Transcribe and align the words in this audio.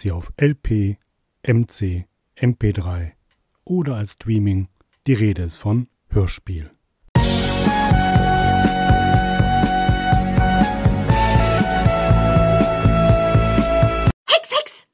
sie 0.00 0.12
auf 0.12 0.32
LP, 0.40 0.96
MC, 1.46 2.06
MP3 2.36 3.12
oder 3.64 3.96
als 3.96 4.12
Streaming. 4.12 4.68
Die 5.06 5.12
Rede 5.12 5.42
ist 5.42 5.56
von 5.56 5.88
Hörspiel. 6.08 6.70
Hex, 14.26 14.58
Hex! 14.58 14.88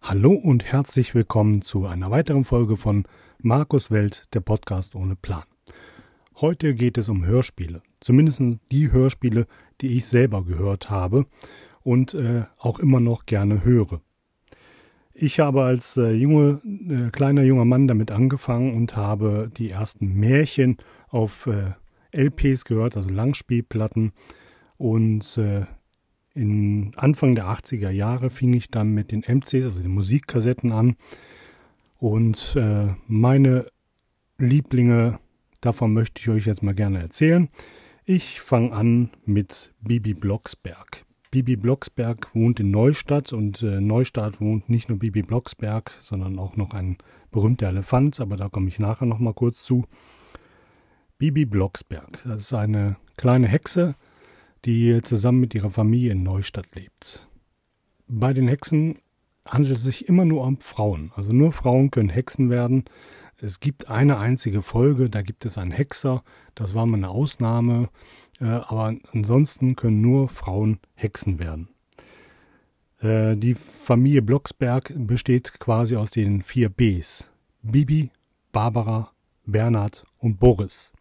Hallo 0.00 0.32
und 0.32 0.64
herzlich 0.64 1.14
willkommen 1.14 1.60
zu 1.62 1.86
einer 1.86 2.10
weiteren 2.10 2.44
Folge 2.44 2.78
von 2.78 3.04
Markus 3.38 3.90
Welt, 3.90 4.24
der 4.32 4.40
Podcast 4.40 4.94
ohne 4.94 5.14
Plan. 5.14 5.44
Heute 6.36 6.74
geht 6.74 6.96
es 6.96 7.10
um 7.10 7.26
Hörspiele, 7.26 7.82
zumindest 8.00 8.40
die 8.72 8.90
Hörspiele, 8.90 9.46
die 9.80 9.96
ich 9.96 10.06
selber 10.06 10.44
gehört 10.44 10.90
habe 10.90 11.26
und 11.82 12.14
äh, 12.14 12.44
auch 12.58 12.78
immer 12.78 13.00
noch 13.00 13.26
gerne 13.26 13.64
höre. 13.64 14.00
Ich 15.12 15.40
habe 15.40 15.64
als 15.64 15.96
äh, 15.96 16.12
junge, 16.12 16.60
äh, 16.64 17.10
kleiner 17.10 17.42
junger 17.42 17.64
Mann 17.64 17.88
damit 17.88 18.10
angefangen 18.10 18.74
und 18.74 18.96
habe 18.96 19.50
die 19.54 19.70
ersten 19.70 20.14
Märchen 20.14 20.78
auf 21.08 21.46
äh, 21.46 21.72
LPs 22.12 22.64
gehört, 22.64 22.96
also 22.96 23.10
Langspielplatten. 23.10 24.12
Und 24.78 25.36
äh, 25.36 25.66
in 26.32 26.92
Anfang 26.96 27.34
der 27.34 27.46
80er 27.46 27.90
Jahre 27.90 28.30
fing 28.30 28.54
ich 28.54 28.70
dann 28.70 28.94
mit 28.94 29.12
den 29.12 29.22
MCs, 29.22 29.64
also 29.64 29.82
den 29.82 29.90
Musikkassetten 29.90 30.72
an. 30.72 30.96
Und 31.98 32.56
äh, 32.56 32.94
meine 33.06 33.66
Lieblinge, 34.38 35.18
davon 35.60 35.92
möchte 35.92 36.20
ich 36.20 36.28
euch 36.30 36.46
jetzt 36.46 36.62
mal 36.62 36.74
gerne 36.74 37.00
erzählen. 37.00 37.50
Ich 38.12 38.40
fange 38.40 38.72
an 38.72 39.10
mit 39.24 39.72
Bibi 39.82 40.14
Blocksberg. 40.14 41.04
Bibi 41.30 41.54
Blocksberg 41.54 42.34
wohnt 42.34 42.58
in 42.58 42.72
Neustadt 42.72 43.32
und 43.32 43.62
äh, 43.62 43.80
Neustadt 43.80 44.40
wohnt 44.40 44.68
nicht 44.68 44.88
nur 44.88 44.98
Bibi 44.98 45.22
Blocksberg, 45.22 45.92
sondern 46.00 46.36
auch 46.40 46.56
noch 46.56 46.74
ein 46.74 46.98
berühmter 47.30 47.68
Elefant, 47.68 48.18
aber 48.18 48.36
da 48.36 48.48
komme 48.48 48.66
ich 48.66 48.80
nachher 48.80 49.06
noch 49.06 49.20
mal 49.20 49.32
kurz 49.32 49.62
zu. 49.62 49.84
Bibi 51.18 51.44
Blocksberg, 51.44 52.20
das 52.24 52.46
ist 52.46 52.52
eine 52.52 52.96
kleine 53.16 53.46
Hexe, 53.46 53.94
die 54.64 55.00
zusammen 55.02 55.38
mit 55.38 55.54
ihrer 55.54 55.70
Familie 55.70 56.10
in 56.10 56.24
Neustadt 56.24 56.66
lebt. 56.74 57.28
Bei 58.08 58.32
den 58.32 58.48
Hexen 58.48 58.98
handelt 59.46 59.76
es 59.76 59.84
sich 59.84 60.08
immer 60.08 60.24
nur 60.24 60.44
um 60.44 60.58
Frauen, 60.58 61.12
also 61.14 61.32
nur 61.32 61.52
Frauen 61.52 61.92
können 61.92 62.08
Hexen 62.08 62.50
werden. 62.50 62.86
Es 63.42 63.58
gibt 63.58 63.88
eine 63.88 64.18
einzige 64.18 64.60
Folge, 64.60 65.08
da 65.08 65.22
gibt 65.22 65.46
es 65.46 65.56
einen 65.56 65.70
Hexer, 65.70 66.22
das 66.54 66.74
war 66.74 66.84
mal 66.84 66.98
eine 66.98 67.08
Ausnahme, 67.08 67.88
äh, 68.38 68.44
aber 68.44 68.94
ansonsten 69.12 69.76
können 69.76 70.02
nur 70.02 70.28
Frauen 70.28 70.78
Hexen 70.94 71.38
werden. 71.38 71.68
Äh, 73.00 73.36
die 73.36 73.54
Familie 73.54 74.20
Blocksberg 74.20 74.92
besteht 74.94 75.58
quasi 75.58 75.96
aus 75.96 76.10
den 76.10 76.42
vier 76.42 76.68
Bs. 76.68 77.30
Bibi, 77.62 78.10
Barbara, 78.52 79.12
Bernhard 79.46 80.04
und 80.18 80.38
Boris. 80.38 80.92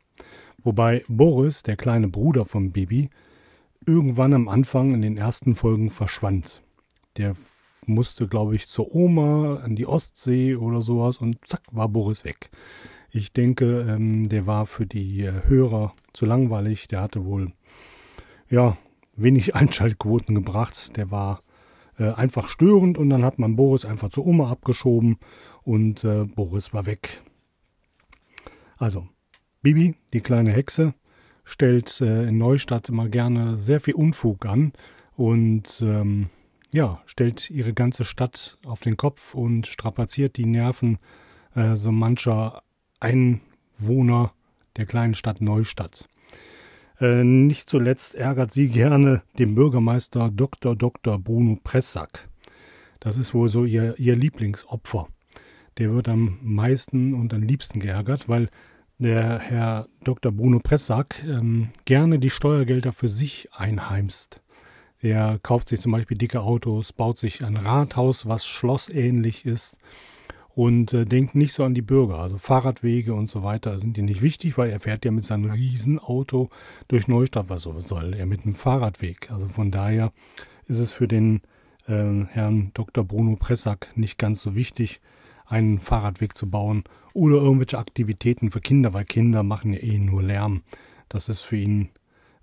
Wobei 0.63 1.03
Boris, 1.09 1.63
der 1.63 1.75
kleine 1.75 2.07
Bruder 2.07 2.45
von 2.45 2.71
Bibi, 2.71 3.09
irgendwann 3.85 4.33
am 4.33 4.47
Anfang 4.47 4.93
in 4.93 5.01
den 5.01 5.17
ersten 5.17 5.55
Folgen 5.55 5.89
verschwand. 5.89 6.61
Der 7.17 7.35
musste, 7.89 8.27
glaube 8.27 8.55
ich, 8.55 8.69
zur 8.69 8.93
Oma 8.95 9.57
an 9.57 9.75
die 9.75 9.85
Ostsee 9.85 10.55
oder 10.55 10.81
sowas 10.81 11.17
und 11.17 11.37
zack, 11.45 11.63
war 11.71 11.89
Boris 11.89 12.23
weg. 12.23 12.49
Ich 13.11 13.33
denke, 13.33 13.87
ähm, 13.89 14.29
der 14.29 14.45
war 14.45 14.65
für 14.65 14.85
die 14.85 15.23
äh, 15.23 15.33
Hörer 15.47 15.93
zu 16.13 16.25
langweilig. 16.25 16.87
Der 16.87 17.01
hatte 17.01 17.25
wohl, 17.25 17.51
ja, 18.49 18.77
wenig 19.15 19.55
Einschaltquoten 19.55 20.35
gebracht. 20.35 20.95
Der 20.95 21.11
war 21.11 21.41
äh, 21.97 22.11
einfach 22.11 22.47
störend 22.47 22.97
und 22.97 23.09
dann 23.09 23.25
hat 23.25 23.39
man 23.39 23.55
Boris 23.55 23.85
einfach 23.85 24.09
zur 24.09 24.25
Oma 24.25 24.49
abgeschoben 24.49 25.17
und 25.63 26.03
äh, 26.03 26.25
Boris 26.25 26.73
war 26.73 26.85
weg. 26.85 27.21
Also, 28.77 29.07
Bibi, 29.61 29.95
die 30.13 30.21
kleine 30.21 30.51
Hexe, 30.51 30.93
stellt 31.43 31.99
äh, 31.99 32.27
in 32.27 32.37
Neustadt 32.37 32.89
immer 32.89 33.09
gerne 33.09 33.57
sehr 33.57 33.81
viel 33.81 33.95
Unfug 33.95 34.45
an 34.45 34.71
und 35.15 35.81
ähm, 35.81 36.29
ja, 36.71 37.01
stellt 37.05 37.49
ihre 37.49 37.73
ganze 37.73 38.05
Stadt 38.05 38.57
auf 38.65 38.81
den 38.81 38.97
Kopf 38.97 39.33
und 39.33 39.67
strapaziert 39.67 40.37
die 40.37 40.45
Nerven 40.45 40.99
äh, 41.55 41.75
so 41.75 41.91
mancher 41.91 42.61
Einwohner 42.99 44.33
der 44.77 44.85
kleinen 44.85 45.15
Stadt 45.15 45.41
Neustadt. 45.41 46.07
Äh, 46.99 47.23
nicht 47.23 47.69
zuletzt 47.69 48.15
ärgert 48.15 48.51
sie 48.51 48.69
gerne 48.69 49.23
den 49.37 49.55
Bürgermeister 49.55 50.29
Dr. 50.29 50.75
Dr. 50.75 51.17
Bruno 51.17 51.57
Pressack. 51.63 52.27
Das 52.99 53.17
ist 53.17 53.33
wohl 53.33 53.49
so 53.49 53.65
ihr, 53.65 53.97
ihr 53.97 54.15
Lieblingsopfer. 54.15 55.07
Der 55.77 55.93
wird 55.93 56.09
am 56.09 56.39
meisten 56.41 57.13
und 57.13 57.33
am 57.33 57.41
liebsten 57.41 57.79
geärgert, 57.79 58.27
weil 58.27 58.49
der 58.97 59.39
Herr 59.39 59.87
Dr. 60.03 60.33
Bruno 60.33 60.59
Pressack 60.59 61.23
ähm, 61.23 61.69
gerne 61.85 62.19
die 62.19 62.29
Steuergelder 62.29 62.91
für 62.91 63.07
sich 63.07 63.47
einheimst. 63.53 64.41
Er 65.01 65.39
kauft 65.41 65.69
sich 65.69 65.79
zum 65.79 65.93
Beispiel 65.93 66.17
dicke 66.17 66.41
Autos, 66.41 66.91
baut 66.91 67.19
sich 67.19 67.43
ein 67.43 67.55
Rathaus, 67.55 68.27
was 68.27 68.45
schlossähnlich 68.45 69.45
ist 69.45 69.77
und 70.55 70.93
äh, 70.93 71.05
denkt 71.05 71.35
nicht 71.35 71.53
so 71.53 71.63
an 71.63 71.73
die 71.73 71.81
Bürger. 71.81 72.19
Also 72.19 72.37
Fahrradwege 72.37 73.13
und 73.13 73.29
so 73.29 73.41
weiter 73.43 73.79
sind 73.79 73.97
ihm 73.97 74.05
nicht 74.05 74.21
wichtig, 74.21 74.57
weil 74.57 74.69
er 74.69 74.81
fährt 74.81 75.05
ja 75.05 75.11
mit 75.11 75.25
seinem 75.25 75.51
Riesenauto 75.51 76.49
durch 76.89 77.07
Neustadt. 77.07 77.47
Was 77.47 77.63
soll 77.63 78.13
er 78.13 78.25
mit 78.25 78.43
einem 78.43 78.55
Fahrradweg? 78.55 79.31
Also 79.31 79.47
von 79.47 79.71
daher 79.71 80.11
ist 80.67 80.79
es 80.79 80.91
für 80.91 81.07
den 81.07 81.41
äh, 81.87 82.25
Herrn 82.25 82.71
Dr. 82.73 83.05
Bruno 83.05 83.37
Pressack 83.37 83.87
nicht 83.95 84.17
ganz 84.17 84.41
so 84.41 84.53
wichtig, 84.53 84.99
einen 85.45 85.79
Fahrradweg 85.79 86.37
zu 86.37 86.49
bauen 86.49 86.83
oder 87.13 87.37
irgendwelche 87.37 87.77
Aktivitäten 87.77 88.51
für 88.51 88.59
Kinder, 88.59 88.93
weil 88.93 89.05
Kinder 89.05 89.43
machen 89.43 89.71
ja 89.71 89.79
eh 89.79 89.97
nur 89.97 90.21
Lärm. 90.21 90.63
Das 91.07 91.29
ist 91.29 91.39
für 91.39 91.55
ihn 91.55 91.89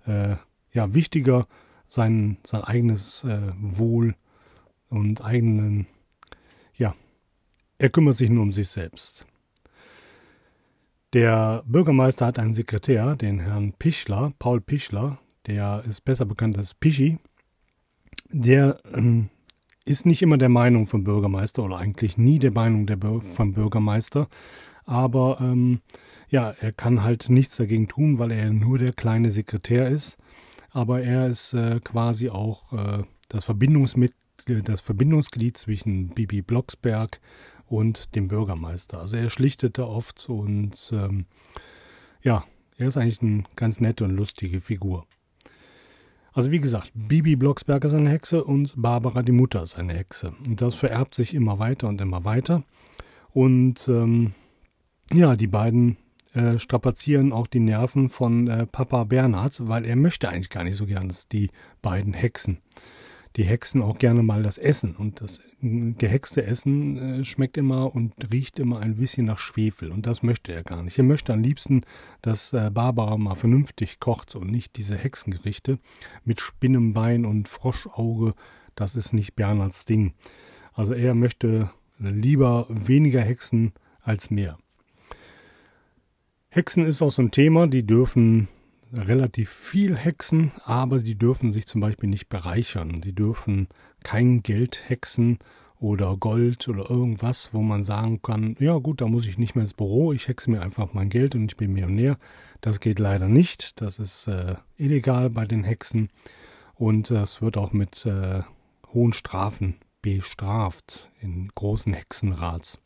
äh, 0.07 0.37
ja 0.73 0.93
wichtiger, 0.95 1.47
sein, 1.87 2.37
sein 2.45 2.63
eigenes 2.63 3.23
äh, 3.23 3.53
Wohl 3.59 4.15
und 4.89 5.23
eigenen, 5.23 5.87
ja, 6.75 6.95
er 7.77 7.89
kümmert 7.89 8.15
sich 8.15 8.29
nur 8.29 8.43
um 8.43 8.53
sich 8.53 8.69
selbst. 8.69 9.25
Der 11.13 11.63
Bürgermeister 11.65 12.25
hat 12.25 12.39
einen 12.39 12.53
Sekretär, 12.53 13.15
den 13.15 13.39
Herrn 13.39 13.73
Pichler, 13.73 14.33
Paul 14.39 14.61
Pichler, 14.61 15.19
der 15.45 15.83
ist 15.89 16.01
besser 16.01 16.25
bekannt 16.25 16.57
als 16.57 16.73
Pischi. 16.73 17.17
Der 18.29 18.79
ähm, 18.93 19.29
ist 19.85 20.05
nicht 20.05 20.21
immer 20.21 20.37
der 20.37 20.49
Meinung 20.49 20.85
vom 20.85 21.05
Bürgermeister 21.05 21.63
oder 21.63 21.77
eigentlich 21.77 22.17
nie 22.17 22.39
der 22.39 22.51
Meinung 22.51 22.87
der 22.87 22.97
Bür 22.97 23.21
vom 23.21 23.53
Bürgermeister, 23.53 24.27
aber 24.83 25.37
ähm, 25.39 25.81
ja, 26.29 26.53
er 26.59 26.73
kann 26.73 27.03
halt 27.03 27.29
nichts 27.29 27.55
dagegen 27.55 27.87
tun, 27.87 28.19
weil 28.19 28.31
er 28.31 28.51
nur 28.51 28.77
der 28.77 28.91
kleine 28.91 29.31
Sekretär 29.31 29.87
ist. 29.87 30.17
Aber 30.69 31.01
er 31.01 31.27
ist 31.27 31.53
äh, 31.53 31.79
quasi 31.79 32.29
auch 32.29 32.73
äh, 32.73 33.03
das 33.29 33.45
Verbindungsmitglied, 33.45 34.67
das 34.67 34.81
Verbindungsglied 34.81 35.57
zwischen 35.57 36.09
Bibi 36.09 36.41
Blocksberg 36.41 37.19
und 37.65 38.15
dem 38.15 38.27
Bürgermeister. 38.27 38.99
Also 38.99 39.17
er 39.17 39.29
schlichtete 39.29 39.87
oft 39.87 40.29
und 40.29 40.91
ähm, 40.93 41.25
ja, 42.21 42.45
er 42.77 42.87
ist 42.87 42.97
eigentlich 42.97 43.21
eine 43.21 43.43
ganz 43.55 43.79
nette 43.79 44.03
und 44.03 44.11
lustige 44.11 44.61
Figur. 44.61 45.05
Also 46.33 46.51
wie 46.51 46.59
gesagt, 46.59 46.91
Bibi 46.93 47.35
Blocksberg 47.35 47.83
ist 47.83 47.93
eine 47.93 48.11
Hexe 48.11 48.43
und 48.43 48.73
Barbara 48.75 49.23
die 49.23 49.31
Mutter 49.31 49.63
ist 49.63 49.77
eine 49.77 49.93
Hexe. 49.93 50.33
Und 50.45 50.61
das 50.61 50.75
vererbt 50.75 51.15
sich 51.15 51.33
immer 51.33 51.57
weiter 51.57 51.87
und 51.87 51.99
immer 51.99 52.25
weiter. 52.25 52.63
Und 53.33 53.87
ähm, 53.87 54.33
ja, 55.11 55.35
die 55.35 55.47
beiden 55.47 55.97
äh, 56.33 56.59
strapazieren 56.59 57.31
auch 57.31 57.47
die 57.47 57.59
Nerven 57.59 58.09
von 58.09 58.47
äh, 58.47 58.65
Papa 58.65 59.03
Bernhard, 59.03 59.67
weil 59.67 59.85
er 59.85 59.95
möchte 59.95 60.29
eigentlich 60.29 60.49
gar 60.49 60.63
nicht 60.63 60.75
so 60.75 60.85
gern, 60.85 61.07
dass 61.07 61.27
die 61.27 61.49
beiden 61.81 62.13
Hexen 62.13 62.61
die 63.37 63.43
Hexen 63.43 63.83
auch 63.83 63.99
gerne 63.99 64.23
mal 64.23 64.41
das 64.41 64.57
Essen. 64.57 64.95
Und 64.95 65.21
das 65.21 65.39
gehexte 65.61 66.43
Essen 66.43 66.97
äh, 67.19 67.23
schmeckt 67.23 67.55
immer 67.57 67.93
und 67.93 68.13
riecht 68.31 68.57
immer 68.57 68.79
ein 68.79 68.95
bisschen 68.95 69.27
nach 69.27 69.37
Schwefel. 69.37 69.91
Und 69.91 70.07
das 70.07 70.23
möchte 70.23 70.51
er 70.51 70.63
gar 70.63 70.81
nicht. 70.81 70.97
Er 70.97 71.03
möchte 71.03 71.33
am 71.33 71.41
liebsten, 71.41 71.83
dass 72.23 72.51
äh, 72.53 72.71
Barbara 72.73 73.15
mal 73.17 73.35
vernünftig 73.35 73.99
kocht 73.99 74.35
und 74.35 74.49
nicht 74.49 74.75
diese 74.75 74.97
Hexengerichte 74.97 75.77
mit 76.25 76.41
Spinnenbein 76.41 77.25
und 77.25 77.47
Froschauge. 77.47 78.33
Das 78.73 78.95
ist 78.95 79.13
nicht 79.13 79.35
Bernhards 79.35 79.85
Ding. 79.85 80.13
Also 80.73 80.93
er 80.93 81.13
möchte 81.13 81.69
lieber 81.99 82.65
weniger 82.69 83.21
Hexen 83.21 83.73
als 84.01 84.31
mehr. 84.31 84.57
Hexen 86.57 86.87
ist 86.87 87.03
auch 87.03 87.11
so 87.11 87.21
ein 87.21 87.29
Thema, 87.29 87.67
die 87.67 87.85
dürfen 87.85 88.47
relativ 88.91 89.51
viel 89.51 89.95
hexen, 89.95 90.51
aber 90.65 90.97
die 90.97 91.13
dürfen 91.13 91.51
sich 91.51 91.67
zum 91.67 91.81
Beispiel 91.81 92.09
nicht 92.09 92.29
bereichern. 92.29 92.99
Die 92.99 93.13
dürfen 93.13 93.67
kein 94.03 94.41
Geld 94.41 94.89
hexen 94.89 95.37
oder 95.79 96.17
Gold 96.17 96.67
oder 96.67 96.89
irgendwas, 96.89 97.53
wo 97.53 97.61
man 97.61 97.83
sagen 97.83 98.23
kann, 98.23 98.55
ja 98.59 98.75
gut, 98.79 99.01
da 99.01 99.05
muss 99.05 99.27
ich 99.27 99.37
nicht 99.37 99.53
mehr 99.53 99.65
ins 99.65 99.75
Büro, 99.75 100.13
ich 100.13 100.27
hexe 100.27 100.49
mir 100.49 100.63
einfach 100.63 100.93
mein 100.93 101.09
Geld 101.09 101.35
und 101.35 101.51
ich 101.51 101.57
bin 101.57 101.73
Millionär. 101.73 102.17
Das 102.61 102.79
geht 102.79 102.97
leider 102.97 103.27
nicht, 103.27 103.79
das 103.79 103.99
ist 103.99 104.25
äh, 104.27 104.55
illegal 104.77 105.29
bei 105.29 105.45
den 105.45 105.63
Hexen. 105.63 106.09
und 106.73 107.11
das 107.11 107.39
wird 107.39 107.55
auch 107.55 107.71
mit 107.71 108.03
äh, 108.07 108.41
hohen 108.95 109.13
Strafen 109.13 109.75
bestraft 110.01 111.11
in 111.21 111.49
großen 111.53 111.93
Hexenrats. 111.93 112.79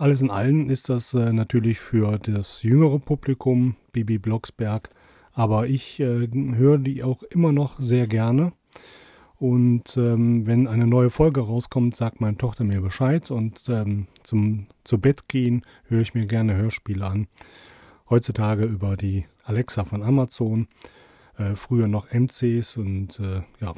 Alles 0.00 0.22
in 0.22 0.30
allem 0.30 0.70
ist 0.70 0.88
das 0.88 1.12
äh, 1.12 1.30
natürlich 1.30 1.78
für 1.78 2.18
das 2.18 2.62
jüngere 2.62 2.98
Publikum 2.98 3.76
Bibi 3.92 4.16
Blocksberg, 4.16 4.88
aber 5.34 5.66
ich 5.66 6.00
äh, 6.00 6.26
höre 6.54 6.78
die 6.78 7.04
auch 7.04 7.22
immer 7.24 7.52
noch 7.52 7.78
sehr 7.78 8.06
gerne. 8.06 8.54
Und 9.36 9.98
ähm, 9.98 10.46
wenn 10.46 10.66
eine 10.68 10.86
neue 10.86 11.10
Folge 11.10 11.42
rauskommt, 11.42 11.96
sagt 11.96 12.22
meine 12.22 12.38
Tochter 12.38 12.64
mir 12.64 12.80
Bescheid 12.80 13.30
und 13.30 13.60
ähm, 13.68 14.06
zum 14.22 14.68
zu 14.84 14.98
Bett 14.98 15.28
gehen 15.28 15.66
höre 15.88 16.00
ich 16.00 16.14
mir 16.14 16.24
gerne 16.24 16.56
Hörspiele 16.56 17.04
an. 17.04 17.26
Heutzutage 18.08 18.64
über 18.64 18.96
die 18.96 19.26
Alexa 19.44 19.84
von 19.84 20.02
Amazon, 20.02 20.68
äh, 21.36 21.56
früher 21.56 21.88
noch 21.88 22.10
MCs 22.10 22.78
und 22.78 23.20
äh, 23.20 23.42
ja 23.60 23.74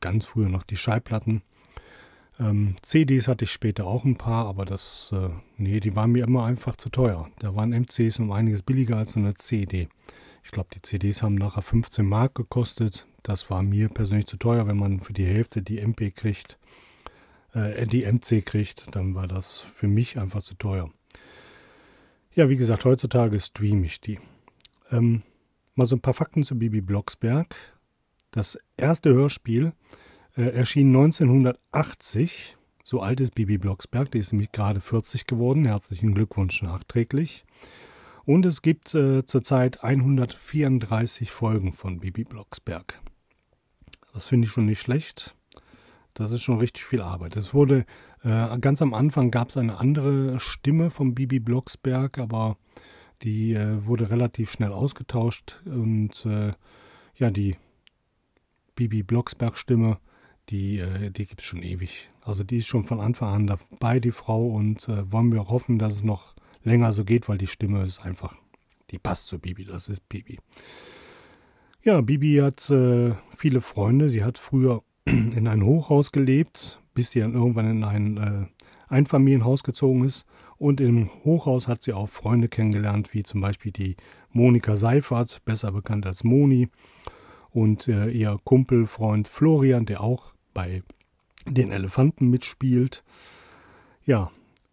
ganz 0.00 0.24
früher 0.24 0.48
noch 0.48 0.62
die 0.62 0.78
Schallplatten. 0.78 1.42
Ähm, 2.38 2.76
CDs 2.82 3.28
hatte 3.28 3.44
ich 3.44 3.52
später 3.52 3.86
auch 3.86 4.04
ein 4.04 4.16
paar, 4.16 4.46
aber 4.46 4.64
das, 4.64 5.10
äh, 5.12 5.30
nee, 5.56 5.80
die 5.80 5.96
waren 5.96 6.12
mir 6.12 6.24
immer 6.24 6.44
einfach 6.44 6.76
zu 6.76 6.90
teuer. 6.90 7.30
Da 7.38 7.54
waren 7.54 7.72
MCs 7.72 8.18
um 8.18 8.30
einiges 8.30 8.62
billiger 8.62 8.98
als 8.98 9.16
eine 9.16 9.34
CD. 9.34 9.88
Ich 10.44 10.50
glaube, 10.50 10.68
die 10.74 10.82
CDs 10.82 11.22
haben 11.22 11.34
nachher 11.34 11.62
15 11.62 12.06
Mark 12.06 12.34
gekostet. 12.34 13.06
Das 13.22 13.50
war 13.50 13.62
mir 13.62 13.88
persönlich 13.88 14.26
zu 14.26 14.36
teuer, 14.36 14.66
wenn 14.66 14.76
man 14.76 15.00
für 15.00 15.12
die 15.12 15.26
Hälfte 15.26 15.62
die 15.62 15.78
MP 15.78 16.10
kriegt, 16.10 16.58
äh, 17.54 17.86
die 17.86 18.04
MC 18.04 18.44
kriegt, 18.44 18.94
dann 18.94 19.14
war 19.14 19.26
das 19.26 19.60
für 19.60 19.88
mich 19.88 20.18
einfach 20.18 20.42
zu 20.42 20.54
teuer. 20.54 20.90
Ja, 22.34 22.50
wie 22.50 22.56
gesagt, 22.56 22.84
heutzutage 22.84 23.40
streame 23.40 23.86
ich 23.86 24.00
die. 24.02 24.20
Ähm, 24.90 25.22
mal 25.74 25.86
so 25.86 25.96
ein 25.96 26.02
paar 26.02 26.14
Fakten 26.14 26.42
zu 26.42 26.58
Bibi 26.58 26.82
Blocksberg. 26.82 27.56
Das 28.30 28.58
erste 28.76 29.14
Hörspiel 29.14 29.72
äh, 30.36 30.42
erschien 30.42 30.88
1980. 30.88 32.56
So 32.84 33.00
alt 33.00 33.20
ist 33.20 33.34
Bibi 33.34 33.58
Blocksberg, 33.58 34.10
die 34.10 34.18
ist 34.18 34.32
nämlich 34.32 34.52
gerade 34.52 34.80
40 34.80 35.26
geworden. 35.26 35.64
Herzlichen 35.64 36.14
Glückwunsch 36.14 36.62
nachträglich. 36.62 37.44
Und 38.24 38.46
es 38.46 38.62
gibt 38.62 38.94
äh, 38.94 39.24
zurzeit 39.24 39.82
134 39.82 41.30
Folgen 41.30 41.72
von 41.72 42.00
Bibi 42.00 42.24
Blocksberg. 42.24 43.00
Das 44.12 44.26
finde 44.26 44.46
ich 44.46 44.52
schon 44.52 44.66
nicht 44.66 44.80
schlecht. 44.80 45.34
Das 46.14 46.32
ist 46.32 46.42
schon 46.42 46.58
richtig 46.58 46.84
viel 46.84 47.02
Arbeit. 47.02 47.36
Es 47.36 47.52
wurde 47.52 47.84
äh, 48.22 48.58
ganz 48.58 48.80
am 48.82 48.94
Anfang 48.94 49.30
gab 49.30 49.50
es 49.50 49.56
eine 49.56 49.78
andere 49.78 50.40
Stimme 50.40 50.90
von 50.90 51.14
Bibi 51.14 51.40
Blocksberg, 51.40 52.18
aber 52.18 52.56
die 53.22 53.54
äh, 53.54 53.84
wurde 53.84 54.10
relativ 54.10 54.50
schnell 54.50 54.72
ausgetauscht 54.72 55.60
und 55.64 56.24
äh, 56.26 56.52
ja 57.16 57.30
die 57.30 57.56
Bibi 58.74 59.02
Blocksberg 59.02 59.56
Stimme 59.56 59.98
die, 60.50 60.78
äh, 60.78 61.10
die 61.10 61.26
gibt 61.26 61.40
es 61.40 61.46
schon 61.46 61.62
ewig. 61.62 62.10
Also 62.22 62.44
die 62.44 62.58
ist 62.58 62.66
schon 62.66 62.84
von 62.84 63.00
Anfang 63.00 63.34
an 63.34 63.46
dabei, 63.46 64.00
die 64.00 64.12
Frau, 64.12 64.46
und 64.48 64.88
äh, 64.88 65.10
wollen 65.10 65.32
wir 65.32 65.48
hoffen, 65.48 65.78
dass 65.78 65.96
es 65.96 66.04
noch 66.04 66.34
länger 66.62 66.92
so 66.92 67.04
geht, 67.04 67.28
weil 67.28 67.38
die 67.38 67.46
Stimme 67.46 67.82
ist 67.82 68.04
einfach, 68.04 68.34
die 68.90 68.98
passt 68.98 69.26
zu 69.26 69.38
Bibi, 69.38 69.64
das 69.64 69.88
ist 69.88 70.08
Bibi. 70.08 70.38
Ja, 71.82 72.00
Bibi 72.00 72.36
hat 72.36 72.68
äh, 72.70 73.14
viele 73.36 73.60
Freunde, 73.60 74.10
sie 74.10 74.24
hat 74.24 74.38
früher 74.38 74.82
in 75.04 75.46
ein 75.46 75.64
Hochhaus 75.64 76.12
gelebt, 76.12 76.80
bis 76.94 77.10
sie 77.10 77.20
dann 77.20 77.34
irgendwann 77.34 77.70
in 77.70 77.84
ein 77.84 78.16
äh, 78.16 78.46
Einfamilienhaus 78.88 79.62
gezogen 79.62 80.04
ist. 80.04 80.26
Und 80.58 80.80
im 80.80 81.10
Hochhaus 81.24 81.68
hat 81.68 81.82
sie 81.82 81.92
auch 81.92 82.08
Freunde 82.08 82.48
kennengelernt, 82.48 83.12
wie 83.12 83.22
zum 83.22 83.40
Beispiel 83.40 83.72
die 83.72 83.96
Monika 84.30 84.76
Seifert, 84.76 85.44
besser 85.44 85.70
bekannt 85.70 86.06
als 86.06 86.24
Moni, 86.24 86.68
und 87.50 87.88
äh, 87.88 88.08
ihr 88.10 88.38
Kumpelfreund 88.44 89.28
Florian, 89.28 89.86
der 89.86 90.02
auch 90.02 90.34
bei 90.56 90.82
den 91.46 91.70
Elefanten 91.70 92.30
mitspielt. 92.30 93.04
Ja, 94.04 94.30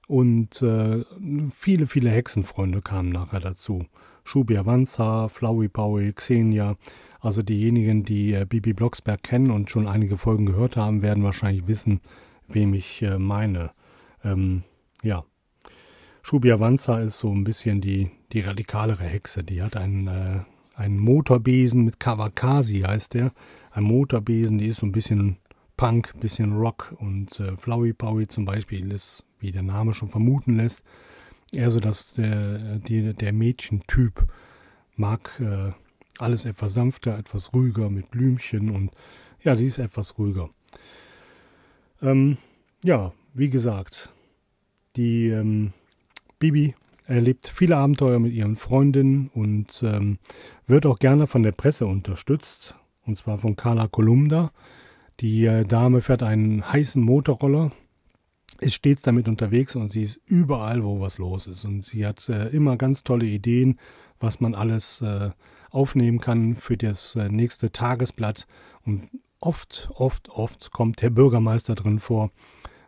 und 0.07 0.61
äh, 0.61 1.03
viele, 1.51 1.87
viele 1.87 2.09
Hexenfreunde 2.09 2.81
kamen 2.81 3.09
nachher 3.09 3.41
dazu. 3.41 3.85
Shubi 4.23 4.57
Avanza, 4.57 5.27
Flowey 5.27 5.67
Powie, 5.67 6.13
Xenia. 6.13 6.77
Also 7.19 7.41
diejenigen, 7.41 8.03
die 8.03 8.33
äh, 8.33 8.45
Bibi 8.47 8.73
Blocksberg 8.73 9.21
kennen 9.23 9.51
und 9.51 9.69
schon 9.69 9.87
einige 9.87 10.17
Folgen 10.17 10.45
gehört 10.45 10.77
haben, 10.77 11.01
werden 11.01 11.23
wahrscheinlich 11.23 11.67
wissen, 11.67 11.99
wem 12.47 12.73
ich 12.73 13.01
äh, 13.01 13.19
meine. 13.19 13.71
Ähm, 14.23 14.63
ja. 15.03 15.25
Shubi 16.21 16.51
Avanza 16.51 16.99
ist 16.99 17.19
so 17.19 17.29
ein 17.29 17.43
bisschen 17.43 17.81
die, 17.81 18.09
die 18.31 18.39
radikalere 18.39 19.03
Hexe. 19.03 19.43
Die 19.43 19.61
hat 19.61 19.75
einen, 19.75 20.07
äh, 20.07 20.39
einen 20.75 20.97
Motorbesen 20.97 21.83
mit 21.83 21.99
Kawakasi, 21.99 22.81
heißt 22.81 23.15
der. 23.15 23.33
Ein 23.71 23.83
Motorbesen, 23.83 24.57
die 24.57 24.67
ist 24.67 24.77
so 24.77 24.85
ein 24.85 24.93
bisschen 24.93 25.37
Punk, 25.83 26.17
bisschen 26.21 26.53
Rock 26.55 26.95
und 26.99 27.41
äh, 27.41 27.57
Flowey 27.57 27.91
Powie 27.91 28.25
zum 28.25 28.45
Beispiel 28.45 28.89
ist, 28.93 29.25
wie 29.41 29.51
der 29.51 29.63
Name 29.63 29.93
schon 29.93 30.07
vermuten 30.07 30.55
lässt, 30.55 30.81
eher 31.51 31.69
so, 31.71 31.81
dass 31.81 32.13
der, 32.13 32.77
die, 32.77 33.13
der 33.13 33.33
Mädchentyp 33.33 34.25
mag 34.95 35.37
äh, 35.41 35.73
alles 36.19 36.45
etwas 36.45 36.73
sanfter, 36.73 37.17
etwas 37.17 37.53
ruhiger 37.53 37.89
mit 37.89 38.11
Blümchen 38.11 38.69
und 38.69 38.91
ja, 39.43 39.55
die 39.55 39.65
ist 39.65 39.77
etwas 39.77 40.17
ruhiger. 40.17 40.51
Ähm, 42.01 42.37
ja, 42.81 43.11
wie 43.33 43.49
gesagt, 43.49 44.13
die 44.95 45.31
ähm, 45.31 45.73
Bibi 46.39 46.75
erlebt 47.07 47.49
viele 47.49 47.75
Abenteuer 47.75 48.19
mit 48.19 48.31
ihren 48.31 48.55
Freundinnen 48.55 49.29
und 49.33 49.83
ähm, 49.83 50.17
wird 50.65 50.85
auch 50.85 50.99
gerne 50.99 51.27
von 51.27 51.43
der 51.43 51.51
Presse 51.51 51.87
unterstützt, 51.87 52.73
und 53.05 53.17
zwar 53.17 53.37
von 53.37 53.57
Carla 53.57 53.89
Kolumda. 53.89 54.53
Die 55.19 55.45
äh, 55.45 55.65
Dame 55.65 56.01
fährt 56.01 56.23
einen 56.23 56.71
heißen 56.71 57.01
Motorroller, 57.01 57.71
ist 58.59 58.75
stets 58.75 59.01
damit 59.01 59.27
unterwegs 59.27 59.75
und 59.75 59.91
sie 59.91 60.03
ist 60.03 60.19
überall, 60.25 60.83
wo 60.83 60.99
was 60.99 61.17
los 61.17 61.47
ist. 61.47 61.65
Und 61.65 61.85
sie 61.85 62.05
hat 62.05 62.27
äh, 62.29 62.47
immer 62.49 62.77
ganz 62.77 63.03
tolle 63.03 63.25
Ideen, 63.25 63.79
was 64.19 64.39
man 64.39 64.55
alles 64.55 65.01
äh, 65.01 65.31
aufnehmen 65.69 66.19
kann 66.19 66.55
für 66.55 66.77
das 66.77 67.15
nächste 67.15 67.71
Tagesblatt. 67.71 68.47
Und 68.85 69.09
oft, 69.39 69.89
oft, 69.95 70.29
oft 70.29 70.71
kommt 70.71 71.01
der 71.01 71.09
Bürgermeister 71.09 71.75
drin 71.75 71.99
vor, 71.99 72.31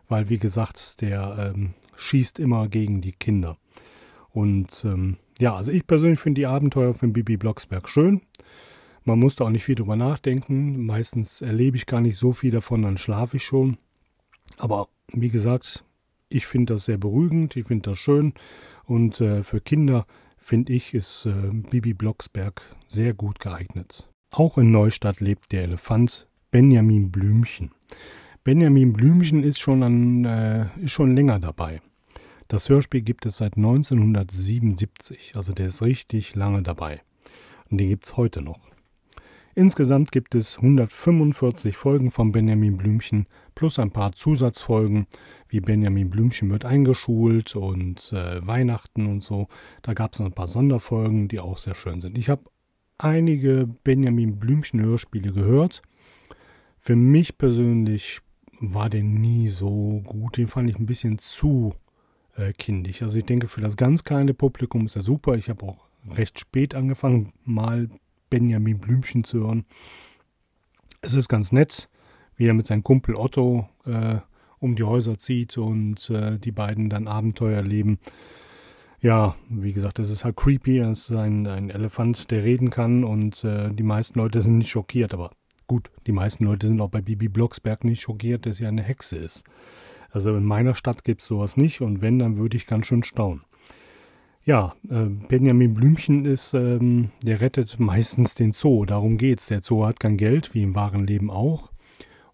weil, 0.08 0.28
wie 0.28 0.38
gesagt, 0.38 1.00
der 1.00 1.52
ähm, 1.54 1.74
schießt 1.96 2.38
immer 2.38 2.68
gegen 2.68 3.00
die 3.00 3.12
Kinder. 3.12 3.58
Und 4.30 4.84
ähm, 4.84 5.16
ja, 5.38 5.54
also 5.54 5.72
ich 5.72 5.86
persönlich 5.86 6.20
finde 6.20 6.40
die 6.40 6.46
Abenteuer 6.46 6.94
von 6.94 7.12
Bibi 7.12 7.36
Blocksberg 7.36 7.88
schön. 7.88 8.22
Man 9.06 9.20
muss 9.20 9.36
da 9.36 9.44
auch 9.44 9.50
nicht 9.50 9.62
viel 9.62 9.76
drüber 9.76 9.94
nachdenken. 9.94 10.84
Meistens 10.84 11.40
erlebe 11.40 11.76
ich 11.76 11.86
gar 11.86 12.00
nicht 12.00 12.16
so 12.16 12.32
viel 12.32 12.50
davon, 12.50 12.82
dann 12.82 12.98
schlafe 12.98 13.36
ich 13.36 13.44
schon. 13.44 13.78
Aber 14.58 14.88
wie 15.12 15.28
gesagt, 15.28 15.84
ich 16.28 16.46
finde 16.46 16.74
das 16.74 16.86
sehr 16.86 16.98
beruhigend, 16.98 17.54
ich 17.54 17.68
finde 17.68 17.90
das 17.90 17.98
schön. 17.98 18.34
Und 18.84 19.20
äh, 19.20 19.44
für 19.44 19.60
Kinder 19.60 20.06
finde 20.36 20.72
ich, 20.72 20.92
ist 20.92 21.24
äh, 21.24 21.52
Bibi 21.52 21.94
Blocksberg 21.94 22.62
sehr 22.88 23.14
gut 23.14 23.38
geeignet. 23.38 24.10
Auch 24.32 24.58
in 24.58 24.72
Neustadt 24.72 25.20
lebt 25.20 25.52
der 25.52 25.62
Elefant 25.62 26.26
Benjamin 26.50 27.12
Blümchen. 27.12 27.70
Benjamin 28.42 28.92
Blümchen 28.92 29.44
ist 29.44 29.60
schon, 29.60 29.84
an, 29.84 30.24
äh, 30.24 30.66
ist 30.80 30.90
schon 30.90 31.14
länger 31.14 31.38
dabei. 31.38 31.80
Das 32.48 32.68
Hörspiel 32.68 33.02
gibt 33.02 33.24
es 33.24 33.36
seit 33.36 33.56
1977, 33.56 35.36
also 35.36 35.52
der 35.52 35.66
ist 35.68 35.80
richtig 35.80 36.34
lange 36.34 36.62
dabei. 36.62 37.02
Und 37.70 37.78
den 37.78 37.88
gibt 37.88 38.04
es 38.04 38.16
heute 38.16 38.42
noch. 38.42 38.65
Insgesamt 39.58 40.12
gibt 40.12 40.34
es 40.34 40.58
145 40.58 41.78
Folgen 41.78 42.10
von 42.10 42.30
Benjamin 42.30 42.76
Blümchen 42.76 43.26
plus 43.54 43.78
ein 43.78 43.90
paar 43.90 44.12
Zusatzfolgen, 44.12 45.06
wie 45.48 45.60
Benjamin 45.60 46.10
Blümchen 46.10 46.50
wird 46.50 46.66
eingeschult 46.66 47.56
und 47.56 48.12
äh, 48.12 48.46
Weihnachten 48.46 49.06
und 49.06 49.22
so. 49.22 49.48
Da 49.80 49.94
gab 49.94 50.12
es 50.12 50.20
noch 50.20 50.26
ein 50.26 50.34
paar 50.34 50.46
Sonderfolgen, 50.46 51.28
die 51.28 51.40
auch 51.40 51.56
sehr 51.56 51.74
schön 51.74 52.02
sind. 52.02 52.18
Ich 52.18 52.28
habe 52.28 52.42
einige 52.98 53.66
Benjamin 53.82 54.38
Blümchen 54.38 54.82
Hörspiele 54.82 55.32
gehört. 55.32 55.80
Für 56.76 56.94
mich 56.94 57.38
persönlich 57.38 58.20
war 58.60 58.90
der 58.90 59.04
nie 59.04 59.48
so 59.48 60.02
gut. 60.04 60.36
Den 60.36 60.48
fand 60.48 60.68
ich 60.68 60.78
ein 60.78 60.84
bisschen 60.84 61.18
zu 61.18 61.74
äh, 62.36 62.52
kindisch. 62.52 63.00
Also 63.00 63.16
ich 63.16 63.24
denke, 63.24 63.48
für 63.48 63.62
das 63.62 63.78
ganz 63.78 64.04
kleine 64.04 64.34
Publikum 64.34 64.84
ist 64.84 64.96
er 64.96 65.02
super. 65.02 65.36
Ich 65.36 65.48
habe 65.48 65.64
auch 65.64 65.86
recht 66.10 66.38
spät 66.38 66.74
angefangen, 66.74 67.32
mal 67.42 67.88
Benjamin 68.30 68.78
Blümchen 68.78 69.24
zu 69.24 69.40
hören. 69.40 69.64
Es 71.00 71.14
ist 71.14 71.28
ganz 71.28 71.52
nett, 71.52 71.88
wie 72.36 72.46
er 72.46 72.54
mit 72.54 72.66
seinem 72.66 72.82
Kumpel 72.82 73.14
Otto 73.14 73.68
äh, 73.84 74.18
um 74.58 74.76
die 74.76 74.84
Häuser 74.84 75.18
zieht 75.18 75.58
und 75.58 76.10
äh, 76.10 76.38
die 76.38 76.52
beiden 76.52 76.88
dann 76.90 77.08
Abenteuer 77.08 77.62
leben. 77.62 77.98
Ja, 79.00 79.36
wie 79.48 79.72
gesagt, 79.72 79.98
es 79.98 80.10
ist 80.10 80.24
halt 80.24 80.36
creepy. 80.36 80.78
Es 80.78 81.10
ist 81.10 81.16
ein, 81.16 81.46
ein 81.46 81.70
Elefant, 81.70 82.30
der 82.30 82.42
reden 82.44 82.70
kann 82.70 83.04
und 83.04 83.44
äh, 83.44 83.72
die 83.72 83.82
meisten 83.82 84.18
Leute 84.18 84.40
sind 84.40 84.58
nicht 84.58 84.70
schockiert. 84.70 85.12
Aber 85.14 85.30
gut, 85.66 85.90
die 86.06 86.12
meisten 86.12 86.44
Leute 86.44 86.66
sind 86.66 86.80
auch 86.80 86.90
bei 86.90 87.02
Bibi 87.02 87.28
Blocksberg 87.28 87.84
nicht 87.84 88.00
schockiert, 88.00 88.46
dass 88.46 88.56
sie 88.56 88.66
eine 88.66 88.82
Hexe 88.82 89.16
ist. 89.16 89.44
Also 90.10 90.34
in 90.36 90.44
meiner 90.44 90.74
Stadt 90.74 91.04
gibt 91.04 91.20
es 91.20 91.28
sowas 91.28 91.56
nicht 91.56 91.82
und 91.82 92.00
wenn, 92.00 92.18
dann 92.18 92.36
würde 92.36 92.56
ich 92.56 92.66
ganz 92.66 92.86
schön 92.86 93.02
staunen. 93.02 93.42
Ja, 94.46 94.76
äh, 94.88 95.06
Benjamin 95.06 95.74
Blümchen 95.74 96.24
ist, 96.24 96.54
ähm, 96.54 97.10
der 97.20 97.40
rettet 97.40 97.80
meistens 97.80 98.36
den 98.36 98.52
Zoo. 98.52 98.84
Darum 98.84 99.18
geht's. 99.18 99.48
Der 99.48 99.60
Zoo 99.60 99.84
hat 99.84 99.98
kein 99.98 100.16
Geld, 100.16 100.54
wie 100.54 100.62
im 100.62 100.76
wahren 100.76 101.04
Leben 101.04 101.32
auch. 101.32 101.72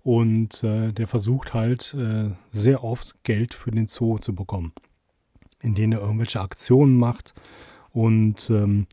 Und 0.03 0.63
äh, 0.63 0.93
der 0.93 1.09
versucht 1.09 1.55
halt 1.55 1.95
äh, 1.95 2.33
sehr 2.51 2.85
oft 2.85 3.25
Geld 3.25 3.55
für 3.55 3.71
den 3.71 3.87
Zoo 3.87 4.19
zu 4.19 4.35
bekommen, 4.35 4.75
indem 5.63 5.93
er 5.93 6.03
irgendwelche 6.03 6.43
Aktionen 6.43 6.99
macht. 6.99 7.33
Und 7.93 8.51
ähm, 8.51 8.89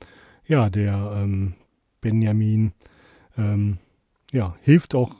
ja, 0.45 0.69
der 0.69 1.11
ähm, 1.21 1.55
Benjamin 1.99 2.71
ähm, 3.37 3.79
ja, 4.31 4.55
hilft 4.61 4.95
auch 4.95 5.13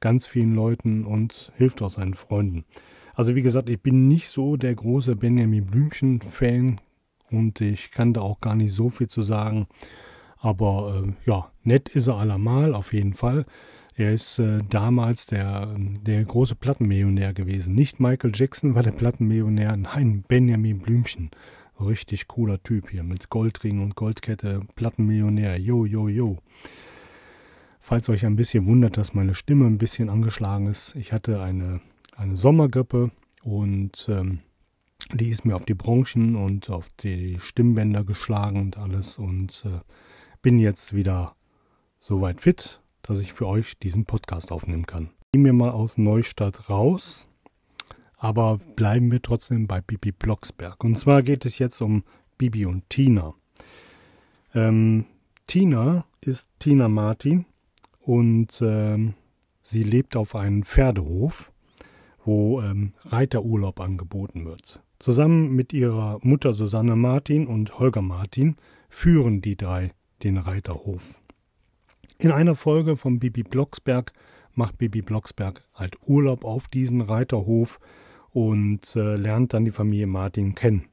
ganz 0.00 0.26
vielen 0.26 0.54
Leuten 0.54 1.06
und 1.06 1.52
hilft 1.56 1.80
auch 1.80 1.90
seinen 1.90 2.12
Freunden. 2.12 2.66
Also 3.14 3.34
wie 3.34 3.40
gesagt, 3.40 3.70
ich 3.70 3.80
bin 3.80 4.08
nicht 4.08 4.28
so 4.28 4.58
der 4.58 4.74
große 4.74 5.16
Benjamin 5.16 5.64
Blümchen-Fan 5.64 6.82
und 7.30 7.60
ich 7.60 7.90
kann 7.90 8.12
da 8.12 8.20
auch 8.20 8.40
gar 8.40 8.54
nicht 8.54 8.72
so 8.72 8.90
viel 8.90 9.08
zu 9.08 9.22
sagen. 9.22 9.66
Aber 10.38 11.04
äh, 11.06 11.12
ja, 11.28 11.50
nett 11.64 11.88
ist 11.88 12.06
er 12.06 12.16
allemal, 12.16 12.74
auf 12.74 12.92
jeden 12.92 13.14
Fall. 13.14 13.46
Er 13.96 14.12
ist 14.12 14.38
äh, 14.38 14.58
damals 14.68 15.24
der, 15.26 15.74
der 15.78 16.22
große 16.24 16.54
Plattenmillionär 16.54 17.32
gewesen. 17.32 17.74
Nicht 17.74 17.98
Michael 17.98 18.32
Jackson 18.34 18.74
war 18.74 18.82
der 18.82 18.92
Plattenmillionär, 18.92 19.76
nein, 19.76 20.22
Benjamin 20.28 20.80
Blümchen. 20.80 21.30
Richtig 21.80 22.28
cooler 22.28 22.62
Typ 22.62 22.90
hier 22.90 23.02
mit 23.02 23.30
Goldring 23.30 23.82
und 23.82 23.96
Goldkette, 23.96 24.62
Plattenmillionär, 24.76 25.58
yo, 25.58 25.86
yo, 25.86 26.08
yo. 26.08 26.38
Falls 27.80 28.08
euch 28.08 28.26
ein 28.26 28.36
bisschen 28.36 28.66
wundert, 28.66 28.96
dass 28.96 29.14
meine 29.14 29.34
Stimme 29.34 29.66
ein 29.66 29.78
bisschen 29.78 30.10
angeschlagen 30.10 30.66
ist, 30.66 30.94
ich 30.96 31.12
hatte 31.12 31.40
eine, 31.40 31.80
eine 32.16 32.36
Sommergrippe 32.36 33.10
und 33.44 34.06
ähm, 34.10 34.40
die 35.12 35.28
ist 35.28 35.44
mir 35.44 35.56
auf 35.56 35.64
die 35.64 35.74
Bronchien 35.74 36.36
und 36.36 36.70
auf 36.70 36.88
die 37.00 37.38
Stimmbänder 37.38 38.04
geschlagen 38.04 38.60
und 38.60 38.78
alles 38.78 39.18
und 39.18 39.64
äh, 39.64 39.80
bin 40.42 40.58
jetzt 40.58 40.94
wieder 40.94 41.36
soweit 41.98 42.40
fit, 42.40 42.80
dass 43.02 43.20
ich 43.20 43.32
für 43.32 43.46
euch 43.46 43.78
diesen 43.78 44.04
Podcast 44.04 44.50
aufnehmen 44.52 44.86
kann. 44.86 45.10
Gehen 45.32 45.44
wir 45.44 45.52
mal 45.52 45.70
aus 45.70 45.98
Neustadt 45.98 46.68
raus, 46.68 47.28
aber 48.16 48.58
bleiben 48.76 49.10
wir 49.10 49.22
trotzdem 49.22 49.66
bei 49.66 49.80
Bibi 49.80 50.12
Blocksberg. 50.12 50.82
Und 50.82 50.98
zwar 50.98 51.22
geht 51.22 51.44
es 51.44 51.58
jetzt 51.58 51.80
um 51.80 52.04
Bibi 52.38 52.66
und 52.66 52.88
Tina. 52.90 53.34
Ähm, 54.54 55.06
Tina 55.46 56.06
ist 56.20 56.50
Tina 56.58 56.88
Martin 56.88 57.44
und 58.00 58.60
ähm, 58.62 59.14
sie 59.62 59.82
lebt 59.82 60.16
auf 60.16 60.34
einem 60.34 60.64
Pferdehof, 60.64 61.52
wo 62.24 62.60
ähm, 62.60 62.92
Reiterurlaub 63.04 63.80
angeboten 63.80 64.44
wird. 64.44 64.80
Zusammen 64.98 65.54
mit 65.54 65.72
ihrer 65.72 66.18
Mutter 66.22 66.52
Susanne 66.52 66.96
Martin 66.96 67.46
und 67.46 67.78
Holger 67.78 68.02
Martin 68.02 68.56
führen 68.88 69.42
die 69.42 69.56
drei 69.56 69.92
den 70.22 70.38
Reiterhof. 70.38 71.02
In 72.18 72.32
einer 72.32 72.54
Folge 72.54 72.96
von 72.96 73.18
Bibi 73.18 73.42
Blocksberg 73.42 74.12
macht 74.54 74.78
Bibi 74.78 75.02
Blocksberg 75.02 75.62
halt 75.74 75.96
Urlaub 76.06 76.44
auf 76.44 76.68
diesen 76.68 77.02
Reiterhof 77.02 77.78
und 78.32 78.96
äh, 78.96 79.16
lernt 79.16 79.52
dann 79.52 79.66
die 79.66 79.70
Familie 79.70 80.06
Martin 80.06 80.54
kennen. 80.54 80.88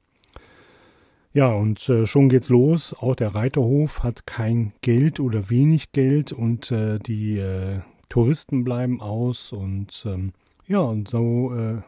Ja, 1.32 1.52
und 1.54 1.90
äh, 1.90 2.06
schon 2.06 2.30
geht's 2.30 2.50
los. 2.50 2.94
Auch 2.94 3.16
der 3.16 3.34
Reiterhof 3.34 4.04
hat 4.04 4.28
kein 4.28 4.74
Geld 4.82 5.20
oder 5.20 5.50
wenig 5.50 5.94
Geld 5.94 6.32
und 6.32 6.72
äh, 6.72 7.00
die 7.00 7.38
äh, 7.38 7.80
Touristen 8.10 8.64
bleiben 8.64 9.02
aus 9.02 9.52
und 9.52 10.04
ähm, 10.06 10.34
ja, 10.68 10.82
und 10.82 11.08
so 11.08 11.54
äh, 11.56 11.82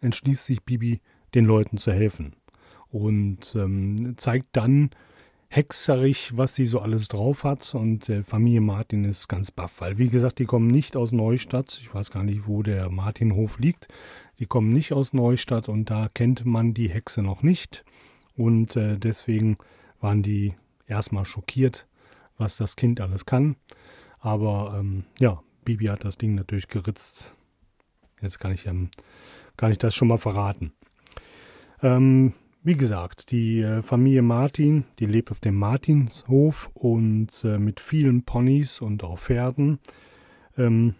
entschließt 0.00 0.44
sich 0.46 0.62
Bibi, 0.62 1.00
den 1.34 1.44
Leuten 1.44 1.78
zu 1.78 1.92
helfen 1.92 2.34
und 2.90 3.54
ähm, 3.54 4.14
zeigt 4.16 4.48
dann 4.52 4.90
hexerig, 5.48 6.36
was 6.36 6.54
sie 6.54 6.66
so 6.66 6.78
alles 6.78 7.08
drauf 7.08 7.42
hat 7.42 7.74
und 7.74 8.08
äh, 8.08 8.22
Familie 8.22 8.60
Martin 8.60 9.04
ist 9.04 9.28
ganz 9.28 9.50
baff, 9.50 9.80
weil 9.80 9.98
wie 9.98 10.08
gesagt, 10.08 10.38
die 10.38 10.44
kommen 10.44 10.68
nicht 10.68 10.96
aus 10.96 11.10
Neustadt. 11.10 11.78
Ich 11.80 11.92
weiß 11.92 12.12
gar 12.12 12.22
nicht, 12.22 12.46
wo 12.46 12.62
der 12.62 12.88
Martinhof 12.88 13.58
liegt. 13.58 13.88
Die 14.38 14.46
kommen 14.46 14.68
nicht 14.68 14.92
aus 14.92 15.12
Neustadt 15.12 15.68
und 15.68 15.90
da 15.90 16.08
kennt 16.08 16.46
man 16.46 16.72
die 16.72 16.88
Hexe 16.88 17.22
noch 17.22 17.42
nicht. 17.42 17.84
Und 18.36 18.76
äh, 18.76 18.96
deswegen 18.96 19.58
waren 20.00 20.22
die 20.22 20.54
erstmal 20.86 21.24
schockiert, 21.24 21.86
was 22.38 22.56
das 22.56 22.76
Kind 22.76 23.00
alles 23.00 23.26
kann. 23.26 23.56
Aber 24.20 24.76
ähm, 24.78 25.04
ja, 25.18 25.42
Bibi 25.64 25.86
hat 25.86 26.04
das 26.04 26.16
Ding 26.16 26.36
natürlich 26.36 26.68
geritzt. 26.68 27.34
Jetzt 28.22 28.38
kann 28.38 28.52
ich, 28.52 28.66
ähm, 28.66 28.90
kann 29.56 29.72
ich 29.72 29.78
das 29.78 29.94
schon 29.94 30.08
mal 30.08 30.18
verraten. 30.18 30.72
Ähm, 31.82 32.34
wie 32.62 32.76
gesagt, 32.76 33.30
die 33.30 33.62
äh, 33.62 33.82
Familie 33.82 34.22
Martin, 34.22 34.84
die 34.98 35.06
lebt 35.06 35.30
auf 35.30 35.40
dem 35.40 35.54
Martinshof 35.56 36.70
und 36.74 37.42
äh, 37.44 37.58
mit 37.58 37.80
vielen 37.80 38.24
Ponys 38.24 38.80
und 38.80 39.02
auch 39.02 39.18
Pferden. 39.18 39.78
Ähm, 40.58 40.94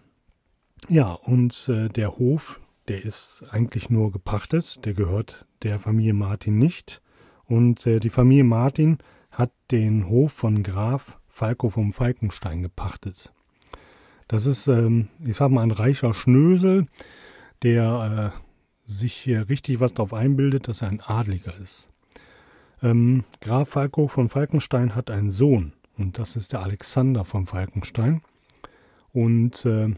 ja, 0.88 1.12
und 1.12 1.68
äh, 1.68 1.88
der 1.88 2.16
Hof, 2.16 2.60
der 2.88 3.04
ist 3.04 3.44
eigentlich 3.50 3.90
nur 3.90 4.10
gepachtet, 4.10 4.84
der 4.84 4.94
gehört 4.94 5.46
der 5.62 5.78
Familie 5.78 6.14
Martin 6.14 6.56
nicht. 6.56 7.02
Und 7.44 7.86
äh, 7.86 8.00
die 8.00 8.10
Familie 8.10 8.44
Martin 8.44 8.98
hat 9.30 9.52
den 9.70 10.08
Hof 10.08 10.32
von 10.32 10.62
Graf 10.62 11.18
Falco 11.28 11.68
vom 11.70 11.92
Falkenstein 11.92 12.62
gepachtet. 12.62 13.32
Das 14.28 14.46
ist, 14.46 14.66
ähm, 14.66 15.08
ich 15.24 15.36
sag 15.36 15.50
mal, 15.50 15.62
ein 15.62 15.70
reicher 15.70 16.14
Schnösel, 16.14 16.86
der 17.62 18.32
äh, 18.34 18.49
sich 18.98 19.14
hier 19.14 19.48
richtig 19.48 19.80
was 19.80 19.94
darauf 19.94 20.12
einbildet, 20.12 20.68
dass 20.68 20.82
er 20.82 20.88
ein 20.88 21.00
Adliger 21.00 21.56
ist. 21.58 21.88
Ähm, 22.82 23.24
Graf 23.40 23.70
Falco 23.70 24.08
von 24.08 24.28
Falkenstein 24.28 24.94
hat 24.94 25.10
einen 25.10 25.30
Sohn 25.30 25.72
und 25.98 26.18
das 26.18 26.36
ist 26.36 26.52
der 26.52 26.62
Alexander 26.62 27.24
von 27.24 27.46
Falkenstein. 27.46 28.22
Und 29.12 29.64
äh, 29.66 29.94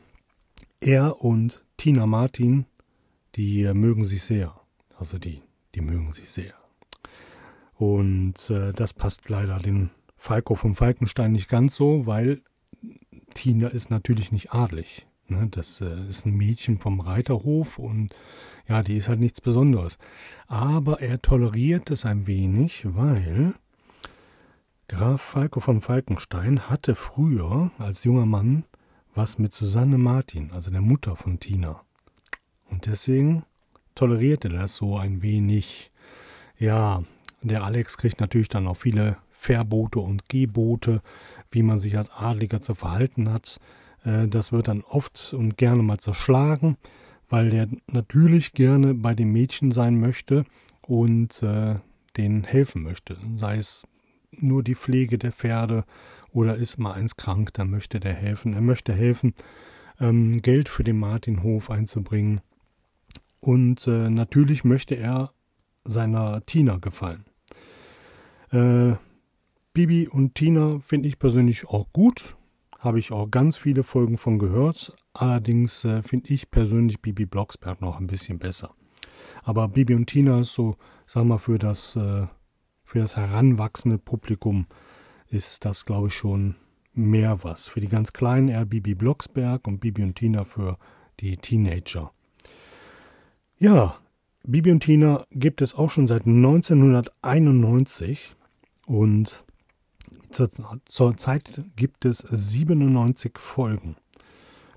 er 0.81 1.23
und 1.23 1.65
Tina 1.77 2.07
Martin, 2.07 2.67
die 3.37 3.63
äh, 3.63 3.75
mögen 3.75 4.05
sich 4.05 4.25
sehr. 4.25 4.55
Also 4.99 5.19
die, 5.19 5.43
die 5.75 5.81
mögen 5.81 6.13
sich 6.13 6.31
sehr. 6.31 6.55
Und 7.75 8.51
äh, 8.51 8.73
das 8.73 8.95
passt 8.95 9.29
leider 9.29 9.59
den 9.59 9.91
Falco 10.17 10.55
vom 10.55 10.75
Falkenstein 10.75 11.33
nicht 11.33 11.49
ganz 11.49 11.75
so, 11.75 12.07
weil 12.07 12.43
Tina 13.35 13.69
ist 13.69 13.91
natürlich 13.91 14.33
nicht 14.33 14.53
adlig. 14.53 15.07
Ne? 15.33 15.49
Das 15.51 15.81
äh, 15.81 16.09
ist 16.09 16.27
ein 16.27 16.37
Mädchen 16.37 16.79
vom 16.79 17.01
Reiterhof 17.01 17.79
und 17.79 18.15
ja, 18.69 18.83
die 18.83 18.97
ist 18.97 19.09
halt 19.09 19.21
nichts 19.21 19.41
Besonderes. 19.41 19.99
Aber 20.47 21.01
er 21.01 21.21
toleriert 21.21 21.91
es 21.91 22.05
ein 22.07 22.27
wenig, 22.27 22.85
weil 22.87 23.55
Graf 24.89 25.23
Falco 25.23 25.61
vom 25.61 25.81
Falkenstein 25.81 26.69
hatte 26.69 26.95
früher 26.95 27.71
als 27.79 28.05
junger 28.05 28.27
Mann 28.27 28.65
was 29.15 29.39
mit 29.39 29.53
Susanne 29.53 29.99
Martin, 29.99 30.51
also 30.53 30.71
der 30.71 30.81
Mutter 30.81 31.17
von 31.17 31.39
Tina. 31.39 31.83
Und 32.71 32.87
deswegen 32.87 33.45
tolerierte 33.95 34.49
er 34.49 34.61
das 34.61 34.77
so 34.77 34.97
ein 34.97 35.23
wenig. 35.23 35.91
Ja, 36.59 37.03
der 37.43 37.65
Alex 37.65 37.99
kriegt 37.99 38.21
natürlich 38.21 38.49
dann 38.49 38.67
auch 38.67 38.77
viele 38.77 39.19
Verbote 39.31 39.99
und 39.99 40.29
Gebote, 40.29 41.03
wie 41.51 41.63
man 41.63 41.79
sich 41.79 41.97
als 41.99 42.11
Adliger 42.11 42.61
zu 42.61 42.75
verhalten 42.75 43.33
hat. 43.33 43.59
Äh, 44.05 44.29
das 44.29 44.53
wird 44.53 44.69
dann 44.69 44.83
oft 44.83 45.33
und 45.35 45.57
gerne 45.57 45.83
mal 45.83 45.99
zerschlagen, 45.99 46.77
weil 47.29 47.51
der 47.51 47.69
natürlich 47.87 48.53
gerne 48.53 48.95
bei 48.95 49.15
den 49.15 49.31
Mädchen 49.31 49.71
sein 49.71 49.99
möchte 49.99 50.45
und 50.83 51.43
äh, 51.43 51.77
denen 52.17 52.45
helfen 52.45 52.83
möchte. 52.83 53.17
Sei 53.37 53.57
es 53.57 53.87
nur 54.33 54.63
die 54.63 54.75
Pflege 54.75 55.19
der 55.19 55.33
Pferde 55.33 55.85
oder 56.31 56.57
ist 56.57 56.79
mal 56.79 56.93
eins 56.93 57.17
krank, 57.17 57.53
dann 57.55 57.71
möchte 57.71 58.01
der 58.01 58.15
helfen. 58.15 58.55
Er 58.55 58.61
möchte 58.61 58.93
helfen, 58.93 59.35
ähm, 60.01 60.43
Geld 60.43 60.69
für 60.69 60.85
den 60.85 60.99
Martinhof 60.99 61.71
einzubringen. 61.71 62.41
Und 63.41 63.87
äh, 63.87 64.09
natürlich 64.09 64.65
möchte 64.65 64.95
er 64.95 65.33
seiner 65.85 66.45
Tina 66.47 66.79
gefallen. 66.79 67.25
Äh, 68.51 68.95
Bibi 69.75 70.09
und 70.09 70.35
Tina 70.35 70.79
finde 70.81 71.09
ich 71.09 71.19
persönlich 71.19 71.67
auch 71.67 71.93
gut. 71.93 72.37
Habe 72.83 72.99
ich 72.99 73.13
auch 73.13 73.31
ganz 73.31 73.57
viele 73.57 73.85
Folgen 73.85 74.19
von 74.19 74.41
gehört. 74.41 74.93
Allerdings 75.15 75.85
äh, 75.85 76.03
finde 76.03 76.33
ich 76.33 76.51
persönlich 76.51 77.01
Bibi 77.01 77.27
Blocksberg 77.27 77.81
noch 77.81 78.01
ein 78.01 78.09
bisschen 78.09 78.41
besser. 78.41 78.75
Aber 79.45 79.69
Bibi 79.69 79.95
und 79.95 80.07
Tina 80.07 80.41
ist 80.41 80.53
so, 80.53 80.75
sag 81.07 81.25
mal, 81.25 81.39
für 81.39 81.61
das, 81.61 81.95
äh, 81.95 82.27
für 82.83 82.99
das 82.99 83.17
heranwachsende 83.17 83.99
Publikum 83.99 84.67
ist 85.29 85.65
das, 85.65 85.87
glaube 85.87 86.09
ich, 86.09 86.15
schon 86.15 86.57
mehr 86.93 87.45
was. 87.45 87.69
Für 87.69 87.81
die 87.81 87.87
ganz 87.87 88.13
Kleinen 88.13 88.49
eher 88.49 88.65
Bibi 88.65 88.97
Blocksberg 88.97 89.69
und 89.69 89.79
Bibi 89.79 90.03
und 90.03 90.17
Tina 90.17 90.43
für 90.43 90.77
die 91.21 91.37
Teenager. 91.37 92.11
Ja, 93.59 93.95
Bibi 94.43 94.73
und 94.73 94.81
Tina 94.81 95.25
gibt 95.31 95.63
es 95.63 95.77
auch 95.77 95.91
schon 95.91 96.09
seit 96.09 96.27
1991. 96.27 98.35
Und 98.87 99.45
zur, 100.31 100.51
zur 100.87 101.17
Zeit 101.17 101.63
gibt 101.77 102.05
es 102.05 102.19
97 102.31 103.39
Folgen. 103.39 103.97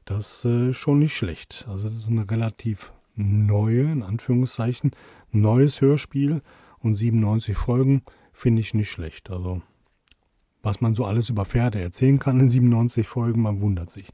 Das 0.05 0.43
ist 0.43 0.45
äh, 0.45 0.73
schon 0.73 0.99
nicht 0.99 1.15
schlecht. 1.15 1.65
Also 1.67 1.89
das 1.89 1.97
ist 1.97 2.09
eine 2.09 2.29
relativ 2.29 2.93
neue, 3.15 3.91
in 3.91 4.03
Anführungszeichen, 4.03 4.91
neues 5.31 5.81
Hörspiel 5.81 6.41
und 6.79 6.95
97 6.95 7.57
Folgen 7.57 8.03
finde 8.31 8.61
ich 8.61 8.73
nicht 8.73 8.89
schlecht. 8.89 9.31
Also, 9.31 9.61
was 10.61 10.81
man 10.81 10.95
so 10.95 11.05
alles 11.05 11.29
über 11.29 11.45
Pferde 11.45 11.79
erzählen 11.79 12.19
kann 12.19 12.39
in 12.39 12.49
97 12.49 13.07
Folgen, 13.07 13.41
man 13.41 13.61
wundert 13.61 13.89
sich. 13.89 14.09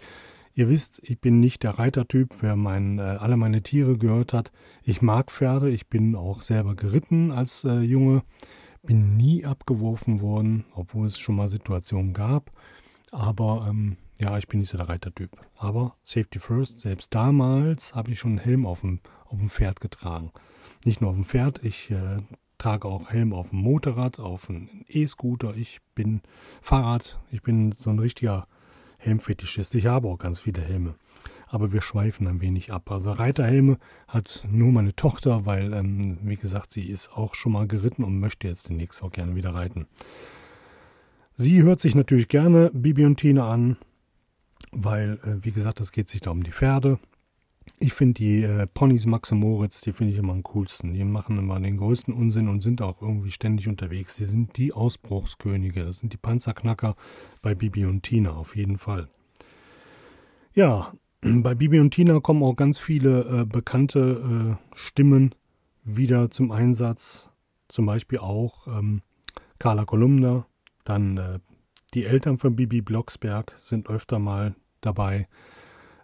Ihr 0.53 0.69
wisst, 0.69 1.01
ich 1.03 1.19
bin 1.19 1.39
nicht 1.39 1.63
der 1.63 1.79
Reitertyp. 1.79 2.35
Wer 2.41 2.55
mein, 2.55 2.99
äh, 2.99 3.01
alle 3.01 3.37
meine 3.37 3.61
Tiere 3.61 3.97
gehört 3.97 4.33
hat, 4.33 4.51
ich 4.83 5.01
mag 5.01 5.31
Pferde. 5.31 5.69
Ich 5.69 5.87
bin 5.87 6.15
auch 6.15 6.41
selber 6.41 6.75
geritten 6.75 7.31
als 7.31 7.63
äh, 7.63 7.79
Junge. 7.79 8.23
Bin 8.83 9.15
nie 9.17 9.45
abgeworfen 9.45 10.21
worden, 10.21 10.65
obwohl 10.73 11.07
es 11.07 11.19
schon 11.19 11.35
mal 11.35 11.49
Situationen 11.49 12.13
gab. 12.13 12.51
Aber 13.11 13.67
ähm, 13.69 13.97
ja, 14.19 14.37
ich 14.37 14.47
bin 14.47 14.59
nicht 14.59 14.69
so 14.69 14.77
der 14.77 14.89
Reitertyp. 14.89 15.31
Aber 15.57 15.95
Safety 16.03 16.39
First, 16.39 16.79
selbst 16.79 17.13
damals 17.13 17.95
habe 17.95 18.11
ich 18.11 18.19
schon 18.19 18.31
einen 18.31 18.39
Helm 18.39 18.65
auf 18.65 18.81
dem, 18.81 18.99
auf 19.25 19.37
dem 19.37 19.49
Pferd 19.49 19.81
getragen. 19.81 20.31
Nicht 20.85 21.01
nur 21.01 21.11
auf 21.11 21.15
dem 21.15 21.25
Pferd, 21.25 21.63
ich 21.63 21.91
äh, 21.91 22.21
trage 22.57 22.87
auch 22.87 23.09
Helm 23.09 23.33
auf 23.33 23.49
dem 23.49 23.59
Motorrad, 23.59 24.19
auf 24.19 24.49
einem 24.49 24.69
E-Scooter. 24.87 25.55
Ich 25.55 25.79
bin 25.95 26.21
Fahrrad, 26.61 27.19
ich 27.31 27.41
bin 27.41 27.73
so 27.77 27.89
ein 27.89 27.99
richtiger 27.99 28.47
Helmfetischist. 28.99 29.73
Ich 29.75 29.87
habe 29.87 30.07
auch 30.07 30.19
ganz 30.19 30.39
viele 30.39 30.61
Helme. 30.61 30.95
Aber 31.51 31.73
wir 31.73 31.81
schweifen 31.81 32.27
ein 32.27 32.39
wenig 32.39 32.71
ab. 32.71 32.89
Also 32.89 33.11
Reiterhelme 33.11 33.77
hat 34.07 34.47
nur 34.49 34.71
meine 34.71 34.95
Tochter, 34.95 35.45
weil, 35.45 35.73
ähm, 35.73 36.17
wie 36.23 36.37
gesagt, 36.37 36.71
sie 36.71 36.85
ist 36.85 37.11
auch 37.11 37.35
schon 37.35 37.51
mal 37.51 37.67
geritten 37.67 38.05
und 38.05 38.21
möchte 38.21 38.47
jetzt 38.47 38.69
demnächst 38.69 39.03
auch 39.03 39.11
gerne 39.11 39.35
wieder 39.35 39.53
reiten. 39.53 39.85
Sie 41.35 41.61
hört 41.61 41.81
sich 41.81 41.93
natürlich 41.93 42.29
gerne 42.29 42.71
Bibi 42.73 43.03
und 43.03 43.17
Tina 43.17 43.51
an, 43.51 43.75
weil, 44.71 45.19
äh, 45.25 45.43
wie 45.43 45.51
gesagt, 45.51 45.81
es 45.81 45.91
geht 45.91 46.07
sich 46.07 46.21
da 46.21 46.31
um 46.31 46.41
die 46.41 46.53
Pferde. 46.53 46.99
Ich 47.79 47.91
finde 47.91 48.13
die 48.13 48.43
äh, 48.43 48.65
Ponys 48.65 49.05
Max 49.05 49.33
und 49.33 49.39
Moritz, 49.39 49.81
die 49.81 49.91
finde 49.91 50.13
ich 50.13 50.19
immer 50.19 50.31
am 50.31 50.43
coolsten. 50.43 50.93
Die 50.93 51.03
machen 51.03 51.37
immer 51.37 51.59
den 51.59 51.75
größten 51.75 52.13
Unsinn 52.13 52.47
und 52.47 52.61
sind 52.61 52.81
auch 52.81 53.01
irgendwie 53.01 53.31
ständig 53.31 53.67
unterwegs. 53.67 54.15
Die 54.15 54.23
sind 54.23 54.55
die 54.55 54.71
Ausbruchskönige. 54.71 55.83
Das 55.83 55.97
sind 55.97 56.13
die 56.13 56.17
Panzerknacker 56.17 56.95
bei 57.41 57.55
Bibi 57.55 57.83
und 57.83 58.03
Tina 58.03 58.31
auf 58.31 58.55
jeden 58.55 58.77
Fall. 58.77 59.09
Ja, 60.53 60.93
bei 61.21 61.53
Bibi 61.55 61.79
und 61.79 61.91
Tina 61.91 62.19
kommen 62.19 62.43
auch 62.43 62.55
ganz 62.55 62.79
viele 62.79 63.41
äh, 63.41 63.45
bekannte 63.45 64.57
äh, 64.57 64.75
Stimmen 64.75 65.35
wieder 65.83 66.31
zum 66.31 66.51
Einsatz. 66.51 67.29
Zum 67.67 67.85
Beispiel 67.85 68.19
auch 68.19 68.67
ähm, 68.67 69.01
Carla 69.59 69.85
Kolumna, 69.85 70.47
dann 70.83 71.17
äh, 71.17 71.39
die 71.93 72.05
Eltern 72.05 72.37
von 72.37 72.55
Bibi 72.55 72.81
Blocksberg 72.81 73.53
sind 73.61 73.87
öfter 73.87 74.19
mal 74.19 74.55
dabei. 74.81 75.27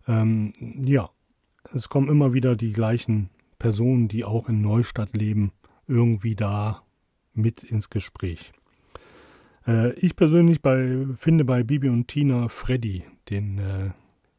Ähm, 0.08 0.54
ja, 0.84 1.10
es 1.74 1.90
kommen 1.90 2.10
immer 2.10 2.34
wieder 2.34 2.56
die 2.56 2.72
gleichen 2.72 3.30
Personen, 3.60 4.08
die 4.08 4.24
auch 4.24 4.48
in 4.48 4.62
Neustadt 4.62 5.16
leben, 5.18 5.52
irgendwie 5.88 6.36
da 6.36 6.84
mit 7.34 7.64
ins 7.64 7.90
Gespräch. 7.90 8.54
Äh, 9.66 9.94
ich 9.94 10.16
persönlich 10.16 10.62
bei, 10.62 11.06
finde 11.16 11.44
bei 11.44 11.64
Bibi 11.64 11.90
und 11.90 12.08
Tina 12.08 12.48
Freddy, 12.50 13.04
den 13.30 13.58
äh, 13.58 13.90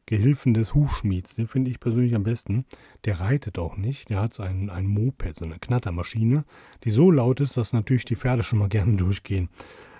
Gehilfen 0.09 0.55
des 0.55 0.73
Hufschmieds, 0.73 1.35
den 1.35 1.47
finde 1.47 1.69
ich 1.69 1.79
persönlich 1.79 2.15
am 2.15 2.23
besten. 2.23 2.65
Der 3.05 3.19
reitet 3.19 3.59
auch 3.59 3.77
nicht, 3.77 4.09
der 4.09 4.19
hat 4.19 4.33
so 4.33 4.41
ein, 4.41 4.71
ein 4.71 4.87
Moped, 4.87 5.35
so 5.35 5.45
eine 5.45 5.59
Knattermaschine, 5.59 6.45
die 6.83 6.89
so 6.89 7.11
laut 7.11 7.41
ist, 7.41 7.57
dass 7.57 7.73
natürlich 7.73 8.05
die 8.05 8.15
Pferde 8.15 8.41
schon 8.41 8.57
mal 8.57 8.69
gerne 8.77 8.97
durchgehen. 8.97 9.49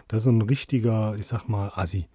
Das 0.08 0.24
ist 0.24 0.28
ein 0.28 0.42
richtiger, 0.42 1.16
ich 1.16 1.28
sag 1.28 1.48
mal, 1.48 1.72
Assi 1.76 2.08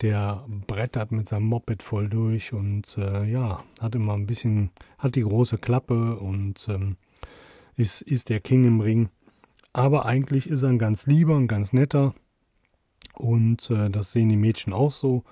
der 0.00 0.44
brettert 0.66 1.10
mit 1.10 1.28
seinem 1.28 1.46
Moped 1.46 1.82
voll 1.82 2.08
durch 2.08 2.52
und 2.52 2.96
äh, 2.98 3.24
ja, 3.24 3.64
hat 3.80 3.94
immer 3.94 4.14
ein 4.14 4.26
bisschen, 4.26 4.70
hat 4.96 5.16
die 5.16 5.22
große 5.22 5.58
Klappe 5.58 6.16
und 6.16 6.68
ähm, 6.68 6.96
ist, 7.76 8.02
ist 8.02 8.28
der 8.28 8.40
King 8.40 8.64
im 8.64 8.80
Ring. 8.80 9.08
Aber 9.72 10.06
eigentlich 10.06 10.48
ist 10.48 10.62
er 10.62 10.68
ein 10.68 10.78
ganz 10.78 11.06
lieber, 11.06 11.36
ein 11.36 11.48
ganz 11.48 11.72
netter 11.72 12.14
und 13.14 13.68
äh, 13.70 13.90
das 13.90 14.12
sehen 14.12 14.28
die 14.28 14.36
Mädchen 14.36 14.72
auch 14.72 14.92
so. 14.92 15.24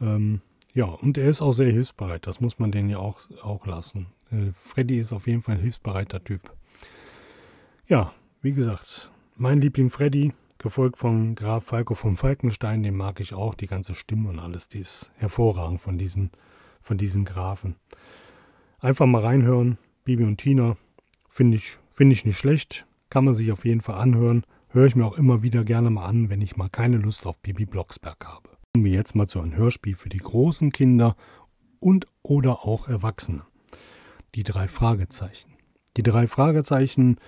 Ähm, 0.00 0.40
ja, 0.74 0.84
und 0.84 1.18
er 1.18 1.28
ist 1.28 1.42
auch 1.42 1.52
sehr 1.52 1.72
hilfsbereit, 1.72 2.26
das 2.26 2.40
muss 2.40 2.58
man 2.58 2.70
denen 2.70 2.90
ja 2.90 2.98
auch, 2.98 3.20
auch 3.42 3.66
lassen. 3.66 4.06
Äh, 4.30 4.52
Freddy 4.52 4.98
ist 4.98 5.12
auf 5.12 5.26
jeden 5.26 5.42
Fall 5.42 5.56
ein 5.56 5.62
hilfsbereiter 5.62 6.22
Typ. 6.22 6.52
Ja, 7.86 8.12
wie 8.42 8.52
gesagt, 8.52 9.10
mein 9.36 9.60
Liebling 9.60 9.90
Freddy, 9.90 10.32
gefolgt 10.58 10.98
von 10.98 11.34
Graf 11.34 11.64
Falco 11.64 11.94
von 11.94 12.16
Falkenstein, 12.16 12.82
den 12.82 12.96
mag 12.96 13.20
ich 13.20 13.32
auch, 13.32 13.54
die 13.54 13.66
ganze 13.66 13.94
Stimme 13.94 14.28
und 14.28 14.38
alles, 14.38 14.68
die 14.68 14.80
ist 14.80 15.12
hervorragend 15.16 15.80
von 15.80 15.98
diesen, 15.98 16.30
von 16.80 16.98
diesen 16.98 17.24
Grafen. 17.24 17.76
Einfach 18.80 19.06
mal 19.06 19.22
reinhören, 19.22 19.78
Bibi 20.04 20.24
und 20.24 20.38
Tina, 20.38 20.76
finde 21.28 21.56
ich, 21.56 21.78
finde 21.92 22.12
ich 22.12 22.24
nicht 22.24 22.38
schlecht, 22.38 22.86
kann 23.10 23.24
man 23.24 23.34
sich 23.34 23.52
auf 23.52 23.64
jeden 23.64 23.80
Fall 23.80 23.96
anhören, 23.96 24.44
höre 24.70 24.86
ich 24.86 24.96
mir 24.96 25.06
auch 25.06 25.16
immer 25.16 25.42
wieder 25.42 25.64
gerne 25.64 25.90
mal 25.90 26.06
an, 26.06 26.28
wenn 26.28 26.42
ich 26.42 26.56
mal 26.56 26.68
keine 26.68 26.98
Lust 26.98 27.26
auf 27.26 27.38
Bibi 27.38 27.64
Blocksberg 27.64 28.26
habe. 28.26 28.57
Kommen 28.72 28.84
wir 28.84 28.92
jetzt 28.92 29.14
mal 29.14 29.26
zu 29.26 29.40
einem 29.40 29.56
Hörspiel 29.56 29.94
für 29.94 30.08
die 30.08 30.18
großen 30.18 30.72
Kinder 30.72 31.16
und 31.80 32.06
oder 32.22 32.64
auch 32.64 32.88
Erwachsene. 32.88 33.44
Die 34.34 34.42
drei 34.42 34.68
Fragezeichen. 34.68 35.50
Die 35.96 36.02
drei 36.02 36.26
Fragezeichen 36.26 37.18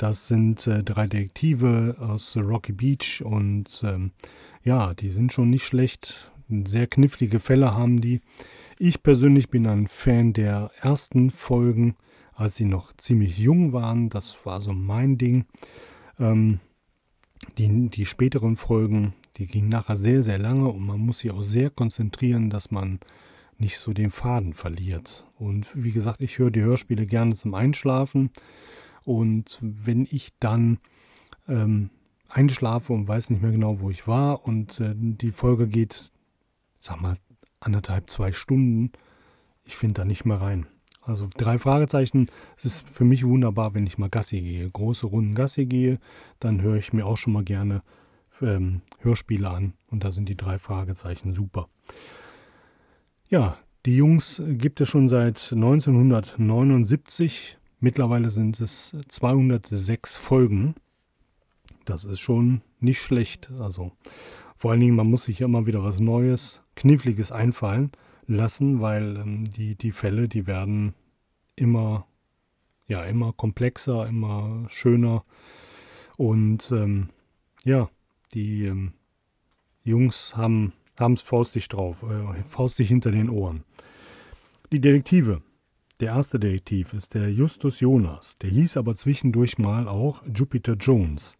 das 0.00 0.28
sind 0.28 0.66
äh, 0.66 0.82
drei 0.82 1.06
Detektive 1.06 1.96
aus 1.98 2.34
Rocky 2.34 2.72
Beach 2.72 3.22
und 3.22 3.84
ähm, 3.84 4.12
ja, 4.64 4.94
die 4.94 5.10
sind 5.10 5.30
schon 5.30 5.50
nicht 5.50 5.64
schlecht. 5.66 6.32
Sehr 6.48 6.86
knifflige 6.86 7.38
Fälle 7.38 7.74
haben 7.74 8.00
die. 8.00 8.22
Ich 8.78 9.02
persönlich 9.02 9.50
bin 9.50 9.66
ein 9.66 9.88
Fan 9.88 10.32
der 10.32 10.70
ersten 10.80 11.28
Folgen, 11.28 11.96
als 12.32 12.56
sie 12.56 12.64
noch 12.64 12.96
ziemlich 12.96 13.36
jung 13.36 13.74
waren. 13.74 14.08
Das 14.08 14.46
war 14.46 14.62
so 14.62 14.72
mein 14.72 15.18
Ding. 15.18 15.44
Ähm, 16.18 16.60
die, 17.58 17.90
die 17.90 18.06
späteren 18.06 18.56
Folgen, 18.56 19.12
die 19.40 19.46
gingen 19.46 19.70
nachher 19.70 19.96
sehr, 19.96 20.22
sehr 20.22 20.38
lange 20.38 20.68
und 20.68 20.84
man 20.84 21.00
muss 21.00 21.20
sich 21.20 21.30
auch 21.30 21.42
sehr 21.42 21.70
konzentrieren, 21.70 22.50
dass 22.50 22.70
man 22.70 23.00
nicht 23.56 23.78
so 23.78 23.94
den 23.94 24.10
Faden 24.10 24.52
verliert. 24.52 25.26
Und 25.38 25.66
wie 25.74 25.92
gesagt, 25.92 26.20
ich 26.20 26.38
höre 26.38 26.50
die 26.50 26.60
Hörspiele 26.60 27.06
gerne 27.06 27.34
zum 27.34 27.54
Einschlafen. 27.54 28.30
Und 29.02 29.58
wenn 29.62 30.06
ich 30.10 30.34
dann 30.40 30.78
ähm, 31.48 31.88
einschlafe 32.28 32.92
und 32.92 33.08
weiß 33.08 33.30
nicht 33.30 33.40
mehr 33.40 33.50
genau, 33.50 33.80
wo 33.80 33.88
ich 33.88 34.06
war 34.06 34.46
und 34.46 34.78
äh, 34.78 34.92
die 34.94 35.32
Folge 35.32 35.68
geht, 35.68 36.12
sag 36.78 37.00
mal, 37.00 37.16
anderthalb, 37.60 38.10
zwei 38.10 38.32
Stunden, 38.32 38.92
ich 39.64 39.74
finde 39.74 40.02
da 40.02 40.04
nicht 40.04 40.26
mehr 40.26 40.42
rein. 40.42 40.66
Also 41.00 41.30
drei 41.34 41.58
Fragezeichen, 41.58 42.26
es 42.58 42.66
ist 42.66 42.88
für 42.90 43.04
mich 43.04 43.26
wunderbar, 43.26 43.72
wenn 43.72 43.86
ich 43.86 43.96
mal 43.96 44.10
Gassi 44.10 44.42
gehe, 44.42 44.70
große 44.70 45.06
Runden 45.06 45.34
Gassi 45.34 45.64
gehe, 45.64 45.98
dann 46.40 46.60
höre 46.60 46.76
ich 46.76 46.92
mir 46.92 47.06
auch 47.06 47.16
schon 47.16 47.32
mal 47.32 47.42
gerne 47.44 47.82
ähm, 48.42 48.82
Hörspiele 49.00 49.48
an 49.48 49.72
und 49.88 50.04
da 50.04 50.10
sind 50.10 50.28
die 50.28 50.36
drei 50.36 50.58
Fragezeichen 50.58 51.32
super. 51.32 51.68
Ja, 53.28 53.56
die 53.86 53.96
Jungs 53.96 54.42
gibt 54.46 54.80
es 54.80 54.88
schon 54.88 55.08
seit 55.08 55.52
1979 55.52 57.58
Mittlerweile 57.80 58.28
sind 58.28 58.60
es 58.60 58.94
206 59.08 60.18
Folgen. 60.18 60.74
Das 61.86 62.04
ist 62.04 62.20
schon 62.20 62.60
nicht 62.78 63.00
schlecht. 63.00 63.50
Also 63.58 63.92
vor 64.54 64.70
allen 64.70 64.80
Dingen, 64.80 64.96
man 64.96 65.08
muss 65.08 65.24
sich 65.24 65.40
immer 65.40 65.64
wieder 65.64 65.82
was 65.82 65.98
Neues, 65.98 66.62
Kniffliges 66.76 67.32
einfallen 67.32 67.90
lassen, 68.26 68.82
weil 68.82 69.16
ähm, 69.16 69.50
die, 69.50 69.76
die 69.76 69.92
Fälle, 69.92 70.28
die 70.28 70.46
werden 70.46 70.94
immer, 71.56 72.06
ja, 72.86 73.02
immer 73.04 73.32
komplexer, 73.32 74.06
immer 74.06 74.66
schöner. 74.68 75.24
Und 76.18 76.70
ähm, 76.72 77.08
ja, 77.64 77.88
die 78.34 78.66
ähm, 78.66 78.92
Jungs 79.82 80.36
haben 80.36 80.72
es 80.98 81.22
faustig 81.22 81.68
drauf, 81.68 82.02
äh, 82.02 82.42
faustig 82.42 82.88
hinter 82.88 83.10
den 83.10 83.30
Ohren. 83.30 83.64
Die 84.72 84.80
Detektive, 84.80 85.42
der 86.00 86.08
erste 86.08 86.38
Detektiv 86.38 86.92
ist 86.92 87.14
der 87.14 87.32
Justus 87.32 87.80
Jonas. 87.80 88.38
Der 88.38 88.50
hieß 88.50 88.76
aber 88.76 88.94
zwischendurch 88.96 89.58
mal 89.58 89.88
auch 89.88 90.22
Jupiter 90.32 90.74
Jones. 90.74 91.36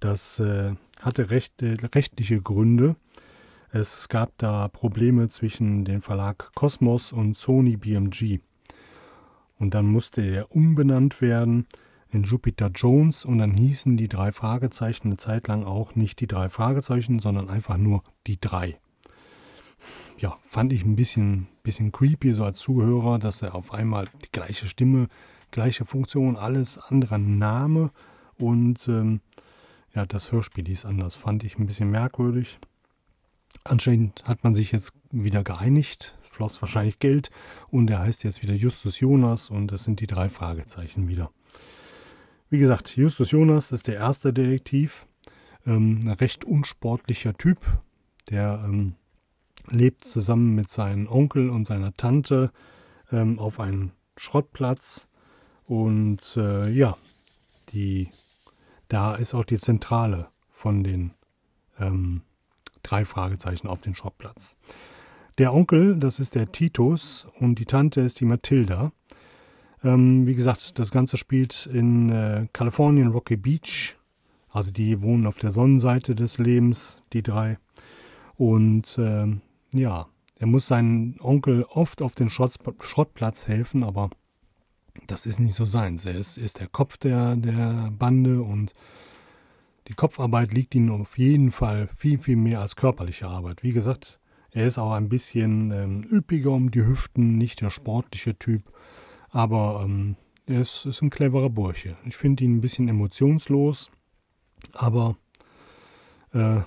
Das 0.00 0.40
äh, 0.40 0.74
hatte 1.00 1.30
recht, 1.30 1.62
äh, 1.62 1.76
rechtliche 1.94 2.40
Gründe. 2.40 2.96
Es 3.70 4.08
gab 4.08 4.36
da 4.38 4.68
Probleme 4.68 5.28
zwischen 5.28 5.84
dem 5.84 6.00
Verlag 6.00 6.50
Cosmos 6.54 7.12
und 7.12 7.36
Sony 7.36 7.76
BMG. 7.76 8.40
Und 9.58 9.74
dann 9.74 9.86
musste 9.86 10.22
er 10.22 10.54
umbenannt 10.54 11.20
werden 11.20 11.66
in 12.16 12.24
Jupiter 12.24 12.70
Jones 12.74 13.24
und 13.24 13.38
dann 13.38 13.54
hießen 13.54 13.96
die 13.96 14.08
drei 14.08 14.32
Fragezeichen 14.32 15.08
eine 15.08 15.16
Zeit 15.16 15.48
lang 15.48 15.64
auch 15.64 15.94
nicht 15.94 16.20
die 16.20 16.26
drei 16.26 16.48
Fragezeichen, 16.48 17.18
sondern 17.18 17.48
einfach 17.48 17.76
nur 17.76 18.02
die 18.26 18.40
drei 18.40 18.78
ja, 20.18 20.36
fand 20.40 20.72
ich 20.72 20.84
ein 20.84 20.96
bisschen, 20.96 21.48
bisschen 21.62 21.92
creepy 21.92 22.32
so 22.32 22.44
als 22.44 22.58
Zuhörer, 22.58 23.18
dass 23.18 23.42
er 23.42 23.54
auf 23.54 23.72
einmal 23.72 24.08
die 24.24 24.32
gleiche 24.32 24.66
Stimme, 24.66 25.08
gleiche 25.50 25.84
Funktion, 25.84 26.36
alles 26.36 26.78
anderer 26.78 27.18
Name 27.18 27.90
und 28.38 28.88
ähm, 28.88 29.20
ja, 29.94 30.06
das 30.06 30.32
Hörspiel 30.32 30.68
ist 30.68 30.84
anders. 30.84 31.14
Fand 31.14 31.42
ich 31.44 31.58
ein 31.58 31.66
bisschen 31.66 31.90
merkwürdig. 31.90 32.58
Anscheinend 33.64 34.22
hat 34.24 34.44
man 34.44 34.54
sich 34.54 34.70
jetzt 34.72 34.92
wieder 35.10 35.42
geeinigt. 35.42 36.18
Es 36.20 36.28
floss 36.28 36.60
wahrscheinlich 36.60 36.98
Geld 36.98 37.30
und 37.68 37.88
er 37.90 38.00
heißt 38.00 38.22
jetzt 38.24 38.42
wieder 38.42 38.54
Justus 38.54 39.00
Jonas 39.00 39.48
und 39.50 39.72
das 39.72 39.84
sind 39.84 40.00
die 40.00 40.06
drei 40.06 40.28
Fragezeichen 40.28 41.08
wieder. 41.08 41.30
Wie 42.48 42.58
gesagt, 42.58 42.96
Justus 42.96 43.32
Jonas 43.32 43.72
ist 43.72 43.88
der 43.88 43.96
erste 43.96 44.32
Detektiv. 44.32 45.06
ähm, 45.66 46.00
ein 46.04 46.10
recht 46.10 46.44
unsportlicher 46.44 47.36
Typ, 47.36 47.58
der 48.30 48.62
ähm, 48.64 48.94
lebt 49.68 50.04
zusammen 50.04 50.54
mit 50.54 50.70
seinem 50.70 51.08
Onkel 51.08 51.50
und 51.50 51.66
seiner 51.66 51.92
Tante 51.94 52.52
ähm, 53.10 53.38
auf 53.40 53.58
einem 53.58 53.90
Schrottplatz 54.16 55.08
und 55.64 56.36
äh, 56.36 56.70
ja, 56.70 56.96
die, 57.70 58.10
da 58.88 59.16
ist 59.16 59.34
auch 59.34 59.44
die 59.44 59.58
Zentrale 59.58 60.28
von 60.48 60.84
den 60.84 61.10
ähm, 61.80 62.22
drei 62.84 63.04
Fragezeichen 63.04 63.66
auf 63.66 63.80
den 63.80 63.96
Schrottplatz. 63.96 64.56
Der 65.38 65.52
Onkel, 65.52 65.96
das 65.98 66.20
ist 66.20 66.36
der 66.36 66.52
Titus 66.52 67.26
und 67.40 67.58
die 67.58 67.66
Tante 67.66 68.00
ist 68.00 68.20
die 68.20 68.24
Mathilda. 68.24 68.92
Ähm, 69.86 70.26
wie 70.26 70.34
gesagt, 70.34 70.80
das 70.80 70.90
Ganze 70.90 71.16
spielt 71.16 71.66
in 71.66 72.10
äh, 72.10 72.48
Kalifornien, 72.52 73.08
Rocky 73.08 73.36
Beach. 73.36 73.96
Also 74.50 74.72
die 74.72 75.00
wohnen 75.00 75.26
auf 75.26 75.38
der 75.38 75.52
Sonnenseite 75.52 76.16
des 76.16 76.38
Lebens, 76.38 77.02
die 77.12 77.22
drei. 77.22 77.58
Und 78.34 78.98
äh, 78.98 79.26
ja, 79.72 80.08
er 80.38 80.46
muss 80.46 80.66
seinen 80.66 81.20
Onkel 81.20 81.62
oft 81.64 82.02
auf 82.02 82.16
den 82.16 82.30
Schrott, 82.30 82.54
Schrottplatz 82.80 83.46
helfen, 83.46 83.84
aber 83.84 84.10
das 85.06 85.24
ist 85.24 85.38
nicht 85.38 85.54
so 85.54 85.64
seins. 85.64 86.04
Er 86.04 86.16
ist, 86.16 86.36
ist 86.36 86.58
der 86.58 86.66
Kopf 86.66 86.96
der, 86.96 87.36
der 87.36 87.92
Bande 87.96 88.42
und 88.42 88.72
die 89.86 89.94
Kopfarbeit 89.94 90.52
liegt 90.52 90.74
ihm 90.74 90.90
auf 90.90 91.16
jeden 91.16 91.52
Fall 91.52 91.88
viel, 91.96 92.18
viel 92.18 92.36
mehr 92.36 92.60
als 92.60 92.74
körperliche 92.74 93.28
Arbeit. 93.28 93.62
Wie 93.62 93.72
gesagt, 93.72 94.18
er 94.50 94.66
ist 94.66 94.78
auch 94.78 94.92
ein 94.92 95.08
bisschen 95.08 95.70
ähm, 95.70 96.02
üppiger 96.10 96.50
um 96.50 96.72
die 96.72 96.84
Hüften, 96.84 97.38
nicht 97.38 97.60
der 97.60 97.70
sportliche 97.70 98.36
Typ, 98.36 98.62
aber 99.36 99.82
ähm, 99.84 100.16
er 100.46 100.62
ist, 100.62 100.86
ist 100.86 101.02
ein 101.02 101.10
cleverer 101.10 101.50
Bursche. 101.50 101.98
Ich 102.06 102.16
finde 102.16 102.42
ihn 102.42 102.56
ein 102.56 102.60
bisschen 102.62 102.88
emotionslos, 102.88 103.90
aber 104.72 105.18
äh, 106.32 106.60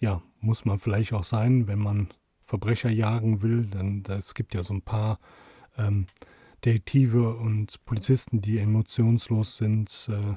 ja, 0.00 0.22
muss 0.40 0.64
man 0.64 0.80
vielleicht 0.80 1.12
auch 1.12 1.22
sein, 1.22 1.68
wenn 1.68 1.78
man 1.78 2.08
Verbrecher 2.40 2.90
jagen 2.90 3.40
will. 3.42 3.66
Denn 3.66 4.02
es 4.08 4.34
gibt 4.34 4.52
ja 4.52 4.64
so 4.64 4.74
ein 4.74 4.82
paar 4.82 5.20
ähm, 5.76 6.08
Detektive 6.64 7.36
und 7.36 7.84
Polizisten, 7.84 8.40
die 8.40 8.58
emotionslos 8.58 9.56
sind. 9.56 10.10
Äh, 10.10 10.34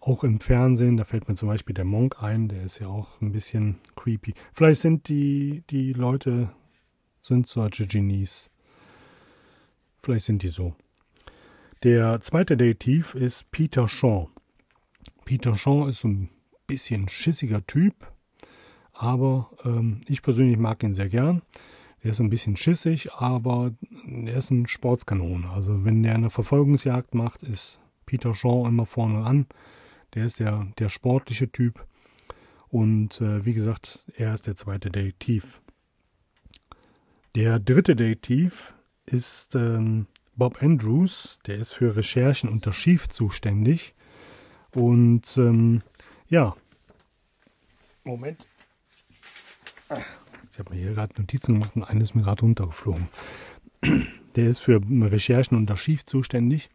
auch 0.00 0.24
im 0.24 0.40
Fernsehen, 0.40 0.96
da 0.96 1.04
fällt 1.04 1.28
mir 1.28 1.36
zum 1.36 1.50
Beispiel 1.50 1.74
der 1.74 1.84
Monk 1.84 2.20
ein, 2.20 2.48
der 2.48 2.64
ist 2.64 2.80
ja 2.80 2.88
auch 2.88 3.20
ein 3.20 3.30
bisschen 3.30 3.78
creepy. 3.94 4.34
Vielleicht 4.52 4.80
sind 4.80 5.08
die, 5.08 5.62
die 5.70 5.92
Leute, 5.92 6.50
sind 7.20 7.46
solche 7.46 7.86
Genies. 7.86 8.50
Vielleicht 10.04 10.26
sind 10.26 10.42
die 10.42 10.48
so. 10.48 10.74
Der 11.82 12.20
zweite 12.20 12.58
Detektiv 12.58 13.14
ist 13.14 13.50
Peter 13.50 13.88
Shaw. 13.88 14.28
Peter 15.24 15.56
Shaw 15.56 15.88
ist 15.88 16.00
so 16.00 16.08
ein 16.08 16.28
bisschen 16.66 17.08
schissiger 17.08 17.66
Typ, 17.66 17.94
aber 18.92 19.50
ähm, 19.64 20.02
ich 20.06 20.20
persönlich 20.20 20.58
mag 20.58 20.82
ihn 20.82 20.94
sehr 20.94 21.08
gern. 21.08 21.40
Er 22.02 22.10
ist 22.10 22.20
ein 22.20 22.28
bisschen 22.28 22.56
schissig, 22.56 23.12
aber 23.14 23.72
er 24.26 24.36
ist 24.36 24.50
ein 24.50 24.66
Sportskanone. 24.66 25.48
Also 25.48 25.86
wenn 25.86 26.02
der 26.02 26.14
eine 26.14 26.28
Verfolgungsjagd 26.28 27.14
macht, 27.14 27.42
ist 27.42 27.80
Peter 28.04 28.34
Shaw 28.34 28.68
immer 28.68 28.84
vorne 28.84 29.24
an. 29.24 29.46
Der 30.12 30.26
ist 30.26 30.38
der, 30.38 30.66
der 30.78 30.90
sportliche 30.90 31.50
Typ. 31.50 31.86
Und 32.68 33.22
äh, 33.22 33.46
wie 33.46 33.54
gesagt, 33.54 34.04
er 34.18 34.34
ist 34.34 34.46
der 34.46 34.54
zweite 34.54 34.90
Detektiv. 34.90 35.62
Der 37.34 37.58
dritte 37.58 37.96
Detektiv 37.96 38.74
ist 39.06 39.54
ähm, 39.54 40.06
Bob 40.36 40.62
Andrews. 40.62 41.38
Der 41.46 41.58
ist 41.58 41.72
für 41.72 41.96
Recherchen 41.96 42.48
unter 42.48 42.72
Schief 42.72 43.08
zuständig. 43.08 43.94
Und 44.72 45.36
ähm, 45.36 45.82
ja, 46.28 46.54
Moment. 48.04 48.46
Ich 50.52 50.58
habe 50.58 50.74
mir 50.74 50.80
hier 50.80 50.92
gerade 50.92 51.14
Notizen 51.18 51.54
gemacht 51.54 51.74
und 51.74 51.84
eines 51.84 52.10
ist 52.10 52.14
mir 52.14 52.22
gerade 52.22 52.42
runtergeflogen. 52.42 53.08
Der 54.36 54.48
ist 54.48 54.58
für 54.58 54.80
Recherchen 54.82 55.56
unter 55.56 55.76
Schief 55.78 56.04
zuständig. 56.04 56.68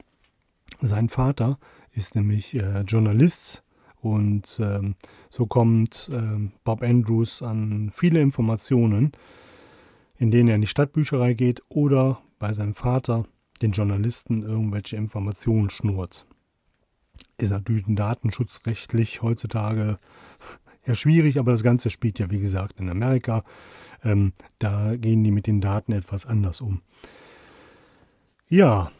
Sein 0.79 1.07
Vater 1.07 1.59
ist 1.93 2.15
nämlich 2.15 2.55
äh, 2.55 2.81
Journalist 2.81 3.63
und 4.01 4.59
ähm, 4.59 4.95
so 5.29 5.45
kommt 5.45 6.09
äh, 6.11 6.49
Bob 6.63 6.81
Andrews 6.81 7.43
an 7.43 7.91
viele 7.93 8.21
Informationen, 8.21 9.11
in 10.19 10.31
denen 10.31 10.49
er 10.49 10.55
in 10.55 10.61
die 10.61 10.67
Stadtbücherei 10.67 11.33
geht 11.33 11.63
oder 11.69 12.21
bei 12.37 12.53
seinem 12.53 12.75
Vater, 12.75 13.25
den 13.61 13.71
Journalisten, 13.71 14.43
irgendwelche 14.43 14.97
Informationen 14.97 15.69
schnurrt. 15.69 16.25
Ist 17.37 17.51
natürlich 17.51 17.85
datenschutzrechtlich 17.87 19.21
heutzutage 19.21 19.97
eher 20.85 20.95
schwierig, 20.95 21.39
aber 21.39 21.53
das 21.53 21.63
Ganze 21.63 21.89
spielt 21.89 22.19
ja 22.19 22.29
wie 22.29 22.39
gesagt 22.39 22.79
in 22.79 22.89
Amerika. 22.89 23.43
Ähm, 24.03 24.33
da 24.59 24.95
gehen 24.97 25.23
die 25.23 25.31
mit 25.31 25.47
den 25.47 25.61
Daten 25.61 25.93
etwas 25.93 26.25
anders 26.25 26.61
um. 26.61 26.81
Ja, 28.49 28.91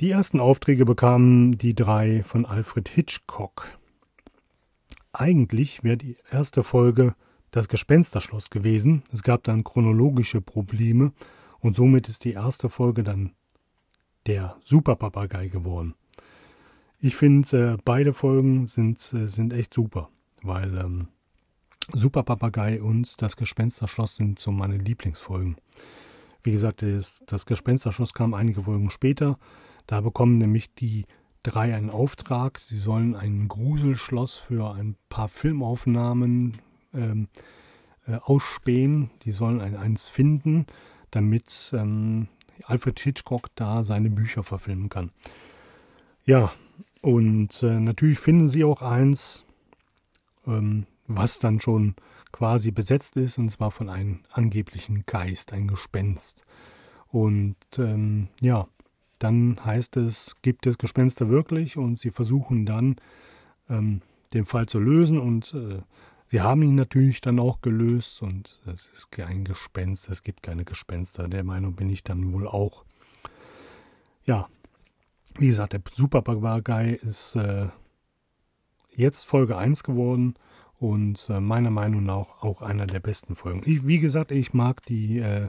die 0.00 0.10
ersten 0.10 0.40
Aufträge 0.40 0.84
bekamen 0.84 1.56
die 1.56 1.74
drei 1.74 2.22
von 2.24 2.44
Alfred 2.44 2.88
Hitchcock. 2.88 3.68
Eigentlich 5.12 5.84
wäre 5.84 5.96
die 5.96 6.16
erste 6.30 6.62
Folge 6.62 7.14
das 7.52 7.68
Gespensterschloss 7.68 8.50
gewesen. 8.50 9.04
Es 9.12 9.22
gab 9.22 9.44
dann 9.44 9.62
chronologische 9.62 10.40
Probleme 10.40 11.12
und 11.60 11.76
somit 11.76 12.08
ist 12.08 12.24
die 12.24 12.32
erste 12.32 12.68
Folge 12.68 13.04
dann 13.04 13.32
der 14.26 14.56
Superpapagei 14.64 15.46
geworden. 15.46 15.94
Ich 16.98 17.14
finde, 17.14 17.74
äh, 17.74 17.78
beide 17.84 18.14
Folgen 18.14 18.66
sind, 18.66 18.98
äh, 19.12 19.26
sind 19.28 19.52
echt 19.52 19.74
super, 19.74 20.08
weil 20.42 20.76
ähm, 20.78 21.08
Superpapagei 21.92 22.80
und 22.80 23.20
das 23.20 23.36
Gespensterschloss 23.36 24.16
sind 24.16 24.38
so 24.38 24.50
meine 24.50 24.78
Lieblingsfolgen. 24.78 25.56
Wie 26.42 26.52
gesagt, 26.52 26.82
das, 26.82 27.22
das 27.26 27.44
Gespensterschloss 27.44 28.14
kam 28.14 28.34
einige 28.34 28.62
Folgen 28.62 28.90
später. 28.90 29.38
Da 29.86 30.00
bekommen 30.00 30.38
nämlich 30.38 30.74
die 30.74 31.04
drei 31.42 31.74
einen 31.74 31.90
Auftrag. 31.90 32.60
Sie 32.60 32.78
sollen 32.78 33.14
ein 33.14 33.48
Gruselschloss 33.48 34.36
für 34.36 34.72
ein 34.72 34.96
paar 35.08 35.28
Filmaufnahmen 35.28 36.58
ähm, 36.94 37.28
äh, 38.06 38.16
ausspähen. 38.16 39.10
Die 39.24 39.32
sollen 39.32 39.60
ein, 39.60 39.76
eins 39.76 40.08
finden, 40.08 40.66
damit 41.10 41.72
ähm, 41.74 42.28
Alfred 42.64 42.98
Hitchcock 43.00 43.48
da 43.54 43.82
seine 43.82 44.10
Bücher 44.10 44.42
verfilmen 44.42 44.88
kann. 44.88 45.10
Ja, 46.24 46.52
und 47.00 47.62
äh, 47.62 47.80
natürlich 47.80 48.18
finden 48.18 48.48
sie 48.48 48.64
auch 48.64 48.82
eins, 48.82 49.44
ähm, 50.46 50.86
was 51.06 51.38
dann 51.40 51.60
schon 51.60 51.94
quasi 52.30 52.70
besetzt 52.70 53.16
ist, 53.16 53.38
und 53.38 53.50
zwar 53.50 53.70
von 53.70 53.88
einem 53.88 54.20
angeblichen 54.30 55.04
Geist, 55.06 55.52
ein 55.52 55.68
Gespenst. 55.68 56.44
Und 57.08 57.56
ähm, 57.76 58.28
ja, 58.40 58.68
dann 59.18 59.58
heißt 59.64 59.98
es, 59.98 60.36
gibt 60.42 60.66
es 60.66 60.78
Gespenster 60.78 61.28
wirklich 61.28 61.76
und 61.76 61.98
sie 61.98 62.10
versuchen 62.10 62.66
dann 62.66 62.96
ähm, 63.68 64.00
den 64.32 64.46
Fall 64.46 64.66
zu 64.66 64.80
lösen 64.80 65.20
und 65.20 65.52
äh, 65.54 65.82
sie 66.32 66.40
haben 66.40 66.62
ihn 66.62 66.74
natürlich 66.74 67.20
dann 67.20 67.38
auch 67.38 67.60
gelöst 67.60 68.22
und 68.22 68.58
es 68.66 68.86
ist 68.86 69.12
kein 69.12 69.44
Gespenst, 69.44 70.08
es 70.08 70.22
gibt 70.22 70.42
keine 70.42 70.64
Gespenster. 70.64 71.28
Der 71.28 71.44
Meinung 71.44 71.76
bin 71.76 71.90
ich 71.90 72.02
dann 72.02 72.32
wohl 72.32 72.48
auch. 72.48 72.84
Ja, 74.24 74.48
wie 75.38 75.48
gesagt, 75.48 75.74
der 75.74 75.82
Super 75.94 76.22
Papagei 76.22 76.94
ist 76.94 77.36
äh, 77.36 77.68
jetzt 78.90 79.24
Folge 79.24 79.58
1 79.58 79.84
geworden 79.84 80.34
und 80.78 81.28
äh, 81.28 81.38
meiner 81.38 81.70
Meinung 81.70 82.02
nach 82.04 82.42
auch 82.42 82.62
einer 82.62 82.86
der 82.86 83.00
besten 83.00 83.34
Folgen. 83.34 83.62
Ich, 83.66 83.86
wie 83.86 84.00
gesagt, 84.00 84.32
ich 84.32 84.54
mag 84.54 84.84
die 84.86 85.18
äh, 85.18 85.48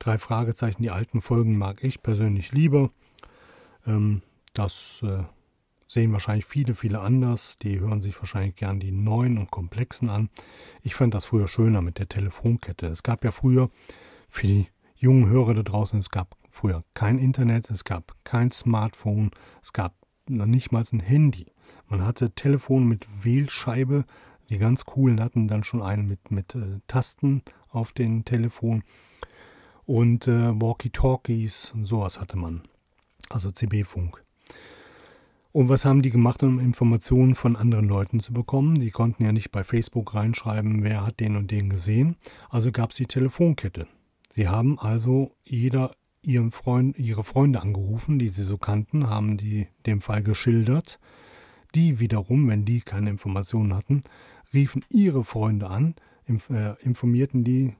Drei 0.00 0.18
Fragezeichen, 0.18 0.82
die 0.82 0.90
alten 0.90 1.20
Folgen 1.20 1.58
mag 1.58 1.82
ich 1.82 2.02
persönlich 2.04 2.52
lieber. 2.52 2.90
Ähm, 3.84 4.22
das 4.54 5.00
äh, 5.02 5.24
sehen 5.88 6.12
wahrscheinlich 6.12 6.44
viele, 6.44 6.74
viele 6.74 7.00
anders. 7.00 7.58
Die 7.58 7.80
hören 7.80 8.00
sich 8.00 8.16
wahrscheinlich 8.20 8.54
gern 8.54 8.78
die 8.78 8.92
neuen 8.92 9.38
und 9.38 9.50
komplexen 9.50 10.10
an. 10.10 10.28
Ich 10.82 10.94
fand 10.94 11.14
das 11.14 11.24
früher 11.24 11.48
schöner 11.48 11.82
mit 11.82 11.98
der 11.98 12.08
Telefonkette. 12.08 12.86
Es 12.86 13.02
gab 13.02 13.24
ja 13.24 13.32
früher 13.32 13.70
für 14.28 14.46
die 14.46 14.66
jungen 14.94 15.28
Hörer 15.28 15.54
da 15.54 15.62
draußen, 15.62 15.98
es 15.98 16.10
gab 16.10 16.36
früher 16.50 16.84
kein 16.94 17.18
Internet, 17.18 17.70
es 17.70 17.84
gab 17.84 18.14
kein 18.24 18.52
Smartphone, 18.52 19.30
es 19.62 19.72
gab 19.72 19.94
noch 20.28 20.46
nicht 20.46 20.70
mal 20.70 20.84
ein 20.92 21.00
Handy. 21.00 21.46
Man 21.88 22.04
hatte 22.04 22.34
Telefon 22.34 22.86
mit 22.86 23.24
Wählscheibe. 23.24 24.04
Die 24.50 24.58
ganz 24.58 24.84
coolen 24.84 25.20
hatten 25.20 25.48
dann 25.48 25.64
schon 25.64 25.82
einen 25.82 26.06
mit, 26.06 26.30
mit 26.30 26.54
äh, 26.54 26.80
Tasten 26.86 27.42
auf 27.68 27.92
den 27.92 28.24
Telefon 28.24 28.82
und 29.84 30.26
äh, 30.26 30.60
Walkie-Talkies 30.60 31.72
und 31.72 31.86
sowas 31.86 32.20
hatte 32.20 32.36
man. 32.36 32.62
Also 33.30 33.50
CB-Funk. 33.50 34.22
Und 35.58 35.68
was 35.68 35.84
haben 35.84 36.02
die 36.02 36.10
gemacht, 36.10 36.44
um 36.44 36.60
Informationen 36.60 37.34
von 37.34 37.56
anderen 37.56 37.88
Leuten 37.88 38.20
zu 38.20 38.32
bekommen? 38.32 38.78
Die 38.78 38.92
konnten 38.92 39.24
ja 39.24 39.32
nicht 39.32 39.50
bei 39.50 39.64
Facebook 39.64 40.14
reinschreiben, 40.14 40.84
wer 40.84 41.04
hat 41.04 41.18
den 41.18 41.34
und 41.34 41.50
den 41.50 41.68
gesehen. 41.68 42.14
Also 42.48 42.70
gab 42.70 42.90
es 42.90 42.96
die 42.96 43.06
Telefonkette. 43.06 43.88
Sie 44.36 44.46
haben 44.46 44.78
also 44.78 45.32
jeder 45.42 45.96
ihren 46.22 46.52
Freund, 46.52 46.96
ihre 46.96 47.24
Freunde 47.24 47.60
angerufen, 47.60 48.20
die 48.20 48.28
sie 48.28 48.44
so 48.44 48.56
kannten, 48.56 49.10
haben 49.10 49.36
die 49.36 49.66
dem 49.84 50.00
Fall 50.00 50.22
geschildert. 50.22 51.00
Die 51.74 51.98
wiederum, 51.98 52.46
wenn 52.46 52.64
die 52.64 52.80
keine 52.80 53.10
Informationen 53.10 53.74
hatten, 53.74 54.04
riefen 54.54 54.84
ihre 54.90 55.24
Freunde 55.24 55.66
an, 55.66 55.96
äh, 56.28 56.80
informierten 56.84 57.42
die 57.42 57.74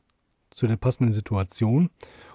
zu 0.51 0.67
der 0.67 0.79
passenden 0.79 1.13
Situation 1.13 1.91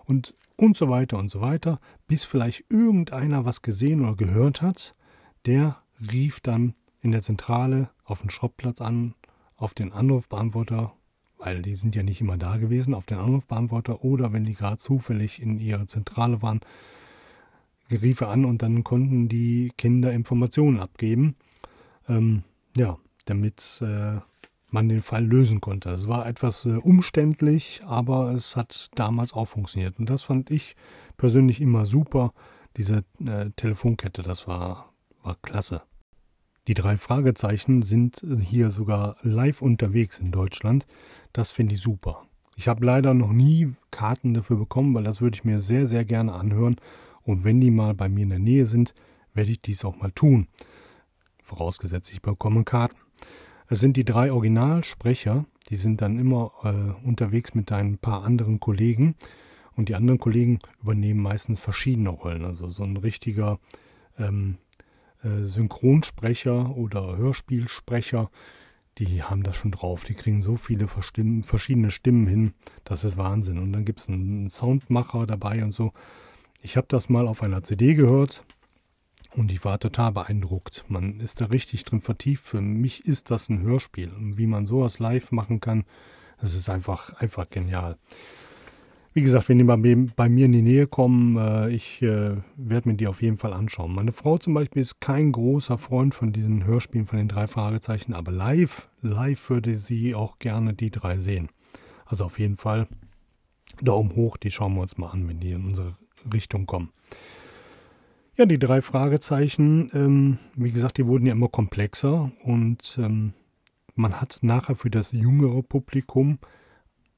und 0.06 0.36
und 0.56 0.77
so 0.77 0.88
weiter 0.88 1.17
und 1.17 1.27
so 1.27 1.41
weiter, 1.41 1.82
bis 2.08 2.23
vielleicht 2.23 2.63
irgendeiner 2.69 3.43
was 3.43 3.62
gesehen 3.62 3.99
oder 3.99 4.15
gehört 4.15 4.62
hat, 4.62 4.95
der 5.45 5.77
rief 6.12 6.39
dann 6.39 6.73
in 7.01 7.12
der 7.12 7.21
Zentrale 7.21 7.89
auf 8.06 8.21
den 8.21 8.29
Schrottplatz 8.29 8.82
an, 8.82 9.13
auf 9.56 9.73
den 9.73 9.91
Anrufbeantworter, 9.91 10.93
weil 11.38 11.62
die 11.62 11.75
sind 11.75 11.95
ja 11.95 12.03
nicht 12.03 12.21
immer 12.21 12.38
da 12.38 12.58
gewesen, 12.58 12.93
auf 12.93 13.06
den 13.06 13.17
Anrufbeantworter 13.17 14.03
oder 14.03 14.34
wenn 14.34 14.45
die 14.45 14.53
gerade 14.53 14.77
zufällig 14.77 15.41
in 15.41 15.60
ihrer 15.60 15.88
Zentrale 15.88 16.41
waren, 16.41 16.62
rief 17.91 18.21
er 18.21 18.29
an 18.29 18.45
und 18.45 18.62
dann 18.62 18.84
konnten 18.84 19.29
die 19.29 19.71
Kinder 19.77 20.12
Informationen 20.12 20.79
abgeben, 20.79 21.36
ähm, 22.08 22.43
ja, 22.75 22.97
damit 23.25 23.82
äh, 23.82 24.19
man 24.73 24.89
den 24.89 25.01
Fall 25.01 25.25
lösen 25.25 25.62
konnte. 25.62 25.89
Es 25.89 26.08
war 26.08 26.25
etwas 26.25 26.65
äh, 26.65 26.71
umständlich, 26.71 27.82
aber 27.86 28.32
es 28.32 28.56
hat 28.56 28.89
damals 28.95 29.34
auch 29.34 29.45
funktioniert. 29.45 29.99
Und 29.99 30.10
das 30.10 30.23
fand 30.23 30.49
ich 30.49 30.75
persönlich 31.17 31.62
immer 31.62 31.86
super. 31.86 32.34
Diese 32.75 33.03
äh, 33.23 33.51
Telefonkette, 33.56 34.23
das 34.23 34.47
war, 34.47 34.92
war 35.23 35.38
klasse. 35.41 35.81
Die 36.67 36.73
drei 36.73 36.97
Fragezeichen 36.97 37.81
sind 37.81 38.25
hier 38.41 38.71
sogar 38.71 39.17
live 39.21 39.62
unterwegs 39.62 40.19
in 40.19 40.31
Deutschland. 40.31 40.86
Das 41.33 41.51
finde 41.51 41.75
ich 41.75 41.81
super. 41.81 42.25
Ich 42.55 42.67
habe 42.67 42.86
leider 42.86 43.13
noch 43.13 43.33
nie 43.33 43.73
Karten 43.91 44.33
dafür 44.33 44.57
bekommen, 44.57 44.93
weil 44.93 45.03
das 45.03 45.19
würde 45.19 45.36
ich 45.36 45.43
mir 45.43 45.59
sehr, 45.59 45.88
sehr 45.88 46.05
gerne 46.05 46.33
anhören. 46.33 46.77
Und 47.23 47.43
wenn 47.43 47.59
die 47.59 47.71
mal 47.71 47.93
bei 47.93 48.07
mir 48.07 48.23
in 48.23 48.29
der 48.29 48.39
Nähe 48.39 48.65
sind, 48.65 48.93
werde 49.33 49.51
ich 49.51 49.62
dies 49.62 49.83
auch 49.83 49.97
mal 49.97 50.12
tun. 50.12 50.47
Vorausgesetzt, 51.41 52.12
ich 52.12 52.21
bekomme 52.21 52.63
Karten. 52.63 52.97
Es 53.67 53.79
sind 53.79 53.97
die 53.97 54.05
drei 54.05 54.31
Originalsprecher, 54.31 55.45
die 55.69 55.77
sind 55.77 56.01
dann 56.01 56.19
immer 56.19 56.51
äh, 56.63 57.07
unterwegs 57.07 57.55
mit 57.55 57.71
ein 57.71 57.97
paar 57.97 58.23
anderen 58.23 58.59
Kollegen 58.59 59.15
und 59.75 59.89
die 59.89 59.95
anderen 59.95 60.19
Kollegen 60.19 60.59
übernehmen 60.81 61.21
meistens 61.21 61.59
verschiedene 61.59 62.09
Rollen. 62.09 62.45
Also 62.45 62.69
so 62.69 62.83
ein 62.83 62.97
richtiger 62.97 63.59
ähm, 64.17 64.57
äh, 64.57 64.62
Synchronsprecher 65.23 66.75
oder 66.75 67.17
Hörspielsprecher, 67.17 68.29
die 68.97 69.23
haben 69.23 69.43
das 69.43 69.55
schon 69.55 69.71
drauf. 69.71 70.03
Die 70.03 70.13
kriegen 70.13 70.41
so 70.41 70.55
viele 70.55 70.88
verschiedene 70.88 71.91
Stimmen 71.91 72.27
hin, 72.27 72.53
das 72.83 73.03
ist 73.03 73.17
Wahnsinn. 73.17 73.57
Und 73.57 73.73
dann 73.73 73.86
gibt 73.86 74.01
es 74.01 74.09
einen 74.09 74.49
Soundmacher 74.49 75.25
dabei 75.25 75.63
und 75.63 75.71
so. 75.71 75.93
Ich 76.62 76.77
habe 76.77 76.88
das 76.89 77.09
mal 77.09 77.27
auf 77.27 77.41
einer 77.41 77.63
CD 77.63 77.95
gehört 77.95 78.45
und 79.36 79.51
ich 79.51 79.65
war 79.65 79.79
total 79.79 80.12
beeindruckt. 80.12 80.86
Man 80.88 81.19
ist 81.19 81.41
da 81.41 81.45
richtig 81.45 81.83
drin 81.86 82.01
vertieft. 82.01 82.43
Für 82.43 82.62
mich 82.62 83.05
ist 83.05 83.31
das 83.31 83.49
ein 83.49 83.62
Hörspiel. 83.63 84.12
Und 84.13 84.38
wie 84.38 84.47
man 84.47 84.65
sowas 84.65 84.99
live 84.99 85.31
machen 85.31 85.59
kann, 85.59 85.86
das 86.39 86.53
ist 86.53 86.69
einfach, 86.69 87.13
einfach 87.13 87.49
genial. 87.49 87.97
Wie 89.15 89.21
gesagt, 89.21 89.47
wenn 89.47 89.60
die 89.60 89.63
bei, 89.63 89.78
bei 90.15 90.28
mir 90.28 90.47
in 90.47 90.54
die 90.54 90.63
Nähe 90.63 90.88
kommen, 90.88 91.38
äh, 91.38 91.69
ich 91.69 92.02
äh, 92.02 92.38
werde 92.56 92.89
mir 92.89 92.95
die 92.95 93.08
auf 93.08 93.21
jeden 93.21 93.38
Fall 93.38 93.54
anschauen. 93.54 93.93
Meine 93.93 94.12
Frau 94.12 94.39
zum 94.39 94.56
Beispiel 94.56 94.82
ist 94.82 95.02
kein 95.02 95.32
großer 95.32 95.78
Freund 95.78 96.15
von 96.15 96.34
diesen 96.34 96.65
Hörspielen 96.65 97.06
von 97.06 97.19
den 97.19 97.28
drei 97.28 97.45
Fragezeichen, 97.45 98.15
aber 98.15 98.32
live, 98.32 98.89
live 99.04 99.52
würde 99.52 99.78
sie 99.78 100.15
auch 100.15 100.39
gerne 100.39 100.73
die 100.73 100.89
drei 100.89 101.19
sehen. 101.19 101.49
Also 102.06 102.26
auf 102.26 102.39
jeden 102.39 102.58
Fall 102.58 102.88
Daumen 103.82 104.15
hoch, 104.15 104.38
die 104.38 104.49
schauen 104.49 104.73
wir 104.73 104.82
uns 104.82 104.97
mal 104.97 105.10
an, 105.10 105.28
wenn 105.28 105.39
die 105.39 105.52
in 105.52 105.65
unsere 105.65 105.93
Richtung 106.32 106.65
kommen. 106.65 106.89
Ja, 108.36 108.47
die 108.47 108.58
drei 108.58 108.82
Fragezeichen, 108.82 109.91
ähm, 109.93 110.39
wie 110.56 110.71
gesagt, 110.71 110.97
die 110.97 111.06
wurden 111.06 111.28
ja 111.28 111.34
immer 111.34 111.49
komplexer 111.49 112.32
und 112.43 112.97
ähm, 112.99 113.34
man 113.93 114.19
hat 114.19 114.39
nachher 114.41 114.76
für 114.76 114.89
das 114.89 115.12
jüngere 115.12 115.62
Publikum 115.62 116.39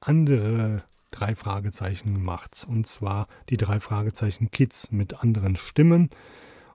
andere 0.01 0.84
drei 1.15 1.36
Fragezeichen 1.36 2.13
gemacht. 2.13 2.65
Und 2.69 2.88
zwar 2.88 3.28
die 3.49 3.58
drei 3.58 3.80
Fragezeichen 3.80 4.51
Kids 4.51 4.91
mit 4.91 5.21
anderen 5.23 5.56
Stimmen. 5.56 6.10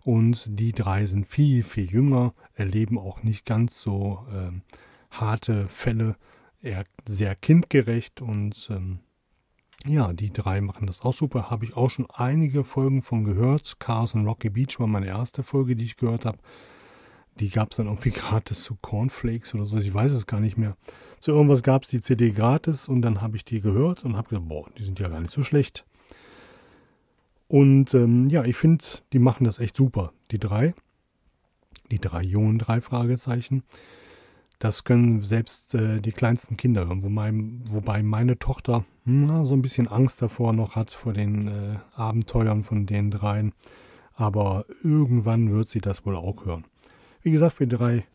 Und 0.02 0.58
die 0.58 0.72
drei 0.72 1.04
sind 1.04 1.26
viel, 1.26 1.62
viel 1.62 1.90
jünger, 1.90 2.32
erleben 2.54 2.98
auch 2.98 3.22
nicht 3.22 3.44
ganz 3.44 3.80
so 3.80 4.26
ähm, 4.32 4.62
harte 5.10 5.68
Fälle, 5.68 6.16
eher 6.62 6.84
sehr 7.06 7.34
kindgerecht 7.34 8.20
und 8.20 8.68
ähm, 8.70 9.00
ja, 9.86 10.12
die 10.12 10.30
drei 10.30 10.60
machen 10.60 10.86
das 10.86 11.00
auch 11.02 11.14
super. 11.14 11.50
Habe 11.50 11.64
ich 11.64 11.74
auch 11.74 11.88
schon 11.88 12.06
einige 12.10 12.64
Folgen 12.64 13.00
von 13.00 13.24
gehört. 13.24 13.80
Cars 13.80 14.14
und 14.14 14.26
Rocky 14.26 14.50
Beach 14.50 14.78
war 14.78 14.86
meine 14.86 15.06
erste 15.06 15.42
Folge, 15.42 15.74
die 15.74 15.84
ich 15.84 15.96
gehört 15.96 16.26
habe. 16.26 16.38
Die 17.38 17.48
gab 17.48 17.70
es 17.70 17.76
dann 17.76 17.86
irgendwie 17.86 18.10
gratis 18.10 18.62
zu 18.62 18.76
Cornflakes 18.80 19.54
oder 19.54 19.64
so. 19.66 19.78
Ich 19.78 19.92
weiß 19.92 20.12
es 20.12 20.26
gar 20.26 20.40
nicht 20.40 20.56
mehr. 20.56 20.76
So 21.20 21.32
irgendwas 21.32 21.62
gab 21.62 21.84
es 21.84 21.88
die 21.88 22.00
CD 22.00 22.30
gratis 22.30 22.88
und 22.88 23.02
dann 23.02 23.20
habe 23.20 23.36
ich 23.36 23.44
die 23.44 23.60
gehört 23.60 24.04
und 24.04 24.16
habe 24.16 24.30
gedacht, 24.30 24.48
boah, 24.48 24.66
die 24.76 24.82
sind 24.82 24.98
ja 24.98 25.08
gar 25.08 25.20
nicht 25.20 25.32
so 25.32 25.42
schlecht. 25.42 25.84
Und 27.48 27.94
ähm, 27.94 28.28
ja, 28.28 28.44
ich 28.44 28.56
finde, 28.56 28.84
die 29.12 29.18
machen 29.18 29.44
das 29.44 29.58
echt 29.58 29.76
super. 29.76 30.12
Die 30.30 30.38
drei. 30.38 30.74
Die 31.90 31.98
drei 31.98 32.22
jungen 32.22 32.58
drei 32.58 32.80
Fragezeichen. 32.80 33.64
Das 34.60 34.84
können 34.84 35.20
selbst 35.20 35.74
äh, 35.74 36.00
die 36.00 36.12
kleinsten 36.12 36.56
Kinder 36.56 36.86
hören, 36.86 37.02
wobei, 37.02 37.32
wobei 37.70 38.02
meine 38.02 38.38
Tochter 38.38 38.84
na, 39.04 39.44
so 39.46 39.54
ein 39.54 39.62
bisschen 39.62 39.88
Angst 39.88 40.20
davor 40.22 40.52
noch 40.52 40.76
hat, 40.76 40.92
vor 40.92 41.12
den 41.12 41.48
äh, 41.48 41.78
Abenteuern 41.94 42.62
von 42.62 42.86
den 42.86 43.10
dreien. 43.10 43.52
Aber 44.14 44.66
irgendwann 44.82 45.50
wird 45.50 45.70
sie 45.70 45.80
das 45.80 46.04
wohl 46.04 46.14
auch 46.14 46.44
hören. 46.44 46.66
Wie 47.22 47.30
gesagt, 47.30 47.54
für, 47.54 47.66
drei, 47.66 48.06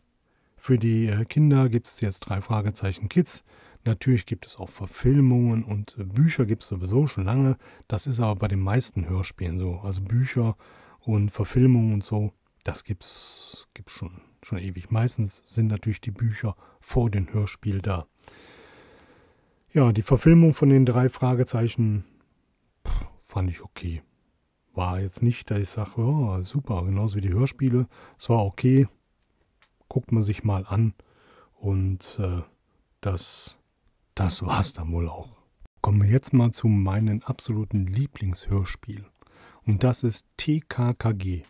für 0.56 0.78
die 0.78 1.06
äh, 1.06 1.24
Kinder 1.24 1.68
gibt 1.68 1.86
es 1.86 2.00
jetzt 2.00 2.20
drei 2.20 2.40
Fragezeichen 2.40 3.08
Kids. 3.08 3.44
Natürlich 3.84 4.26
gibt 4.26 4.46
es 4.46 4.56
auch 4.56 4.68
Verfilmungen 4.68 5.64
und 5.64 5.96
äh, 5.98 6.04
Bücher 6.04 6.46
gibt 6.46 6.62
es 6.62 6.68
sowieso 6.68 7.06
schon 7.06 7.24
lange. 7.24 7.56
Das 7.88 8.06
ist 8.06 8.20
aber 8.20 8.36
bei 8.36 8.48
den 8.48 8.60
meisten 8.60 9.08
Hörspielen 9.08 9.58
so. 9.58 9.76
Also 9.76 10.00
Bücher 10.00 10.56
und 11.00 11.30
Verfilmungen 11.30 11.94
und 11.94 12.04
so, 12.04 12.32
das 12.64 12.82
gibt 12.82 13.04
es 13.04 13.68
schon 13.86 14.20
schon 14.46 14.58
ewig. 14.58 14.90
Meistens 14.90 15.42
sind 15.44 15.66
natürlich 15.66 16.00
die 16.00 16.10
Bücher 16.10 16.56
vor 16.80 17.10
dem 17.10 17.32
Hörspiel 17.32 17.80
da. 17.80 18.06
Ja, 19.72 19.92
die 19.92 20.02
Verfilmung 20.02 20.54
von 20.54 20.70
den 20.70 20.86
drei 20.86 21.08
Fragezeichen 21.08 22.04
pff, 22.86 23.06
fand 23.22 23.50
ich 23.50 23.62
okay. 23.62 24.02
War 24.72 25.00
jetzt 25.00 25.22
nicht, 25.22 25.50
dass 25.50 25.58
ich 25.58 25.70
sage, 25.70 25.92
oh, 25.96 26.42
super, 26.44 26.84
genauso 26.84 27.16
wie 27.16 27.22
die 27.22 27.32
Hörspiele. 27.32 27.88
Es 28.18 28.28
war 28.28 28.44
okay. 28.44 28.86
Guckt 29.88 30.12
man 30.12 30.22
sich 30.22 30.44
mal 30.44 30.64
an. 30.66 30.94
Und 31.54 32.18
äh, 32.20 32.42
das, 33.00 33.58
das 34.14 34.42
war's 34.42 34.72
dann 34.72 34.92
wohl 34.92 35.08
auch. 35.08 35.36
Kommen 35.80 36.02
wir 36.02 36.10
jetzt 36.10 36.32
mal 36.32 36.50
zu 36.52 36.68
meinem 36.68 37.22
absoluten 37.22 37.86
Lieblingshörspiel. 37.86 39.04
Und 39.64 39.82
das 39.84 40.02
ist 40.02 40.26
TKKG. 40.36 41.44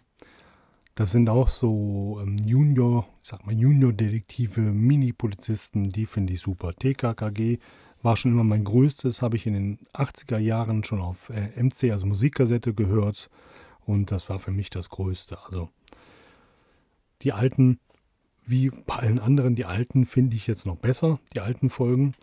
Das 0.95 1.13
sind 1.13 1.29
auch 1.29 1.49
so 1.49 2.19
ähm, 2.23 2.39
Junior, 2.39 3.07
ich 3.23 3.29
sag 3.29 3.45
mal 3.45 3.55
Junior-Detektive, 3.55 4.61
Mini-Polizisten, 4.61 5.91
die 5.91 6.07
finde 6.07 6.33
ich 6.33 6.41
super. 6.41 6.73
TKKG 6.73 7.59
war 8.03 8.17
schon 8.17 8.33
immer 8.33 8.45
mein 8.45 8.65
größtes, 8.65 9.21
habe 9.21 9.37
ich 9.37 9.47
in 9.47 9.53
den 9.53 9.79
80er 9.93 10.39
Jahren 10.39 10.85
schon 10.85 11.03
auf 11.03 11.29
äh, 11.29 11.51
MC, 11.63 11.93
also 11.93 12.07
Musikkassette 12.07 12.73
gehört 12.73 13.29
und 13.85 14.11
das 14.11 14.31
war 14.31 14.39
für 14.39 14.53
mich 14.53 14.71
das 14.71 14.89
Größte. 14.89 15.39
Also 15.45 15.69
die 17.23 17.33
alten, 17.33 17.79
wie 18.47 18.71
bei 18.71 18.97
allen 18.97 19.19
anderen, 19.19 19.57
die 19.57 19.65
alten 19.65 20.07
finde 20.07 20.37
ich 20.37 20.47
jetzt 20.47 20.67
noch 20.67 20.77
besser, 20.77 21.19
die 21.35 21.41
alten 21.41 21.71
Folgen. 21.71 22.15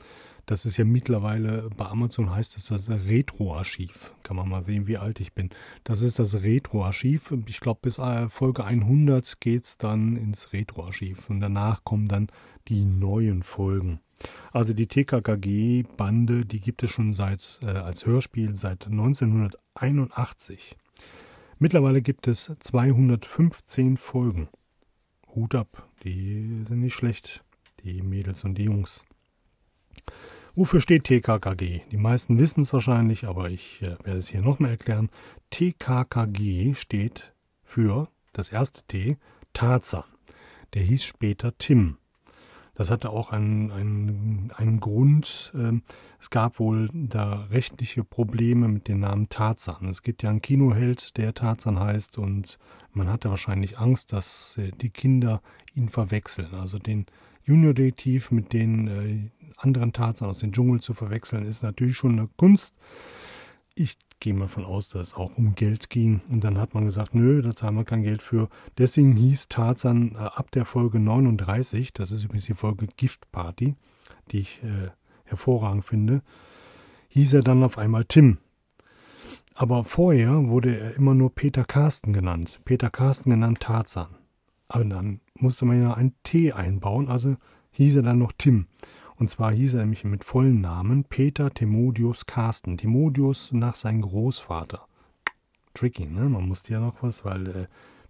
Das 0.46 0.66
ist 0.66 0.76
ja 0.76 0.84
mittlerweile, 0.84 1.70
bei 1.78 1.86
Amazon 1.86 2.30
heißt 2.36 2.58
es 2.58 2.66
das 2.66 2.90
Retro-Archiv. 2.90 4.14
Kann 4.24 4.36
man 4.36 4.50
mal 4.50 4.62
sehen, 4.62 4.88
wie 4.88 4.98
alt 4.98 5.22
ich 5.22 5.32
bin. 5.32 5.50
Das 5.86 6.02
ist 6.02 6.20
das 6.20 6.44
Retro-Archiv. 6.44 7.34
Ich 7.48 7.62
glaube, 7.62 7.80
bis 7.84 7.98
äh, 7.98 8.28
Folge 8.28 8.66
100 8.66 9.40
geht 9.40 9.64
es 9.64 9.78
dann 9.78 10.18
ins 10.18 10.52
Retro-Archiv. 10.52 11.30
Und 11.30 11.40
danach 11.40 11.86
kommen 11.86 12.10
dann 12.10 12.28
die 12.68 12.84
neuen 12.84 13.42
Folgen. 13.42 14.02
Also 14.52 14.74
die 14.74 14.88
TKKG-Bande, 14.88 16.46
die 16.46 16.60
gibt 16.60 16.84
es 16.84 16.90
schon 16.90 17.14
seit, 17.14 17.60
äh, 17.62 17.68
als 17.68 18.06
Hörspiel 18.06 18.58
seit 18.58 18.88
1981. 18.88 20.76
Mittlerweile 21.58 22.02
gibt 22.02 22.28
es 22.28 22.52
215 22.60 23.96
Folgen. 23.96 24.50
Hut 25.34 25.56
ab, 25.56 25.88
die 26.04 26.64
sind 26.68 26.82
nicht 26.82 26.94
schlecht, 26.94 27.44
die 27.84 28.02
Mädels 28.02 28.44
und 28.44 28.56
die 28.56 28.64
Jungs. 28.64 29.06
Wofür 30.56 30.82
steht 30.82 31.06
TKKG? 31.06 31.82
Die 31.92 31.98
meisten 31.98 32.38
wissen 32.38 32.62
es 32.62 32.74
wahrscheinlich, 32.74 33.26
aber 33.26 33.50
ich 33.50 33.82
äh, 33.82 33.98
werde 34.04 34.20
es 34.20 34.28
hier 34.28 34.42
nochmal 34.42 34.72
erklären. 34.72 35.10
TKKG 35.50 36.76
steht 36.76 37.34
für 37.64 38.10
das 38.34 38.52
erste 38.52 38.84
T, 38.84 39.18
Tarzan. 39.54 40.04
Der 40.74 40.84
hieß 40.84 41.04
später 41.04 41.58
Tim. 41.58 41.98
Das 42.76 42.90
hatte 42.90 43.12
auch 43.12 43.32
einen, 43.32 43.72
einen, 43.72 44.52
einen 44.56 44.80
Grund. 44.80 45.52
Ähm, 45.56 45.84
es 46.20 46.30
gab 46.30 46.60
wohl 46.60 46.90
da 46.92 47.46
rechtliche 47.52 48.04
Probleme 48.04 48.68
mit 48.68 48.88
dem 48.88 49.00
Namen 49.02 49.30
Tarzan. 49.30 49.88
Es 49.90 50.02
gibt 50.02 50.24
ja 50.24 50.32
einen 50.32 50.42
Kinoheld, 50.42 51.16
der 51.18 51.34
Tarzan 51.34 51.80
heißt 51.80 52.18
und 52.18 52.58
man 52.92 53.10
hatte 53.10 53.30
wahrscheinlich 53.30 53.78
Angst, 53.78 54.12
dass 54.12 54.58
äh, 54.58 54.72
die 54.72 54.90
Kinder 54.90 55.42
ihn 55.76 55.90
verwechseln. 55.90 56.54
Also 56.54 56.80
den 56.80 57.06
Junior-Detektiv 57.46 58.32
mit 58.32 58.54
den 58.54 58.88
äh, 58.88 59.30
anderen 59.58 59.94
Tarzan 59.94 60.30
aus 60.30 60.40
dem 60.40 60.52
Dschungel 60.52 60.82
zu 60.82 60.94
verwechseln, 60.94 61.46
ist 61.46 61.62
natürlich 61.62 61.96
schon 61.96 62.18
eine 62.18 62.30
Kunst. 62.38 62.76
Ich 63.76 63.98
gehe 64.20 64.34
mal 64.34 64.48
von 64.48 64.66
aus, 64.66 64.90
dass 64.90 65.08
es 65.08 65.14
auch 65.16 65.38
um 65.38 65.56
Geld 65.56 65.90
ging. 65.90 66.22
Und 66.30 66.44
dann 66.44 66.60
hat 66.60 66.76
man 66.76 66.86
gesagt, 66.86 67.16
nö, 67.16 67.42
da 67.42 67.56
zahlen 67.56 67.76
wir 67.76 67.84
kein 67.84 68.04
Geld 68.04 68.22
für. 68.22 68.50
Deswegen 68.78 69.16
hieß 69.16 69.48
Tarzan 69.48 70.14
äh, 70.16 70.20
ab 70.20 70.52
der 70.52 70.66
Folge 70.66 71.00
39, 71.00 71.92
das 71.92 72.12
ist 72.12 72.24
übrigens 72.24 72.46
die 72.46 72.54
Folge 72.54 72.88
Gift 72.98 73.32
Party, 73.32 73.76
die 74.32 74.40
ich 74.40 74.62
äh, 74.64 74.92
hervorragend 75.26 75.86
finde, 75.86 76.22
hieß 77.10 77.34
er 77.34 77.42
dann 77.42 77.64
auf 77.64 77.78
einmal 77.78 78.06
Tim. 78.06 78.38
Aber 79.56 79.84
vorher 79.84 80.48
wurde 80.48 80.78
er 80.78 80.96
immer 80.96 81.16
nur 81.16 81.34
Peter 81.34 81.64
Carsten 81.64 82.14
genannt. 82.14 82.60
Peter 82.66 82.90
Carsten 82.90 83.32
genannt 83.32 83.60
Tarzan. 83.60 84.16
Aber 84.68 84.86
dann 84.86 85.20
musste 85.36 85.66
man 85.66 85.82
ja 85.82 85.94
ein 85.94 86.14
T 86.24 86.52
einbauen, 86.52 87.08
also 87.08 87.38
hieß 87.72 87.98
er 87.98 88.04
dann 88.04 88.20
noch 88.20 88.32
Tim. 88.38 88.68
Und 89.24 89.30
zwar 89.30 89.54
hieß 89.54 89.76
er 89.76 89.80
nämlich 89.80 90.04
mit 90.04 90.26
vollen 90.26 90.60
Namen 90.60 91.06
Peter 91.06 91.50
Timodius 91.50 92.26
Carsten. 92.26 92.78
Timodius 92.78 93.54
nach 93.54 93.74
seinem 93.76 94.02
Großvater. 94.02 94.86
Tricky, 95.74 96.08
ne? 96.08 96.28
Man 96.28 96.46
musste 96.46 96.74
ja 96.74 96.82
noch 96.82 97.02
was, 97.02 97.24
weil 97.24 97.48
äh, 97.48 97.68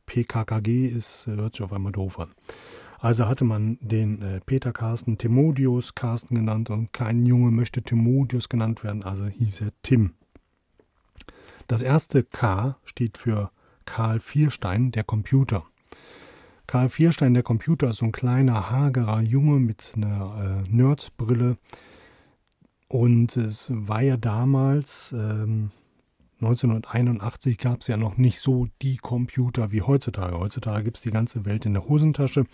PKKG 0.07 0.87
ist, 0.87 1.27
äh, 1.27 1.35
hört 1.35 1.53
sich 1.53 1.61
auf 1.61 1.71
einmal 1.71 1.91
doof 1.91 2.19
an. 2.19 2.31
Also 2.97 3.27
hatte 3.27 3.45
man 3.45 3.77
den 3.79 4.23
äh, 4.23 4.41
Peter 4.43 4.71
Carsten 4.73 5.19
Timodius 5.19 5.93
Carsten 5.93 6.33
genannt 6.33 6.71
und 6.71 6.93
kein 6.93 7.27
Junge 7.27 7.51
möchte 7.51 7.83
Timodius 7.83 8.49
genannt 8.49 8.83
werden, 8.83 9.03
also 9.03 9.27
hieß 9.27 9.61
er 9.61 9.71
Tim. 9.83 10.15
Das 11.67 11.83
erste 11.83 12.23
K 12.23 12.77
steht 12.85 13.19
für 13.19 13.51
Karl 13.85 14.19
Vierstein, 14.19 14.91
der 14.91 15.03
Computer. 15.03 15.63
Karl 16.73 16.89
Vierstein, 16.89 17.35
der 17.35 17.43
Computer, 17.43 17.93
so 17.93 18.05
ein 18.05 18.11
kleiner, 18.11 18.71
hagerer 18.71 19.21
Junge 19.21 19.59
mit 19.59 19.93
einer 19.95 20.63
äh, 20.65 20.69
Nerdbrille. 20.75 21.57
Und 22.87 23.37
es 23.37 23.71
war 23.71 24.01
ja 24.01 24.17
damals, 24.17 25.11
ähm, 25.11 25.69
1981 26.41 27.59
gab 27.59 27.81
es 27.81 27.87
ja 27.89 27.95
noch 27.95 28.17
nicht 28.17 28.39
so 28.39 28.69
die 28.81 28.97
Computer 28.97 29.71
wie 29.71 29.83
heutzutage. 29.83 30.39
Heutzutage 30.39 30.85
gibt 30.85 30.97
es 30.97 31.03
die 31.03 31.11
ganze 31.11 31.45
Welt 31.45 31.67
in 31.67 31.73
der 31.73 31.87
Hosentasche. 31.87 32.47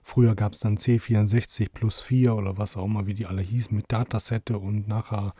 Früher 0.00 0.36
gab 0.36 0.52
es 0.52 0.60
dann 0.60 0.78
C64 0.78 1.70
plus 1.74 2.00
4 2.00 2.36
oder 2.36 2.56
was 2.56 2.76
auch 2.76 2.84
immer, 2.84 3.08
wie 3.08 3.14
die 3.14 3.26
alle 3.26 3.42
hießen, 3.42 3.76
mit 3.76 3.86
Datasette 3.90 4.58
und 4.58 4.86
nachher 4.86 5.34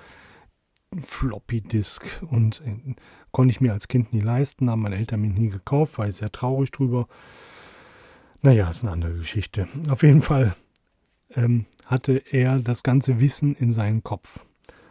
Floppy 0.99 1.61
Disk. 1.61 2.05
Und 2.29 2.61
äh, 2.67 2.97
konnte 3.31 3.53
ich 3.53 3.61
mir 3.61 3.73
als 3.73 3.87
Kind 3.87 4.13
nie 4.13 4.21
leisten, 4.21 4.69
haben 4.69 4.83
meine 4.83 4.97
Eltern 4.97 5.21
mir 5.21 5.31
nie 5.31 5.51
gekauft, 5.51 5.97
war 5.99 6.09
ich 6.09 6.17
sehr 6.17 6.33
traurig 6.33 6.73
drüber. 6.73 7.07
Naja, 8.43 8.71
ist 8.71 8.83
eine 8.83 8.93
andere 8.93 9.15
Geschichte. 9.15 9.69
Auf 9.91 10.03
jeden 10.03 10.23
Fall 10.23 10.55
ähm, 11.35 11.67
hatte 11.85 12.23
er 12.31 12.59
das 12.59 12.83
ganze 12.83 13.21
Wissen 13.21 13.55
in 13.55 13.71
seinem 13.71 14.03
Kopf. 14.03 14.45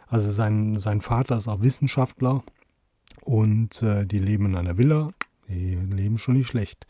Also 0.06 0.30
sein, 0.30 0.78
sein 0.78 1.00
Vater 1.00 1.36
ist 1.36 1.48
auch 1.48 1.60
Wissenschaftler 1.60 2.44
und 3.22 3.82
äh, 3.82 4.06
die 4.06 4.20
leben 4.20 4.46
in 4.46 4.56
einer 4.56 4.78
Villa. 4.78 5.10
Die 5.48 5.74
leben 5.74 6.18
schon 6.18 6.36
nicht 6.36 6.46
schlecht. 6.46 6.86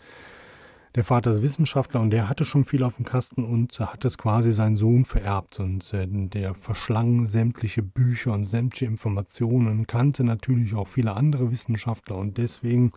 Der 0.97 1.05
Vater 1.05 1.31
ist 1.31 1.41
Wissenschaftler 1.41 2.01
und 2.01 2.11
der 2.11 2.29
hatte 2.29 2.45
schon 2.45 2.65
viel 2.65 2.83
auf 2.83 2.97
dem 2.97 3.05
Kasten 3.05 3.45
und 3.45 3.79
hat 3.79 4.05
es 4.05 4.19
quasi 4.19 4.53
seinen 4.53 4.77
Sohn 4.77 5.07
vererbt. 5.07 5.61
Und 5.61 5.95
äh, 5.95 6.07
der 6.07 6.55
verschlang 6.55 7.27
sämtliche 7.27 7.83
Bücher 7.83 8.35
und 8.35 8.45
sämtliche 8.45 8.85
Informationen, 8.85 9.87
kannte 9.87 10.25
natürlich 10.25 10.75
auch 10.75 10.89
viele 10.89 11.17
andere 11.17 11.51
Wissenschaftler 11.51 12.17
und 12.17 12.37
deswegen 12.37 12.93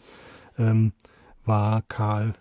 ähm, 0.58 0.92
war 1.46 1.82
Karl 1.84 2.36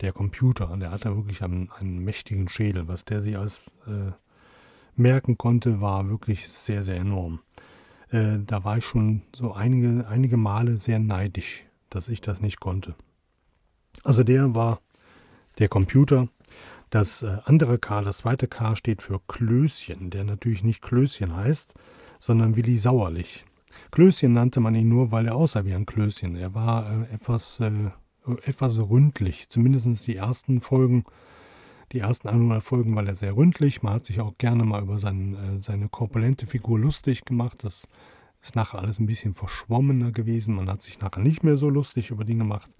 der 0.00 0.12
Computer, 0.12 0.76
der 0.76 0.90
hatte 0.90 1.14
wirklich 1.16 1.42
einen, 1.42 1.70
einen 1.78 2.00
mächtigen 2.00 2.48
Schädel. 2.48 2.88
Was 2.88 3.04
der 3.04 3.20
sich 3.20 3.36
alles 3.36 3.60
äh, 3.86 4.12
merken 4.94 5.38
konnte, 5.38 5.80
war 5.80 6.08
wirklich 6.08 6.48
sehr, 6.48 6.82
sehr 6.82 6.96
enorm. 6.96 7.40
Äh, 8.10 8.38
da 8.46 8.64
war 8.64 8.78
ich 8.78 8.84
schon 8.84 9.22
so 9.34 9.52
einige, 9.52 10.06
einige 10.08 10.36
Male 10.36 10.76
sehr 10.76 10.98
neidisch, 10.98 11.64
dass 11.90 12.08
ich 12.08 12.20
das 12.20 12.40
nicht 12.40 12.60
konnte. 12.60 12.94
Also 14.04 14.22
der 14.22 14.54
war 14.54 14.80
der 15.58 15.68
Computer. 15.68 16.28
Das 16.90 17.22
äh, 17.22 17.38
andere 17.44 17.78
K, 17.78 18.02
das 18.02 18.18
zweite 18.18 18.46
K 18.46 18.76
steht 18.76 19.02
für 19.02 19.20
Klößchen, 19.26 20.10
der 20.10 20.24
natürlich 20.24 20.62
nicht 20.62 20.82
Klößchen 20.82 21.34
heißt, 21.34 21.74
sondern 22.18 22.56
Willi 22.56 22.76
Sauerlich. 22.76 23.44
Klößchen 23.90 24.32
nannte 24.32 24.60
man 24.60 24.74
ihn 24.74 24.88
nur, 24.88 25.10
weil 25.10 25.26
er 25.26 25.34
aussah 25.34 25.64
wie 25.64 25.74
ein 25.74 25.86
Klößchen. 25.86 26.36
Er 26.36 26.54
war 26.54 26.90
äh, 26.90 27.14
etwas 27.14 27.60
äh, 27.60 27.90
etwas 28.44 28.78
ründlich. 28.78 29.48
Zumindest 29.48 30.06
die 30.06 30.16
ersten 30.16 30.60
Folgen, 30.60 31.04
die 31.92 32.00
ersten 32.00 32.28
100 32.28 32.62
Folgen 32.62 32.94
war 32.96 33.06
er 33.06 33.14
sehr 33.14 33.36
ründlich. 33.36 33.82
Man 33.82 33.94
hat 33.94 34.06
sich 34.06 34.20
auch 34.20 34.36
gerne 34.38 34.64
mal 34.64 34.82
über 34.82 34.98
sein, 34.98 35.34
äh, 35.34 35.60
seine 35.60 35.88
korpulente 35.88 36.46
Figur 36.46 36.78
lustig 36.78 37.24
gemacht. 37.24 37.64
Das 37.64 37.88
ist 38.42 38.56
nachher 38.56 38.80
alles 38.80 38.98
ein 38.98 39.06
bisschen 39.06 39.34
verschwommener 39.34 40.12
gewesen. 40.12 40.54
Man 40.54 40.68
hat 40.68 40.82
sich 40.82 41.00
nachher 41.00 41.22
nicht 41.22 41.42
mehr 41.42 41.56
so 41.56 41.68
lustig 41.68 42.10
über 42.10 42.24
Dinge 42.24 42.44
gemacht. 42.44 42.70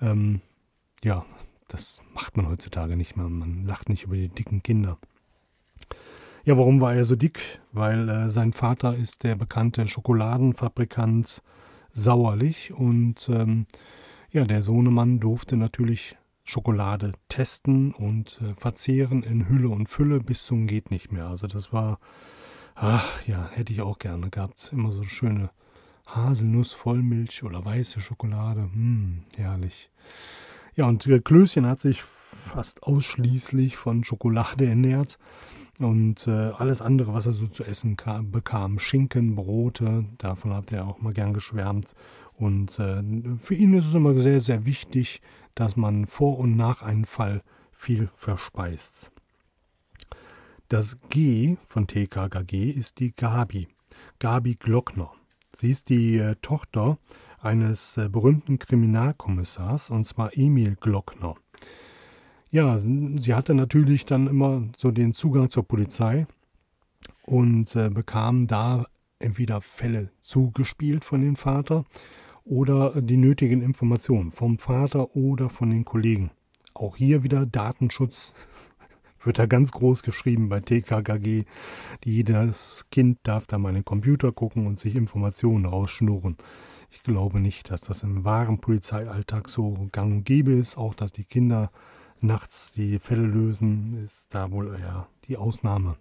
Ähm, 0.00 0.40
ja, 1.02 1.24
das 1.68 2.00
macht 2.14 2.36
man 2.36 2.48
heutzutage 2.48 2.96
nicht 2.96 3.16
mehr. 3.16 3.28
Man 3.28 3.64
lacht 3.64 3.88
nicht 3.88 4.04
über 4.04 4.16
die 4.16 4.28
dicken 4.28 4.62
Kinder. 4.62 4.98
Ja, 6.44 6.56
warum 6.56 6.80
war 6.80 6.94
er 6.94 7.04
so 7.04 7.16
dick? 7.16 7.60
Weil 7.72 8.08
äh, 8.08 8.28
sein 8.28 8.52
Vater 8.52 8.96
ist 8.96 9.22
der 9.22 9.36
bekannte 9.36 9.86
Schokoladenfabrikant 9.86 11.42
Sauerlich 11.94 12.72
und 12.72 13.28
ähm, 13.28 13.66
ja, 14.32 14.44
der 14.44 14.62
Sohnemann 14.62 15.20
durfte 15.20 15.56
natürlich 15.56 16.16
Schokolade 16.44 17.12
testen 17.28 17.92
und 17.92 18.40
äh, 18.40 18.54
verzehren 18.54 19.22
in 19.22 19.48
Hülle 19.48 19.68
und 19.68 19.88
Fülle 19.88 20.20
bis 20.20 20.44
zum 20.44 20.66
geht 20.66 20.90
nicht 20.90 21.12
mehr. 21.12 21.26
Also 21.26 21.46
das 21.46 21.72
war, 21.72 21.98
ach 22.74 23.26
ja, 23.26 23.48
hätte 23.52 23.72
ich 23.72 23.82
auch 23.82 23.98
gerne 23.98 24.30
gehabt. 24.30 24.70
Immer 24.72 24.90
so 24.90 25.02
schöne 25.02 25.50
Haselnuss, 26.06 26.72
Vollmilch 26.72 27.44
oder 27.44 27.64
weiße 27.64 28.00
Schokolade. 28.00 28.62
Hm, 28.62 29.24
herrlich. 29.36 29.90
Ja, 30.74 30.86
und 30.86 31.08
Klößchen 31.24 31.66
hat 31.66 31.80
sich 31.80 32.02
fast 32.02 32.82
ausschließlich 32.82 33.76
von 33.76 34.02
Schokolade 34.02 34.66
ernährt 34.66 35.18
und 35.78 36.26
äh, 36.26 36.30
alles 36.30 36.80
andere, 36.80 37.12
was 37.12 37.26
er 37.26 37.32
so 37.32 37.46
zu 37.46 37.64
essen 37.64 37.96
kam, 37.96 38.30
bekam. 38.30 38.78
Schinken, 38.78 39.34
Brote, 39.34 40.06
davon 40.18 40.54
hat 40.54 40.72
er 40.72 40.86
auch 40.86 41.00
mal 41.00 41.12
gern 41.12 41.34
geschwärmt. 41.34 41.94
Und 42.36 42.78
äh, 42.78 43.02
für 43.38 43.54
ihn 43.54 43.74
ist 43.74 43.86
es 43.86 43.94
immer 43.94 44.18
sehr, 44.18 44.40
sehr 44.40 44.64
wichtig, 44.64 45.20
dass 45.54 45.76
man 45.76 46.06
vor 46.06 46.38
und 46.38 46.56
nach 46.56 46.82
einem 46.82 47.04
Fall 47.04 47.42
viel 47.70 48.08
verspeist. 48.14 49.10
Das 50.68 50.98
G 51.10 51.56
von 51.66 51.86
TKKG 51.86 52.70
ist 52.70 52.98
die 52.98 53.12
Gabi, 53.14 53.68
Gabi 54.18 54.54
Glockner. 54.54 55.12
Sie 55.54 55.70
ist 55.70 55.90
die 55.90 56.16
äh, 56.16 56.36
Tochter 56.40 56.98
eines 57.40 57.96
äh, 57.96 58.08
berühmten 58.08 58.58
Kriminalkommissars, 58.58 59.90
und 59.90 60.06
zwar 60.06 60.36
Emil 60.36 60.76
Glockner. 60.80 61.34
Ja, 62.50 62.78
sie 62.78 63.34
hatte 63.34 63.54
natürlich 63.54 64.06
dann 64.06 64.26
immer 64.26 64.68
so 64.76 64.90
den 64.90 65.12
Zugang 65.12 65.50
zur 65.50 65.66
Polizei 65.66 66.26
und 67.24 67.74
äh, 67.76 67.90
bekam 67.90 68.46
da 68.46 68.86
entweder 69.18 69.60
Fälle 69.60 70.10
zugespielt 70.20 71.04
von 71.04 71.20
dem 71.20 71.36
Vater 71.36 71.84
oder 72.44 73.00
die 73.00 73.16
nötigen 73.16 73.62
Informationen 73.62 74.30
vom 74.30 74.58
Vater 74.58 75.14
oder 75.16 75.48
von 75.50 75.70
den 75.70 75.84
Kollegen. 75.84 76.30
Auch 76.74 76.96
hier 76.96 77.22
wieder 77.22 77.46
Datenschutz 77.46 78.34
wird 79.22 79.38
da 79.38 79.46
ganz 79.46 79.70
groß 79.72 80.02
geschrieben 80.02 80.48
bei 80.48 80.60
TKKG. 80.60 81.44
Jedes 82.04 82.86
Kind 82.90 83.18
darf 83.22 83.46
da 83.46 83.58
mal 83.58 83.70
in 83.70 83.76
den 83.76 83.84
Computer 83.84 84.32
gucken 84.32 84.66
und 84.66 84.80
sich 84.80 84.96
Informationen 84.96 85.66
rausschnurren. 85.66 86.36
Ich 86.90 87.02
glaube 87.02 87.40
nicht, 87.40 87.70
dass 87.70 87.82
das 87.82 88.02
im 88.02 88.24
wahren 88.24 88.60
Polizeialltag 88.60 89.48
so 89.48 89.88
gang 89.92 90.12
und 90.12 90.24
gäbe 90.24 90.52
ist. 90.52 90.76
Auch, 90.76 90.94
dass 90.94 91.12
die 91.12 91.24
Kinder 91.24 91.70
nachts 92.20 92.72
die 92.72 92.98
Fälle 92.98 93.26
lösen, 93.26 94.02
ist 94.04 94.34
da 94.34 94.50
wohl 94.50 94.76
eher 94.78 95.08
die 95.26 95.36
Ausnahme. 95.36 95.96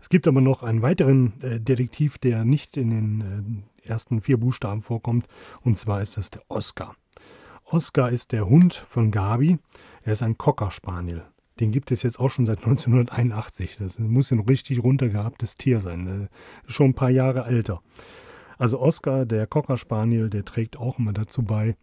Es 0.00 0.08
gibt 0.08 0.26
aber 0.26 0.40
noch 0.40 0.62
einen 0.62 0.82
weiteren 0.82 1.40
äh, 1.42 1.60
Detektiv, 1.60 2.18
der 2.18 2.44
nicht 2.44 2.76
in 2.76 2.90
den 2.90 3.20
äh, 3.20 3.77
ersten 3.88 4.20
vier 4.20 4.38
Buchstaben 4.38 4.82
vorkommt, 4.82 5.26
und 5.62 5.78
zwar 5.78 6.02
ist 6.02 6.16
das 6.16 6.30
der 6.30 6.42
Oscar. 6.48 6.94
Oscar 7.64 8.10
ist 8.10 8.32
der 8.32 8.48
Hund 8.48 8.74
von 8.74 9.10
Gabi. 9.10 9.58
Er 10.02 10.12
ist 10.12 10.22
ein 10.22 10.38
Cocker 10.38 10.70
Spaniel. 10.70 11.22
Den 11.60 11.72
gibt 11.72 11.90
es 11.90 12.02
jetzt 12.02 12.18
auch 12.18 12.30
schon 12.30 12.46
seit 12.46 12.58
1981. 12.64 13.76
Das 13.78 13.98
muss 13.98 14.30
ein 14.30 14.40
richtig 14.40 14.82
runtergehabtes 14.82 15.56
Tier 15.56 15.80
sein. 15.80 16.28
Schon 16.66 16.90
ein 16.90 16.94
paar 16.94 17.10
Jahre 17.10 17.44
älter. 17.44 17.82
Also 18.56 18.80
Oscar, 18.80 19.24
der 19.26 19.46
Cocker 19.46 19.76
Spaniel, 19.76 20.30
der 20.30 20.44
trägt 20.44 20.78
auch 20.78 20.98
immer 20.98 21.12
dazu 21.12 21.42
bei, 21.42 21.76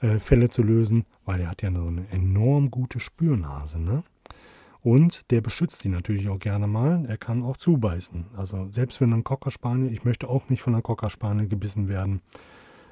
äh, 0.00 0.18
Fälle 0.18 0.48
zu 0.48 0.62
lösen, 0.62 1.04
weil 1.24 1.40
er 1.40 1.50
hat 1.50 1.62
ja 1.62 1.72
so 1.72 1.86
eine 1.86 2.08
enorm 2.10 2.70
gute 2.70 3.00
Spürnase. 3.00 3.80
Ne? 3.80 4.04
Und 4.84 5.30
der 5.30 5.40
beschützt 5.40 5.82
die 5.82 5.88
natürlich 5.88 6.28
auch 6.28 6.38
gerne 6.38 6.66
mal. 6.66 7.06
Er 7.08 7.16
kann 7.16 7.42
auch 7.42 7.56
zubeißen. 7.56 8.26
Also 8.36 8.70
selbst 8.70 9.00
wenn 9.00 9.14
ein 9.14 9.24
Cocker 9.24 9.50
Spaniel, 9.50 9.90
ich 9.90 10.04
möchte 10.04 10.28
auch 10.28 10.50
nicht 10.50 10.60
von 10.60 10.74
einer 10.74 10.82
Cocker 10.82 11.08
Spaniel 11.08 11.48
gebissen 11.48 11.88
werden. 11.88 12.20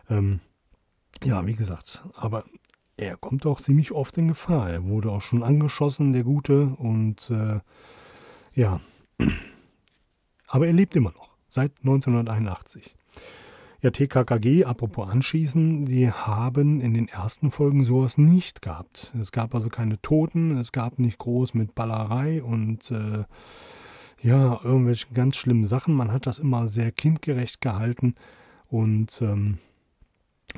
Ähm, 0.08 0.40
ja, 1.22 1.46
wie 1.46 1.54
gesagt, 1.54 2.02
aber 2.14 2.44
er 2.96 3.18
kommt 3.18 3.44
auch 3.44 3.60
ziemlich 3.60 3.92
oft 3.92 4.16
in 4.16 4.28
Gefahr. 4.28 4.70
Er 4.70 4.84
wurde 4.84 5.10
auch 5.10 5.20
schon 5.20 5.42
angeschossen, 5.42 6.14
der 6.14 6.24
Gute. 6.24 6.68
Und 6.78 7.28
äh, 7.28 7.60
ja, 8.54 8.80
aber 10.46 10.66
er 10.66 10.72
lebt 10.72 10.96
immer 10.96 11.12
noch, 11.12 11.28
seit 11.46 11.72
1981. 11.80 12.96
Ja, 13.82 13.90
TKKG, 13.90 14.64
apropos 14.64 15.08
Anschießen, 15.08 15.86
die 15.86 16.08
haben 16.08 16.80
in 16.80 16.94
den 16.94 17.08
ersten 17.08 17.50
Folgen 17.50 17.82
sowas 17.82 18.16
nicht 18.16 18.62
gehabt. 18.62 19.12
Es 19.20 19.32
gab 19.32 19.56
also 19.56 19.70
keine 19.70 20.00
Toten, 20.00 20.56
es 20.56 20.70
gab 20.70 21.00
nicht 21.00 21.18
groß 21.18 21.54
mit 21.54 21.74
Ballerei 21.74 22.44
und 22.44 22.92
äh, 22.92 23.24
ja, 24.22 24.60
irgendwelche 24.62 25.12
ganz 25.12 25.34
schlimmen 25.36 25.64
Sachen. 25.66 25.94
Man 25.94 26.12
hat 26.12 26.28
das 26.28 26.38
immer 26.38 26.68
sehr 26.68 26.92
kindgerecht 26.92 27.60
gehalten 27.60 28.14
und 28.68 29.20
ähm, 29.20 29.58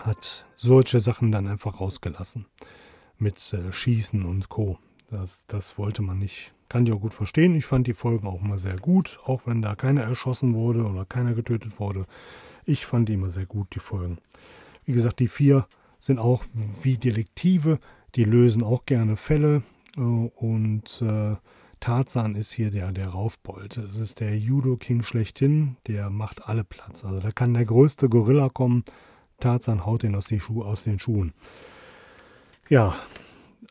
hat 0.00 0.44
solche 0.54 1.00
Sachen 1.00 1.32
dann 1.32 1.46
einfach 1.46 1.80
rausgelassen. 1.80 2.44
Mit 3.16 3.54
äh, 3.54 3.72
Schießen 3.72 4.22
und 4.22 4.50
Co. 4.50 4.76
Das, 5.10 5.46
das 5.46 5.78
wollte 5.78 6.02
man 6.02 6.18
nicht. 6.18 6.52
Kann 6.68 6.86
ich 6.86 6.92
auch 6.92 7.00
gut 7.00 7.14
verstehen. 7.14 7.54
Ich 7.56 7.64
fand 7.64 7.86
die 7.86 7.94
Folgen 7.94 8.26
auch 8.26 8.42
immer 8.42 8.58
sehr 8.58 8.76
gut, 8.76 9.18
auch 9.24 9.46
wenn 9.46 9.62
da 9.62 9.76
keiner 9.76 10.02
erschossen 10.02 10.52
wurde 10.52 10.84
oder 10.84 11.06
keiner 11.06 11.32
getötet 11.32 11.80
wurde. 11.80 12.04
Ich 12.66 12.86
fand 12.86 13.08
die 13.08 13.14
immer 13.14 13.30
sehr 13.30 13.46
gut, 13.46 13.74
die 13.74 13.80
Folgen. 13.80 14.18
Wie 14.84 14.92
gesagt, 14.92 15.20
die 15.20 15.28
vier 15.28 15.66
sind 15.98 16.18
auch 16.18 16.44
wie 16.82 16.96
Detektive, 16.96 17.78
die 18.14 18.24
lösen 18.24 18.62
auch 18.62 18.84
gerne 18.86 19.16
Fälle 19.16 19.62
äh, 19.96 20.00
und 20.00 21.02
äh, 21.02 21.36
Tarzan 21.80 22.34
ist 22.34 22.52
hier 22.52 22.70
der, 22.70 22.92
der 22.92 23.08
Raufbold. 23.08 23.76
Das 23.76 23.98
ist 23.98 24.20
der 24.20 24.38
Judo 24.38 24.76
King 24.76 25.02
schlechthin, 25.02 25.76
der 25.86 26.08
macht 26.08 26.48
alle 26.48 26.64
Platz. 26.64 27.04
Also 27.04 27.20
da 27.20 27.30
kann 27.30 27.52
der 27.54 27.66
größte 27.66 28.08
Gorilla 28.08 28.48
kommen, 28.48 28.84
Tarzan 29.40 29.84
haut 29.84 30.04
ihn 30.04 30.14
aus, 30.14 30.28
Schuh, 30.38 30.62
aus 30.62 30.84
den 30.84 30.98
Schuhen. 30.98 31.34
Ja, 32.70 32.96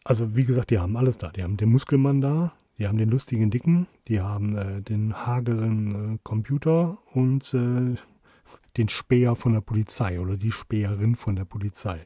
also 0.04 0.36
wie 0.36 0.46
gesagt, 0.46 0.70
die 0.70 0.80
haben 0.80 0.98
alles 0.98 1.18
da. 1.18 1.30
Die 1.30 1.44
haben 1.44 1.58
den 1.58 1.72
Muskelmann 1.72 2.22
da, 2.22 2.54
die 2.78 2.88
haben 2.88 2.98
den 2.98 3.10
lustigen 3.10 3.50
Dicken, 3.50 3.88
die 4.08 4.22
haben 4.22 4.58
äh, 4.58 4.82
den 4.82 5.26
hageren 5.26 6.16
äh, 6.16 6.18
Computer 6.24 7.00
und 7.14 7.52
äh, 7.54 7.96
den 8.78 8.90
Späher 8.90 9.36
von 9.36 9.54
der 9.54 9.62
Polizei 9.62 10.20
oder 10.20 10.38
die 10.38 10.52
Späherin 10.52 11.16
von 11.16 11.36
der 11.36 11.46
Polizei. 11.46 12.06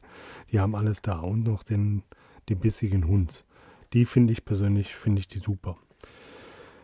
Die 0.52 0.60
haben 0.60 0.74
alles 0.74 1.02
da 1.02 1.20
und 1.20 1.44
noch 1.44 1.62
den, 1.62 2.02
den 2.48 2.58
bissigen 2.58 3.06
Hund. 3.06 3.44
Die 3.92 4.04
finde 4.04 4.32
ich 4.32 4.44
persönlich, 4.44 4.94
finde 4.94 5.20
ich 5.20 5.28
die 5.28 5.38
super. 5.38 5.76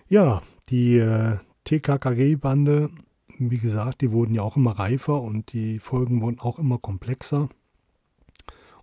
Ja, 0.09 0.43
die 0.70 0.97
äh, 0.97 1.39
TKKG-Bande, 1.64 2.91
wie 3.39 3.59
gesagt, 3.59 4.01
die 4.01 4.12
wurden 4.12 4.35
ja 4.35 4.43
auch 4.43 4.57
immer 4.57 4.78
reifer 4.78 5.20
und 5.20 5.53
die 5.53 5.78
Folgen 5.78 6.20
wurden 6.22 6.41
auch 6.41 6.59
immer 6.59 6.78
komplexer. 6.78 7.49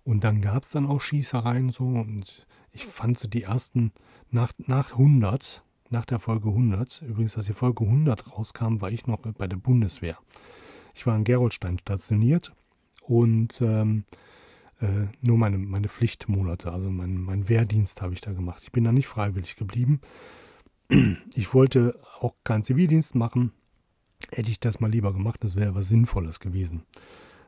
Und 0.04 0.24
dann 0.24 0.40
gab 0.40 0.64
es 0.64 0.70
dann 0.70 0.86
auch 0.86 1.00
Schießereien 1.00 1.70
so 1.70 1.84
und 1.84 2.46
ich 2.72 2.86
fand 2.86 3.18
so 3.18 3.28
die 3.28 3.42
ersten, 3.42 3.92
nach, 4.30 4.52
nach 4.58 4.92
100, 4.92 5.64
nach 5.90 6.04
der 6.04 6.18
Folge 6.18 6.48
100, 6.48 7.02
übrigens, 7.02 7.36
als 7.36 7.46
die 7.46 7.52
Folge 7.52 7.84
100 7.84 8.32
rauskam, 8.32 8.80
war 8.80 8.90
ich 8.90 9.06
noch 9.06 9.18
bei 9.18 9.46
der 9.46 9.58
Bundeswehr. 9.58 10.18
Ich 10.94 11.06
war 11.06 11.16
in 11.16 11.24
Gerolstein 11.24 11.78
stationiert 11.78 12.52
und 13.02 13.60
ähm, 13.62 14.04
äh, 14.80 15.06
nur 15.20 15.38
meine, 15.38 15.58
meine 15.58 15.88
Pflichtmonate, 15.88 16.72
also 16.72 16.90
mein, 16.90 17.16
mein 17.16 17.48
Wehrdienst 17.48 18.02
habe 18.02 18.14
ich 18.14 18.20
da 18.20 18.32
gemacht. 18.32 18.62
Ich 18.64 18.72
bin 18.72 18.84
da 18.84 18.92
nicht 18.92 19.06
freiwillig 19.06 19.56
geblieben. 19.56 20.00
Ich 21.34 21.54
wollte 21.54 21.98
auch 22.20 22.34
keinen 22.44 22.62
Zivildienst 22.62 23.14
machen. 23.14 23.52
Hätte 24.30 24.50
ich 24.50 24.60
das 24.60 24.80
mal 24.80 24.90
lieber 24.90 25.12
gemacht, 25.12 25.42
das 25.42 25.56
wäre 25.56 25.74
was 25.74 25.88
Sinnvolles 25.88 26.38
gewesen. 26.38 26.82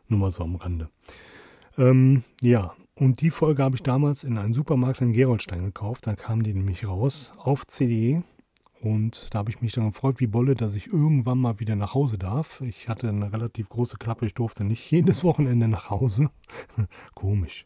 Nur 0.08 0.20
mal 0.20 0.32
so 0.32 0.42
am 0.44 0.56
Rande. 0.56 0.88
Ähm, 1.76 2.24
ja, 2.40 2.74
und 2.94 3.20
die 3.20 3.30
Folge 3.30 3.62
habe 3.62 3.76
ich 3.76 3.82
damals 3.82 4.24
in 4.24 4.38
einem 4.38 4.54
Supermarkt 4.54 5.00
in 5.00 5.12
Gerolstein 5.12 5.64
gekauft. 5.64 6.06
Da 6.06 6.14
kam 6.14 6.42
die 6.42 6.54
nämlich 6.54 6.86
raus 6.86 7.32
auf 7.36 7.66
CD 7.66 8.22
und 8.84 9.32
da 9.32 9.38
habe 9.38 9.50
ich 9.50 9.62
mich 9.62 9.72
dann 9.72 9.86
gefreut 9.86 10.20
wie 10.20 10.26
Bolle, 10.26 10.54
dass 10.54 10.74
ich 10.74 10.88
irgendwann 10.88 11.38
mal 11.38 11.58
wieder 11.58 11.74
nach 11.74 11.94
Hause 11.94 12.18
darf. 12.18 12.60
Ich 12.60 12.86
hatte 12.86 13.08
eine 13.08 13.32
relativ 13.32 13.70
große 13.70 13.96
Klappe, 13.96 14.26
ich 14.26 14.34
durfte 14.34 14.62
nicht 14.62 14.90
jedes 14.90 15.24
Wochenende 15.24 15.68
nach 15.68 15.88
Hause. 15.88 16.28
Komisch. 17.14 17.64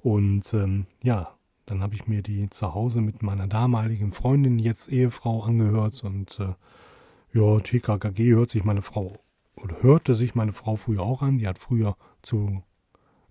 Und 0.00 0.52
ähm, 0.52 0.86
ja, 1.04 1.36
dann 1.66 1.82
habe 1.84 1.94
ich 1.94 2.08
mir 2.08 2.22
die 2.22 2.50
zu 2.50 2.74
Hause 2.74 3.00
mit 3.00 3.22
meiner 3.22 3.46
damaligen 3.46 4.10
Freundin, 4.10 4.58
jetzt 4.58 4.88
Ehefrau, 4.88 5.44
angehört. 5.44 6.02
Und 6.02 6.40
äh, 6.40 6.54
ja, 7.32 7.60
TKKG 7.60 8.32
hört 8.32 8.50
sich 8.50 8.64
meine 8.64 8.82
Frau 8.82 9.12
oder 9.54 9.80
hörte 9.82 10.16
sich 10.16 10.34
meine 10.34 10.52
Frau 10.52 10.74
früher 10.74 11.02
auch 11.02 11.22
an. 11.22 11.38
Die 11.38 11.46
hat 11.46 11.60
früher 11.60 11.96
zu 12.22 12.64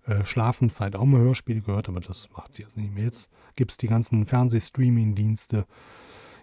äh, 0.06 0.24
Schlafenszeit 0.24 0.96
auch 0.96 1.04
mal 1.04 1.20
Hörspiele 1.20 1.60
gehört, 1.60 1.90
aber 1.90 2.00
das 2.00 2.30
macht 2.34 2.54
sie 2.54 2.62
jetzt 2.62 2.78
nicht 2.78 2.94
mehr. 2.94 3.04
Jetzt 3.04 3.30
gibt 3.56 3.72
es 3.72 3.76
die 3.76 3.88
ganzen 3.88 4.24
Fernsehstreaming-Dienste 4.24 5.66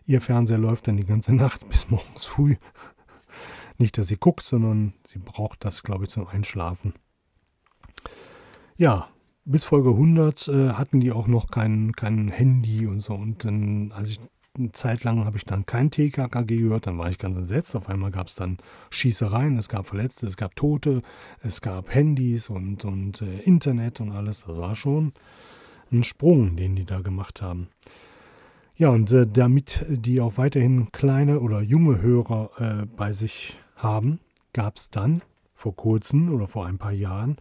Ihr 0.07 0.21
Fernseher 0.21 0.57
läuft 0.57 0.87
dann 0.87 0.95
die 0.95 1.05
ganze 1.05 1.35
Nacht 1.35 1.67
bis 1.69 1.89
morgens 1.89 2.25
früh. 2.25 2.55
Nicht, 3.77 3.97
dass 3.97 4.07
sie 4.07 4.17
guckt, 4.17 4.41
sondern 4.41 4.93
sie 5.05 5.19
braucht 5.19 5.63
das, 5.65 5.83
glaube 5.83 6.05
ich, 6.05 6.09
zum 6.09 6.27
Einschlafen. 6.27 6.93
Ja, 8.77 9.09
bis 9.43 9.65
Folge 9.65 9.89
100 9.89 10.47
äh, 10.47 10.69
hatten 10.71 11.01
die 11.01 11.11
auch 11.11 11.27
noch 11.27 11.51
kein, 11.51 11.91
kein 11.91 12.29
Handy 12.29 12.87
und 12.87 13.01
so. 13.01 13.13
Und 13.13 13.43
dann, 13.43 13.91
als 13.91 14.11
ich 14.11 14.19
eine 14.57 14.71
Zeit 14.71 15.03
lang 15.03 15.25
habe 15.25 15.37
ich 15.37 15.45
dann 15.45 15.65
kein 15.65 15.91
TKKG 15.91 16.57
gehört, 16.57 16.87
dann 16.87 16.97
war 16.97 17.09
ich 17.09 17.17
ganz 17.17 17.35
entsetzt. 17.35 17.75
Auf 17.75 17.89
einmal 17.89 18.11
gab 18.11 18.27
es 18.27 18.35
dann 18.35 18.57
Schießereien, 18.89 19.57
es 19.57 19.67
gab 19.67 19.87
Verletzte, 19.87 20.25
es 20.25 20.37
gab 20.37 20.55
Tote, 20.55 21.01
es 21.43 21.61
gab 21.61 21.93
Handys 21.93 22.49
und, 22.49 22.85
und 22.85 23.21
äh, 23.21 23.39
Internet 23.41 23.99
und 23.99 24.13
alles. 24.13 24.45
Das 24.45 24.55
war 24.57 24.75
schon 24.75 25.11
ein 25.91 26.03
Sprung, 26.03 26.55
den 26.55 26.77
die 26.77 26.85
da 26.85 27.01
gemacht 27.01 27.41
haben. 27.41 27.67
Ja, 28.79 28.89
und 28.89 29.11
äh, 29.11 29.25
damit 29.25 29.83
die 29.89 30.21
auch 30.21 30.37
weiterhin 30.37 30.91
kleine 30.91 31.39
oder 31.39 31.61
junge 31.61 31.99
Hörer 31.99 32.51
äh, 32.59 32.85
bei 32.85 33.11
sich 33.11 33.57
haben, 33.75 34.19
gab 34.53 34.77
es 34.77 34.91
dann 34.91 35.23
vor 35.55 35.75
kurzem 35.75 36.31
oder 36.31 36.47
vor 36.47 36.67
ein 36.67 36.77
paar 36.77 36.91
Jahren 36.91 37.37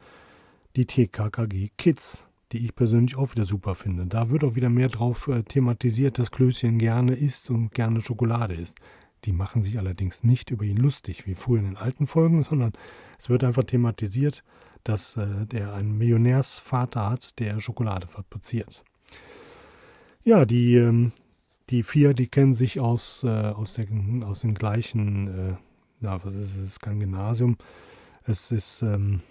die 0.77 0.87
TKKG 0.87 1.73
Kids, 1.77 2.27
die 2.53 2.65
ich 2.65 2.75
persönlich 2.75 3.17
auch 3.17 3.33
wieder 3.33 3.45
super 3.45 3.75
finde. 3.75 4.07
Da 4.07 4.31
wird 4.31 4.45
auch 4.45 4.55
wieder 4.55 4.71
mehr 4.71 4.89
drauf 4.89 5.29
äh, 5.29 5.43
thematisiert, 5.43 6.19
dass 6.19 6.31
Klößchen 6.31 6.79
gerne 6.79 7.15
isst 7.15 7.51
und 7.51 7.71
gerne 7.75 8.01
Schokolade 8.01 8.55
isst. 8.55 8.79
Die 9.27 9.33
machen 9.33 9.61
sich 9.61 9.79
allerdings 9.79 10.25
nicht 10.25 10.51
über 10.51 10.65
ihn 10.65 10.79
lustig, 10.79 11.27
wie 11.27 11.35
früher 11.35 11.59
in 11.59 11.67
den 11.67 11.77
alten 11.77 12.07
Folgen, 12.07 12.45
sondern 12.45 12.73
es 13.19 13.29
wird 13.29 13.45
einfach 13.45 13.65
thematisiert, 13.65 14.43
dass 14.85 15.19
äh, 15.19 15.45
der 15.45 15.75
einen 15.75 15.99
Millionärsvater 15.99 17.11
hat, 17.11 17.39
der 17.41 17.61
Schokolade 17.61 18.07
fabriziert. 18.07 18.83
Ja, 20.25 20.47
die 20.47 20.77
ähm, 20.77 21.13
die 21.71 21.83
vier, 21.83 22.15
die 22.15 22.29
kennen 22.29 22.55
sich 22.55 22.81
aus, 22.81 23.25
äh, 23.25 23.29
aus, 23.29 23.75
der, 23.75 23.87
aus 24.25 24.41
dem 24.41 24.55
gleichen, 24.55 25.29
äh, 25.29 25.57
na, 26.01 26.25
was 26.25 26.35
ist 26.35 26.57
es, 26.57 26.81
kein 26.81 27.01
Gymnasium. 27.01 27.57
Es 28.25 28.53
ist, 28.53 28.83
ähm, 28.83 29.23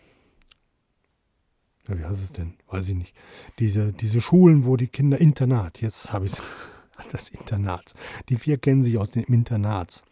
ja, 1.87 1.97
wie 1.97 2.05
heißt 2.05 2.23
es 2.23 2.33
denn? 2.33 2.55
Weiß 2.67 2.89
ich 2.89 2.95
nicht. 2.95 3.15
Diese, 3.59 3.93
diese 3.93 4.21
Schulen, 4.21 4.65
wo 4.65 4.75
die 4.75 4.87
Kinder 4.87 5.19
Internat, 5.19 5.81
jetzt 5.81 6.11
habe 6.11 6.25
ich 6.25 6.33
das 7.11 7.29
Internat. 7.29 7.93
Die 8.29 8.37
vier 8.37 8.57
kennen 8.57 8.83
sich 8.83 8.97
aus 8.97 9.11
dem 9.11 9.25
Internat, 9.25 10.03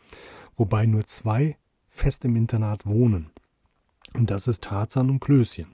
wobei 0.55 0.85
nur 0.85 1.05
zwei 1.05 1.57
fest 1.87 2.23
im 2.25 2.35
Internat 2.35 2.85
wohnen. 2.85 3.31
Und 4.13 4.29
das 4.29 4.47
ist 4.47 4.63
Tarzan 4.63 5.09
und 5.09 5.19
Klößchen. 5.19 5.67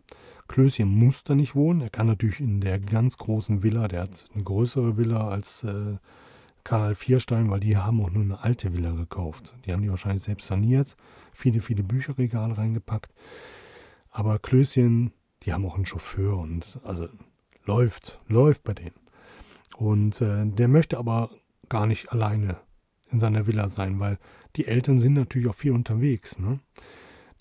Klößchen 0.47 0.87
muss 0.87 1.23
da 1.23 1.35
nicht 1.35 1.55
wohnen. 1.55 1.81
Er 1.81 1.89
kann 1.89 2.07
natürlich 2.07 2.39
in 2.39 2.61
der 2.61 2.79
ganz 2.79 3.17
großen 3.17 3.61
Villa, 3.61 3.87
der 3.87 4.01
hat 4.03 4.29
eine 4.33 4.43
größere 4.43 4.97
Villa 4.97 5.27
als 5.27 5.63
äh, 5.63 5.97
Karl 6.69 6.93
Vierstein, 6.93 7.49
weil 7.49 7.61
die 7.61 7.77
haben 7.77 7.99
auch 7.99 8.11
nur 8.11 8.21
eine 8.21 8.43
alte 8.43 8.75
Villa 8.75 8.91
gekauft. 8.91 9.55
Die 9.65 9.73
haben 9.73 9.81
die 9.81 9.89
wahrscheinlich 9.89 10.21
selbst 10.21 10.45
saniert, 10.45 10.95
viele, 11.33 11.61
viele 11.61 11.81
Bücherregale 11.81 12.55
reingepackt. 12.55 13.11
Aber 14.11 14.37
Klößchen, 14.37 15.11
die 15.41 15.51
haben 15.51 15.65
auch 15.65 15.73
einen 15.73 15.87
Chauffeur 15.87 16.37
und 16.37 16.79
also 16.83 17.07
läuft, 17.65 18.19
läuft 18.27 18.63
bei 18.65 18.75
denen. 18.75 18.93
Und 19.77 20.21
äh, 20.21 20.45
der 20.45 20.67
möchte 20.67 20.99
aber 20.99 21.31
gar 21.69 21.87
nicht 21.87 22.11
alleine 22.11 22.57
in 23.11 23.17
seiner 23.17 23.47
Villa 23.47 23.67
sein, 23.67 23.99
weil 23.99 24.19
die 24.55 24.67
Eltern 24.67 24.99
sind 24.99 25.13
natürlich 25.13 25.47
auch 25.47 25.55
viel 25.55 25.71
unterwegs. 25.71 26.37
Ne? 26.37 26.59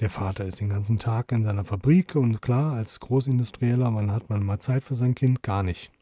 Der 0.01 0.09
Vater 0.09 0.47
ist 0.47 0.59
den 0.59 0.71
ganzen 0.71 0.99
Tag 0.99 1.33
in 1.33 1.45
seiner 1.45 1.65
Fabrik 1.65 2.15
und 2.15 2.41
klar, 2.41 2.73
als 2.73 2.99
Großindustrieller, 3.01 3.95
wann 3.95 4.11
hat 4.11 4.31
man 4.31 4.43
mal 4.43 4.61
Zeit 4.61 4.83
für 4.83 4.95
sein 4.95 5.15
Kind? 5.15 5.43
Gar 5.43 5.65
nicht. 5.65 5.93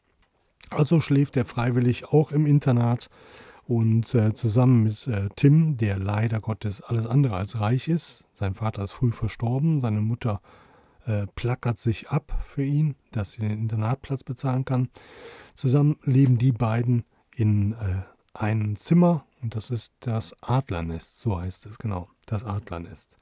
Also 0.70 1.00
schläft 1.00 1.36
er 1.36 1.44
freiwillig 1.44 2.06
auch 2.06 2.32
im 2.32 2.46
Internat 2.46 3.08
und 3.66 4.14
äh, 4.14 4.32
zusammen 4.34 4.84
mit 4.84 5.06
äh, 5.08 5.28
Tim, 5.36 5.76
der 5.76 5.98
leider 5.98 6.40
Gottes 6.40 6.80
alles 6.82 7.06
andere 7.06 7.36
als 7.36 7.60
reich 7.60 7.88
ist, 7.88 8.26
sein 8.32 8.54
Vater 8.54 8.82
ist 8.82 8.92
früh 8.92 9.12
verstorben, 9.12 9.80
seine 9.80 10.00
Mutter 10.00 10.40
äh, 11.04 11.26
plackert 11.34 11.78
sich 11.78 12.08
ab 12.08 12.44
für 12.44 12.64
ihn, 12.64 12.94
dass 13.12 13.32
sie 13.32 13.40
den 13.40 13.52
Internatplatz 13.52 14.24
bezahlen 14.24 14.64
kann. 14.64 14.88
Zusammen 15.54 15.96
leben 16.04 16.38
die 16.38 16.52
beiden 16.52 17.04
in 17.34 17.72
äh, 17.72 18.02
ein 18.34 18.76
Zimmer 18.76 19.24
und 19.42 19.54
das 19.54 19.70
ist 19.70 19.94
das 20.00 20.34
Adlernest, 20.42 21.18
so 21.18 21.40
heißt 21.40 21.66
es 21.66 21.78
genau, 21.78 22.08
das 22.26 22.44
Adlernest. 22.44 23.16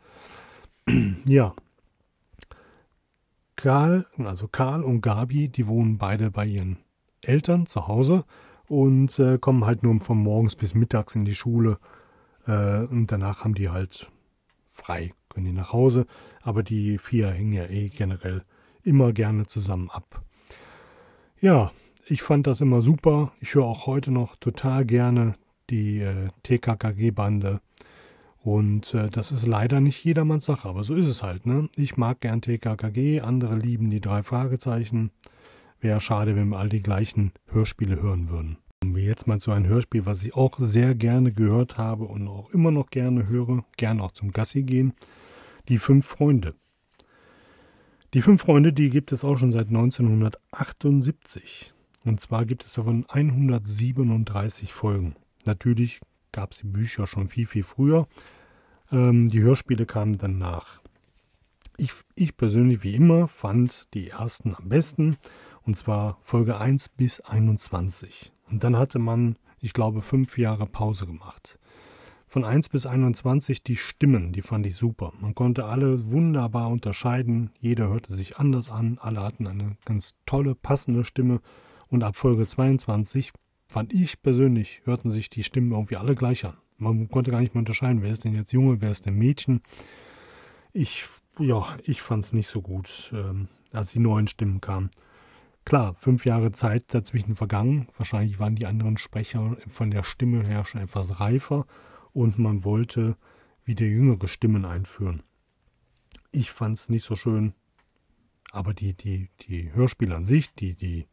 ja. 1.24 1.54
Karl, 3.56 4.06
also 4.18 4.48
Karl 4.48 4.82
und 4.82 5.00
Gabi, 5.00 5.48
die 5.48 5.66
wohnen 5.66 5.96
beide 5.96 6.30
bei 6.30 6.44
ihren 6.44 6.83
Eltern 7.28 7.66
zu 7.66 7.88
Hause 7.88 8.24
und 8.68 9.18
äh, 9.18 9.38
kommen 9.38 9.64
halt 9.64 9.82
nur 9.82 10.00
von 10.00 10.18
morgens 10.18 10.56
bis 10.56 10.74
mittags 10.74 11.14
in 11.14 11.24
die 11.24 11.34
Schule 11.34 11.78
äh, 12.46 12.80
und 12.84 13.08
danach 13.08 13.44
haben 13.44 13.54
die 13.54 13.70
halt 13.70 14.10
frei, 14.66 15.12
können 15.28 15.46
die 15.46 15.52
nach 15.52 15.72
Hause, 15.72 16.06
aber 16.42 16.62
die 16.62 16.98
vier 16.98 17.30
hängen 17.30 17.52
ja 17.52 17.66
eh 17.66 17.88
generell 17.88 18.42
immer 18.82 19.12
gerne 19.12 19.46
zusammen 19.46 19.90
ab. 19.90 20.22
Ja, 21.40 21.72
ich 22.06 22.22
fand 22.22 22.46
das 22.46 22.60
immer 22.60 22.82
super. 22.82 23.32
Ich 23.40 23.54
höre 23.54 23.64
auch 23.64 23.86
heute 23.86 24.10
noch 24.10 24.36
total 24.36 24.84
gerne 24.84 25.36
die 25.70 26.00
äh, 26.00 26.28
TKKG-Bande. 26.42 27.60
Und 28.42 28.92
äh, 28.92 29.08
das 29.08 29.32
ist 29.32 29.46
leider 29.46 29.80
nicht 29.80 30.04
jedermanns 30.04 30.44
Sache, 30.44 30.68
aber 30.68 30.84
so 30.84 30.94
ist 30.94 31.06
es 31.06 31.22
halt. 31.22 31.46
Ne? 31.46 31.70
Ich 31.76 31.96
mag 31.96 32.20
gern 32.20 32.42
TKKG, 32.42 33.22
andere 33.22 33.56
lieben 33.56 33.88
die 33.88 34.02
drei 34.02 34.22
Fragezeichen. 34.22 35.10
Wäre 35.84 36.00
schade, 36.00 36.34
wenn 36.34 36.48
wir 36.48 36.58
all 36.58 36.70
die 36.70 36.82
gleichen 36.82 37.32
Hörspiele 37.46 38.00
hören 38.00 38.30
würden. 38.30 38.56
Wir 38.82 39.02
jetzt 39.02 39.26
mal 39.26 39.38
zu 39.38 39.50
einem 39.50 39.66
Hörspiel, 39.66 40.06
was 40.06 40.22
ich 40.22 40.34
auch 40.34 40.58
sehr 40.58 40.94
gerne 40.94 41.30
gehört 41.30 41.76
habe 41.76 42.04
und 42.04 42.26
auch 42.26 42.48
immer 42.52 42.70
noch 42.70 42.88
gerne 42.88 43.28
höre, 43.28 43.66
gerne 43.76 44.02
auch 44.02 44.12
zum 44.12 44.30
Gassi 44.30 44.62
gehen. 44.62 44.94
Die 45.68 45.76
fünf 45.76 46.06
Freunde. 46.06 46.54
Die 48.14 48.22
fünf 48.22 48.40
Freunde, 48.40 48.72
die 48.72 48.88
gibt 48.88 49.12
es 49.12 49.24
auch 49.24 49.36
schon 49.36 49.52
seit 49.52 49.68
1978. 49.68 51.74
Und 52.06 52.18
zwar 52.18 52.46
gibt 52.46 52.64
es 52.64 52.72
davon 52.72 53.04
137 53.06 54.72
Folgen. 54.72 55.16
Natürlich 55.44 56.00
gab 56.32 56.52
es 56.52 56.60
die 56.60 56.66
Bücher 56.66 57.06
schon 57.06 57.28
viel, 57.28 57.46
viel 57.46 57.62
früher. 57.62 58.08
Ähm, 58.90 59.28
die 59.28 59.42
Hörspiele 59.42 59.84
kamen 59.84 60.16
dann 60.16 60.38
nach. 60.38 60.80
Ich, 61.76 61.92
ich 62.14 62.38
persönlich, 62.38 62.84
wie 62.84 62.94
immer, 62.94 63.28
fand 63.28 63.92
die 63.92 64.08
ersten 64.08 64.54
am 64.54 64.70
besten. 64.70 65.18
Und 65.66 65.76
zwar 65.76 66.18
Folge 66.22 66.58
1 66.58 66.90
bis 66.90 67.20
21. 67.20 68.32
Und 68.50 68.64
dann 68.64 68.76
hatte 68.76 68.98
man, 68.98 69.36
ich 69.60 69.72
glaube, 69.72 70.02
fünf 70.02 70.36
Jahre 70.38 70.66
Pause 70.66 71.06
gemacht. 71.06 71.58
Von 72.26 72.44
1 72.44 72.68
bis 72.68 72.84
21 72.84 73.62
die 73.62 73.76
Stimmen, 73.76 74.32
die 74.32 74.42
fand 74.42 74.66
ich 74.66 74.76
super. 74.76 75.12
Man 75.20 75.34
konnte 75.34 75.66
alle 75.66 76.10
wunderbar 76.10 76.68
unterscheiden. 76.68 77.50
Jeder 77.60 77.88
hörte 77.88 78.14
sich 78.14 78.36
anders 78.38 78.68
an. 78.68 78.98
Alle 79.00 79.22
hatten 79.22 79.46
eine 79.46 79.76
ganz 79.84 80.14
tolle, 80.26 80.54
passende 80.54 81.04
Stimme. 81.04 81.40
Und 81.90 82.02
ab 82.02 82.16
Folge 82.16 82.46
22 82.46 83.32
fand 83.68 83.92
ich 83.92 84.20
persönlich, 84.20 84.82
hörten 84.84 85.10
sich 85.10 85.30
die 85.30 85.44
Stimmen 85.44 85.72
irgendwie 85.72 85.96
alle 85.96 86.14
gleich 86.14 86.44
an. 86.44 86.56
Man 86.76 87.08
konnte 87.08 87.30
gar 87.30 87.40
nicht 87.40 87.54
mehr 87.54 87.60
unterscheiden, 87.60 88.02
wer 88.02 88.10
ist 88.10 88.24
denn 88.24 88.34
jetzt 88.34 88.52
Junge, 88.52 88.80
wer 88.80 88.90
ist 88.90 89.06
denn 89.06 89.14
Mädchen. 89.14 89.62
Ich, 90.72 91.04
ja, 91.38 91.76
ich 91.84 92.02
fand 92.02 92.24
es 92.24 92.32
nicht 92.32 92.48
so 92.48 92.62
gut, 92.62 93.12
ähm, 93.14 93.48
als 93.72 93.92
die 93.92 94.00
neuen 94.00 94.26
Stimmen 94.26 94.60
kamen. 94.60 94.90
Klar, 95.64 95.94
fünf 95.94 96.26
Jahre 96.26 96.52
Zeit 96.52 96.92
dazwischen 96.92 97.36
vergangen. 97.36 97.88
Wahrscheinlich 97.96 98.38
waren 98.38 98.54
die 98.54 98.66
anderen 98.66 98.98
Sprecher 98.98 99.56
von 99.66 99.90
der 99.90 100.02
Stimme 100.02 100.44
her 100.44 100.64
schon 100.64 100.82
etwas 100.82 101.20
reifer 101.20 101.66
und 102.12 102.38
man 102.38 102.64
wollte 102.64 103.16
wieder 103.64 103.86
jüngere 103.86 104.28
Stimmen 104.28 104.66
einführen. 104.66 105.22
Ich 106.32 106.50
fand 106.50 106.76
es 106.76 106.90
nicht 106.90 107.04
so 107.04 107.16
schön, 107.16 107.54
aber 108.52 108.74
die, 108.74 108.92
die, 108.92 109.30
die 109.48 109.72
Hörspiele 109.72 110.14
an 110.14 110.26
sich, 110.26 110.54
die, 110.54 110.74
die 110.74 111.06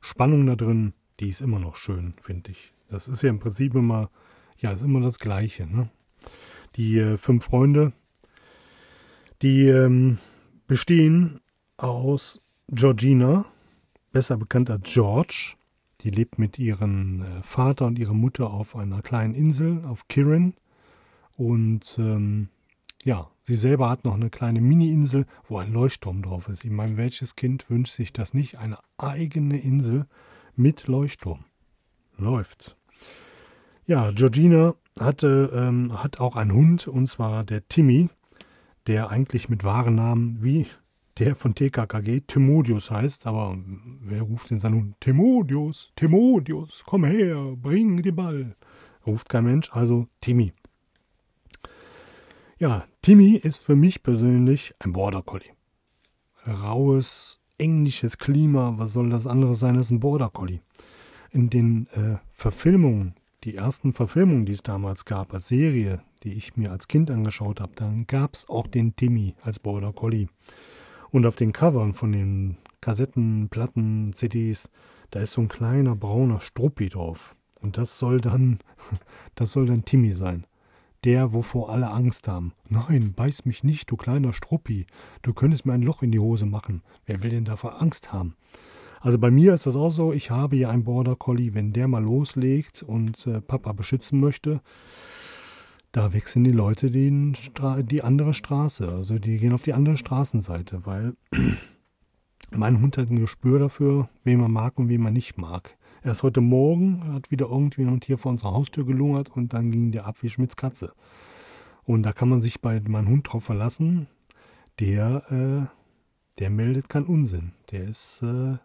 Spannung 0.00 0.46
da 0.46 0.56
drin, 0.56 0.94
die 1.20 1.28
ist 1.28 1.42
immer 1.42 1.58
noch 1.58 1.76
schön, 1.76 2.14
finde 2.18 2.52
ich. 2.52 2.72
Das 2.88 3.08
ist 3.08 3.22
ja 3.22 3.28
im 3.28 3.40
Prinzip 3.40 3.74
immer, 3.74 4.10
ja, 4.58 4.72
ist 4.72 4.82
immer 4.82 5.00
das 5.00 5.18
Gleiche. 5.18 5.66
Ne? 5.66 5.90
Die 6.76 6.98
äh, 6.98 7.18
fünf 7.18 7.44
Freunde, 7.44 7.92
die 9.42 9.66
ähm, 9.66 10.18
bestehen 10.66 11.40
aus 11.76 12.40
Georgina, 12.68 13.44
besser 14.16 14.38
bekannt 14.38 14.70
als 14.70 14.90
George. 14.94 15.56
Die 16.00 16.08
lebt 16.08 16.38
mit 16.38 16.58
ihrem 16.58 17.20
äh, 17.20 17.42
Vater 17.42 17.84
und 17.84 17.98
ihrer 17.98 18.14
Mutter 18.14 18.50
auf 18.50 18.74
einer 18.74 19.02
kleinen 19.02 19.34
Insel, 19.34 19.84
auf 19.84 20.08
Kirin. 20.08 20.54
Und 21.36 21.96
ähm, 21.98 22.48
ja, 23.04 23.28
sie 23.42 23.56
selber 23.56 23.90
hat 23.90 24.06
noch 24.06 24.14
eine 24.14 24.30
kleine 24.30 24.62
Mini-Insel, 24.62 25.26
wo 25.46 25.58
ein 25.58 25.70
Leuchtturm 25.70 26.22
drauf 26.22 26.48
ist. 26.48 26.64
Ich 26.64 26.70
meine, 26.70 26.96
welches 26.96 27.36
Kind 27.36 27.68
wünscht 27.68 27.94
sich 27.94 28.14
das 28.14 28.32
nicht? 28.32 28.56
Eine 28.56 28.78
eigene 28.96 29.60
Insel 29.60 30.06
mit 30.54 30.86
Leuchtturm. 30.86 31.44
Läuft. 32.16 32.74
Ja, 33.84 34.12
Georgina 34.12 34.76
hatte, 34.98 35.52
ähm, 35.54 36.02
hat 36.02 36.20
auch 36.20 36.36
einen 36.36 36.54
Hund, 36.54 36.88
und 36.88 37.06
zwar 37.06 37.44
der 37.44 37.68
Timmy, 37.68 38.08
der 38.86 39.10
eigentlich 39.10 39.50
mit 39.50 39.62
wahren 39.62 39.96
Namen 39.96 40.42
wie 40.42 40.64
der 41.18 41.34
von 41.34 41.54
TKKG 41.54 42.22
Timodius 42.26 42.90
heißt, 42.90 43.26
aber 43.26 43.56
wer 44.00 44.22
ruft 44.22 44.48
seinen 44.48 44.74
Hund? 44.74 45.00
Timodius, 45.00 45.92
Timodius, 45.96 46.82
komm 46.84 47.04
her, 47.04 47.54
bring 47.56 48.02
den 48.02 48.14
Ball. 48.14 48.56
Ruft 49.06 49.28
kein 49.28 49.44
Mensch, 49.44 49.70
also 49.72 50.08
Timmy. 50.20 50.52
Ja, 52.58 52.86
Timmy 53.02 53.36
ist 53.36 53.58
für 53.58 53.76
mich 53.76 54.02
persönlich 54.02 54.74
ein 54.78 54.92
Border 54.92 55.22
Collie. 55.22 55.52
Raues, 56.46 57.40
englisches 57.58 58.18
Klima, 58.18 58.74
was 58.76 58.92
soll 58.92 59.10
das 59.10 59.26
andere 59.26 59.54
sein 59.54 59.76
als 59.76 59.90
ein 59.90 60.00
Border 60.00 60.30
Collie? 60.30 60.60
In 61.30 61.50
den 61.50 61.86
äh, 61.92 62.16
Verfilmungen, 62.30 63.14
die 63.44 63.54
ersten 63.54 63.92
Verfilmungen, 63.92 64.46
die 64.46 64.52
es 64.52 64.62
damals 64.62 65.04
gab 65.04 65.32
als 65.32 65.48
Serie, 65.48 66.02
die 66.22 66.32
ich 66.32 66.56
mir 66.56 66.72
als 66.72 66.88
Kind 66.88 67.10
angeschaut 67.10 67.60
habe, 67.60 67.72
dann 67.76 68.06
gab 68.06 68.34
es 68.34 68.48
auch 68.48 68.66
den 68.66 68.96
Timmy 68.96 69.34
als 69.42 69.58
Border 69.58 69.92
Collie. 69.92 70.28
Und 71.16 71.24
auf 71.24 71.36
den 71.36 71.54
Covern 71.54 71.94
von 71.94 72.12
den 72.12 72.58
Kassetten, 72.82 73.48
Platten, 73.48 74.12
CDs, 74.12 74.68
da 75.10 75.20
ist 75.20 75.32
so 75.32 75.40
ein 75.40 75.48
kleiner 75.48 75.96
brauner 75.96 76.42
Struppi 76.42 76.90
drauf. 76.90 77.34
Und 77.58 77.78
das 77.78 77.98
soll 77.98 78.20
dann, 78.20 78.58
das 79.34 79.52
soll 79.52 79.64
dann 79.64 79.86
Timmy 79.86 80.14
sein 80.14 80.44
der, 81.04 81.32
wovor 81.32 81.70
alle 81.70 81.90
Angst 81.90 82.28
haben. 82.28 82.52
Nein, 82.68 83.14
beiß 83.14 83.46
mich 83.46 83.64
nicht, 83.64 83.90
du 83.90 83.96
kleiner 83.96 84.34
Struppi. 84.34 84.86
Du 85.22 85.32
könntest 85.32 85.64
mir 85.64 85.72
ein 85.72 85.82
Loch 85.82 86.02
in 86.02 86.10
die 86.10 86.18
Hose 86.18 86.44
machen. 86.44 86.82
Wer 87.06 87.22
will 87.22 87.30
denn 87.30 87.46
davor 87.46 87.80
Angst 87.80 88.12
haben? 88.12 88.34
Also 89.00 89.18
bei 89.18 89.30
mir 89.30 89.54
ist 89.54 89.66
das 89.66 89.76
auch 89.76 89.90
so, 89.90 90.12
ich 90.12 90.30
habe 90.30 90.56
ja 90.56 90.68
einen 90.68 90.84
Border 90.84 91.16
Collie, 91.16 91.54
wenn 91.54 91.72
der 91.72 91.88
mal 91.88 92.02
loslegt 92.02 92.82
und 92.82 93.26
äh, 93.26 93.40
Papa 93.40 93.72
beschützen 93.72 94.20
möchte, 94.20 94.60
da 95.96 96.12
wechseln 96.12 96.44
die 96.44 96.52
Leute 96.52 96.90
die, 96.90 97.32
die 97.84 98.02
andere 98.02 98.34
Straße. 98.34 98.86
Also 98.86 99.18
die 99.18 99.38
gehen 99.38 99.54
auf 99.54 99.62
die 99.62 99.72
andere 99.72 99.96
Straßenseite, 99.96 100.84
weil 100.84 101.14
mein 102.50 102.82
Hund 102.82 102.98
hat 102.98 103.08
ein 103.08 103.18
Gespür 103.18 103.58
dafür, 103.58 104.10
wen 104.22 104.40
man 104.40 104.50
mag 104.50 104.78
und 104.78 104.90
wen 104.90 105.00
man 105.00 105.14
nicht 105.14 105.38
mag. 105.38 105.78
Erst 106.04 106.22
heute 106.22 106.42
Morgen 106.42 107.14
hat 107.14 107.30
wieder 107.30 107.46
irgendjemand 107.46 108.04
hier 108.04 108.18
vor 108.18 108.30
unserer 108.30 108.52
Haustür 108.52 108.84
gelungert 108.84 109.30
und 109.34 109.54
dann 109.54 109.70
ging 109.70 109.90
der 109.90 110.04
ab 110.04 110.18
wie 110.20 110.28
Schmidts 110.28 110.56
Katze. 110.56 110.92
Und 111.84 112.02
da 112.02 112.12
kann 112.12 112.28
man 112.28 112.42
sich 112.42 112.60
bei 112.60 112.78
meinem 112.86 113.08
Hund 113.08 113.32
drauf 113.32 113.44
verlassen. 113.44 114.06
Der, 114.78 115.22
äh, 115.32 116.38
der 116.38 116.50
meldet 116.50 116.90
keinen 116.90 117.06
Unsinn. 117.06 117.52
Der 117.70 117.84
ist 117.84 118.20
äh, 118.22 118.58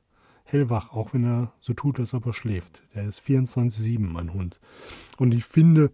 hellwach, 0.44 0.92
auch 0.92 1.14
wenn 1.14 1.24
er 1.24 1.54
so 1.62 1.74
tut, 1.74 1.98
als 1.98 2.14
ob 2.14 2.26
er 2.26 2.34
schläft. 2.34 2.84
Der 2.94 3.08
ist 3.08 3.22
24-7, 3.22 4.00
mein 4.02 4.34
Hund. 4.34 4.60
Und 5.18 5.34
ich 5.34 5.46
finde, 5.46 5.92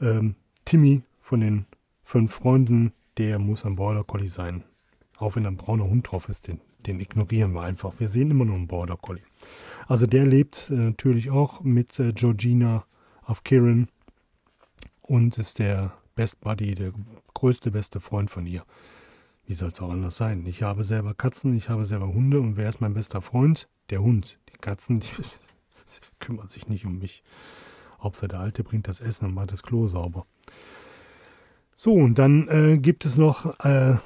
ähm, 0.00 0.34
Timmy 0.64 1.02
von 1.20 1.40
den 1.40 1.66
fünf 2.02 2.34
Freunden, 2.34 2.92
der 3.18 3.38
muss 3.38 3.64
ein 3.64 3.76
Border 3.76 4.04
Collie 4.04 4.28
sein. 4.28 4.64
Auch 5.16 5.36
wenn 5.36 5.46
ein 5.46 5.56
brauner 5.56 5.84
Hund 5.84 6.10
drauf 6.10 6.28
ist, 6.28 6.48
den, 6.48 6.60
den 6.86 7.00
ignorieren 7.00 7.52
wir 7.52 7.62
einfach. 7.62 7.98
Wir 7.98 8.08
sehen 8.08 8.30
immer 8.30 8.44
nur 8.44 8.56
einen 8.56 8.68
Border 8.68 8.96
Collie. 8.96 9.22
Also 9.86 10.06
der 10.06 10.26
lebt 10.26 10.70
äh, 10.70 10.74
natürlich 10.74 11.30
auch 11.30 11.62
mit 11.62 11.98
äh, 11.98 12.12
Georgina 12.12 12.84
auf 13.22 13.44
Kirin 13.44 13.88
und 15.02 15.38
ist 15.38 15.58
der 15.58 15.92
Best 16.14 16.40
Buddy, 16.40 16.74
der 16.74 16.92
größte 17.34 17.70
beste 17.70 18.00
Freund 18.00 18.30
von 18.30 18.46
ihr. 18.46 18.64
Wie 19.46 19.54
soll 19.54 19.70
es 19.70 19.80
auch 19.80 19.90
anders 19.90 20.16
sein? 20.16 20.44
Ich 20.46 20.62
habe 20.62 20.82
selber 20.82 21.14
Katzen, 21.14 21.54
ich 21.56 21.68
habe 21.68 21.84
selber 21.84 22.08
Hunde 22.08 22.40
und 22.40 22.56
wer 22.56 22.68
ist 22.68 22.80
mein 22.80 22.94
bester 22.94 23.20
Freund? 23.20 23.68
Der 23.90 24.02
Hund. 24.02 24.38
Die 24.52 24.58
Katzen, 24.58 25.00
die 25.00 25.08
kümmern 26.18 26.48
sich 26.48 26.68
nicht 26.68 26.84
um 26.84 26.98
mich. 26.98 27.22
Hauptsache 28.06 28.28
der 28.28 28.40
Alte 28.40 28.64
bringt 28.64 28.88
das 28.88 29.00
Essen 29.00 29.26
und 29.26 29.34
macht 29.34 29.52
das 29.52 29.62
Klo 29.62 29.88
sauber. 29.88 30.26
So, 31.74 31.92
und 31.92 32.18
dann 32.18 32.48
äh, 32.48 32.78
gibt 32.78 33.04
es 33.04 33.18
noch 33.18 33.60
äh, 33.60 33.96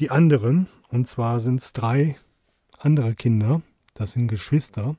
die 0.00 0.10
anderen. 0.10 0.66
Und 0.88 1.06
zwar 1.06 1.38
sind 1.38 1.60
es 1.60 1.72
drei 1.72 2.16
andere 2.78 3.14
Kinder. 3.14 3.62
Das 3.94 4.12
sind 4.12 4.26
Geschwister. 4.26 4.96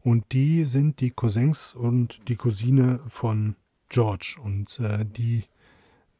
Und 0.00 0.32
die 0.32 0.64
sind 0.64 1.00
die 1.00 1.10
Cousins 1.10 1.74
und 1.74 2.28
die 2.28 2.36
Cousine 2.36 3.00
von 3.08 3.56
George. 3.88 4.36
Und 4.42 4.78
äh, 4.80 5.06
die 5.06 5.44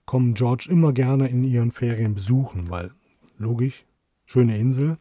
kommen 0.06 0.34
George 0.34 0.68
immer 0.70 0.92
gerne 0.92 1.28
in 1.28 1.44
ihren 1.44 1.72
Ferien 1.72 2.14
besuchen, 2.14 2.70
weil 2.70 2.92
logisch, 3.38 3.84
schöne 4.24 4.56
Insel 4.56 4.98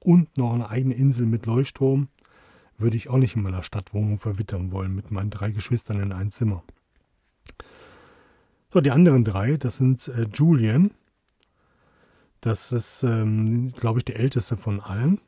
und 0.00 0.38
noch 0.38 0.54
eine 0.54 0.70
eigene 0.70 0.94
Insel 0.94 1.26
mit 1.26 1.46
Leuchtturm 1.46 2.08
würde 2.78 2.96
ich 2.96 3.08
auch 3.08 3.18
nicht 3.18 3.36
in 3.36 3.42
meiner 3.42 3.62
Stadtwohnung 3.62 4.18
verwittern 4.18 4.72
wollen 4.72 4.94
mit 4.94 5.10
meinen 5.10 5.30
drei 5.30 5.50
Geschwistern 5.50 6.00
in 6.00 6.12
ein 6.12 6.30
Zimmer. 6.30 6.62
So, 8.72 8.80
die 8.80 8.90
anderen 8.90 9.24
drei, 9.24 9.56
das 9.56 9.78
sind 9.78 10.08
äh, 10.08 10.26
Julian. 10.32 10.90
Das 12.40 12.72
ist, 12.72 13.02
ähm, 13.02 13.72
glaube 13.72 14.00
ich, 14.00 14.04
der 14.04 14.18
älteste 14.18 14.56
von 14.56 14.80
allen. 14.80 15.20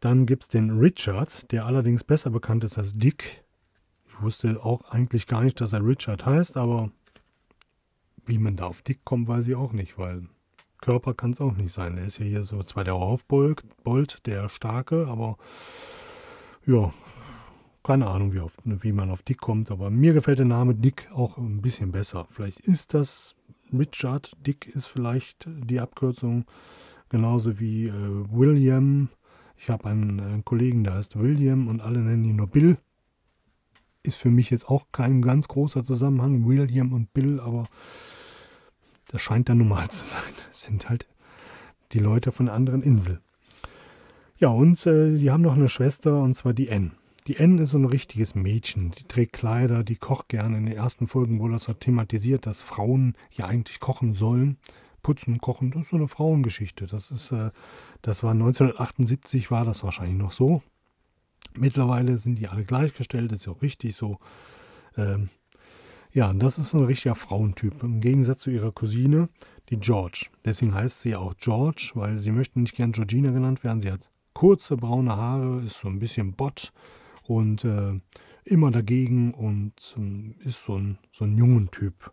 Dann 0.00 0.26
gibt 0.26 0.44
es 0.44 0.48
den 0.48 0.78
Richard, 0.78 1.50
der 1.50 1.66
allerdings 1.66 2.04
besser 2.04 2.30
bekannt 2.30 2.64
ist 2.64 2.78
als 2.78 2.96
Dick. 2.96 3.42
Ich 4.08 4.22
wusste 4.22 4.62
auch 4.62 4.90
eigentlich 4.90 5.26
gar 5.26 5.42
nicht, 5.42 5.60
dass 5.60 5.72
er 5.72 5.84
Richard 5.84 6.24
heißt, 6.24 6.56
aber 6.56 6.90
wie 8.26 8.38
man 8.38 8.56
da 8.56 8.66
auf 8.66 8.82
Dick 8.82 9.04
kommt, 9.04 9.28
weiß 9.28 9.48
ich 9.48 9.54
auch 9.54 9.72
nicht, 9.72 9.98
weil 9.98 10.28
Körper 10.80 11.14
kann 11.14 11.32
es 11.32 11.40
auch 11.40 11.54
nicht 11.54 11.72
sein. 11.72 11.98
Er 11.98 12.04
ist 12.04 12.18
ja 12.18 12.26
hier 12.26 12.44
so 12.44 12.62
zwar 12.62 12.84
der 12.84 12.94
Raufbold, 12.94 13.64
der 14.26 14.48
Starke, 14.48 15.06
aber 15.08 15.38
ja, 16.66 16.92
keine 17.82 18.06
Ahnung, 18.06 18.32
wie, 18.32 18.40
auf, 18.40 18.56
wie 18.64 18.92
man 18.92 19.10
auf 19.10 19.22
Dick 19.22 19.38
kommt, 19.38 19.70
aber 19.70 19.90
mir 19.90 20.14
gefällt 20.14 20.38
der 20.38 20.46
Name 20.46 20.74
Dick 20.74 21.08
auch 21.12 21.36
ein 21.36 21.60
bisschen 21.60 21.92
besser. 21.92 22.26
Vielleicht 22.30 22.60
ist 22.60 22.94
das 22.94 23.34
Richard, 23.72 24.32
Dick 24.46 24.66
ist 24.74 24.86
vielleicht 24.86 25.46
die 25.46 25.80
Abkürzung, 25.80 26.46
genauso 27.10 27.60
wie 27.60 27.88
äh, 27.88 27.92
William. 28.30 29.08
Ich 29.56 29.68
habe 29.68 29.84
einen, 29.86 30.18
einen, 30.20 30.44
Kollegen, 30.44 30.84
der 30.84 30.94
heißt 30.94 31.18
William 31.18 31.68
und 31.68 31.80
alle 31.80 32.00
nennen 32.00 32.24
ihn 32.24 32.36
nur 32.36 32.46
Bill. 32.46 32.78
Ist 34.02 34.16
für 34.16 34.30
mich 34.30 34.50
jetzt 34.50 34.68
auch 34.68 34.86
kein 34.92 35.22
ganz 35.22 35.48
großer 35.48 35.84
Zusammenhang, 35.84 36.46
William 36.46 36.92
und 36.92 37.12
Bill, 37.12 37.40
aber 37.40 37.68
das 39.08 39.20
scheint 39.20 39.48
dann 39.48 39.58
normal 39.58 39.88
zu 39.90 40.04
sein. 40.04 40.32
Das 40.48 40.62
sind 40.62 40.88
halt 40.88 41.06
die 41.92 42.00
Leute 42.00 42.32
von 42.32 42.48
einer 42.48 42.56
anderen 42.56 42.82
Insel. 42.82 43.20
Ja, 44.38 44.48
und 44.48 44.84
äh, 44.86 45.16
die 45.16 45.30
haben 45.30 45.42
noch 45.42 45.54
eine 45.54 45.68
Schwester, 45.68 46.22
und 46.22 46.34
zwar 46.34 46.54
die 46.54 46.68
N. 46.68 46.92
Die 47.26 47.36
N 47.36 47.58
ist 47.58 47.70
so 47.70 47.78
ein 47.78 47.86
richtiges 47.86 48.34
Mädchen. 48.34 48.90
Die 48.90 49.04
trägt 49.04 49.32
Kleider, 49.32 49.82
die 49.82 49.96
kocht 49.96 50.28
gerne. 50.28 50.58
In 50.58 50.66
den 50.66 50.76
ersten 50.76 51.06
Folgen 51.06 51.38
wurde 51.38 51.54
das 51.54 51.70
thematisiert, 51.80 52.46
dass 52.46 52.60
Frauen 52.60 53.14
ja 53.30 53.46
eigentlich 53.46 53.80
kochen 53.80 54.12
sollen. 54.12 54.58
Putzen, 55.02 55.38
kochen, 55.38 55.70
das 55.70 55.82
ist 55.82 55.88
so 55.90 55.96
eine 55.96 56.08
Frauengeschichte. 56.08 56.86
Das 56.86 57.10
ist, 57.10 57.30
äh, 57.30 57.50
das 58.02 58.22
war 58.22 58.32
1978 58.32 59.50
war 59.50 59.64
das 59.64 59.84
wahrscheinlich 59.84 60.18
noch 60.18 60.32
so. 60.32 60.62
Mittlerweile 61.56 62.18
sind 62.18 62.36
die 62.36 62.48
alle 62.48 62.64
gleichgestellt, 62.64 63.32
ist 63.32 63.46
ja 63.46 63.52
auch 63.52 63.62
richtig 63.62 63.94
so. 63.96 64.18
Ähm, 64.96 65.28
ja, 66.12 66.32
das 66.32 66.58
ist 66.58 66.74
ein 66.74 66.84
richtiger 66.84 67.14
Frauentyp. 67.14 67.82
Im 67.82 68.00
Gegensatz 68.00 68.40
zu 68.40 68.50
ihrer 68.50 68.72
Cousine, 68.72 69.28
die 69.70 69.78
George. 69.78 70.26
Deswegen 70.44 70.74
heißt 70.74 71.00
sie 71.00 71.16
auch 71.16 71.34
George, 71.38 71.92
weil 71.94 72.18
sie 72.18 72.32
möchte 72.32 72.60
nicht 72.60 72.76
gern 72.76 72.92
Georgina 72.92 73.30
genannt 73.30 73.64
werden. 73.64 73.80
Sie 73.80 73.90
hat 73.90 74.10
kurze 74.34 74.76
braune 74.76 75.16
Haare, 75.16 75.62
ist 75.62 75.78
so 75.80 75.88
ein 75.88 75.98
bisschen 75.98 76.34
Bott 76.34 76.72
und 77.22 77.64
äh, 77.64 78.00
immer 78.44 78.70
dagegen 78.70 79.32
und 79.32 79.96
äh, 79.98 80.46
ist 80.46 80.64
so 80.64 80.76
ein, 80.76 80.98
so 81.12 81.24
ein 81.24 81.38
jungen 81.38 81.70
Typ. 81.70 82.12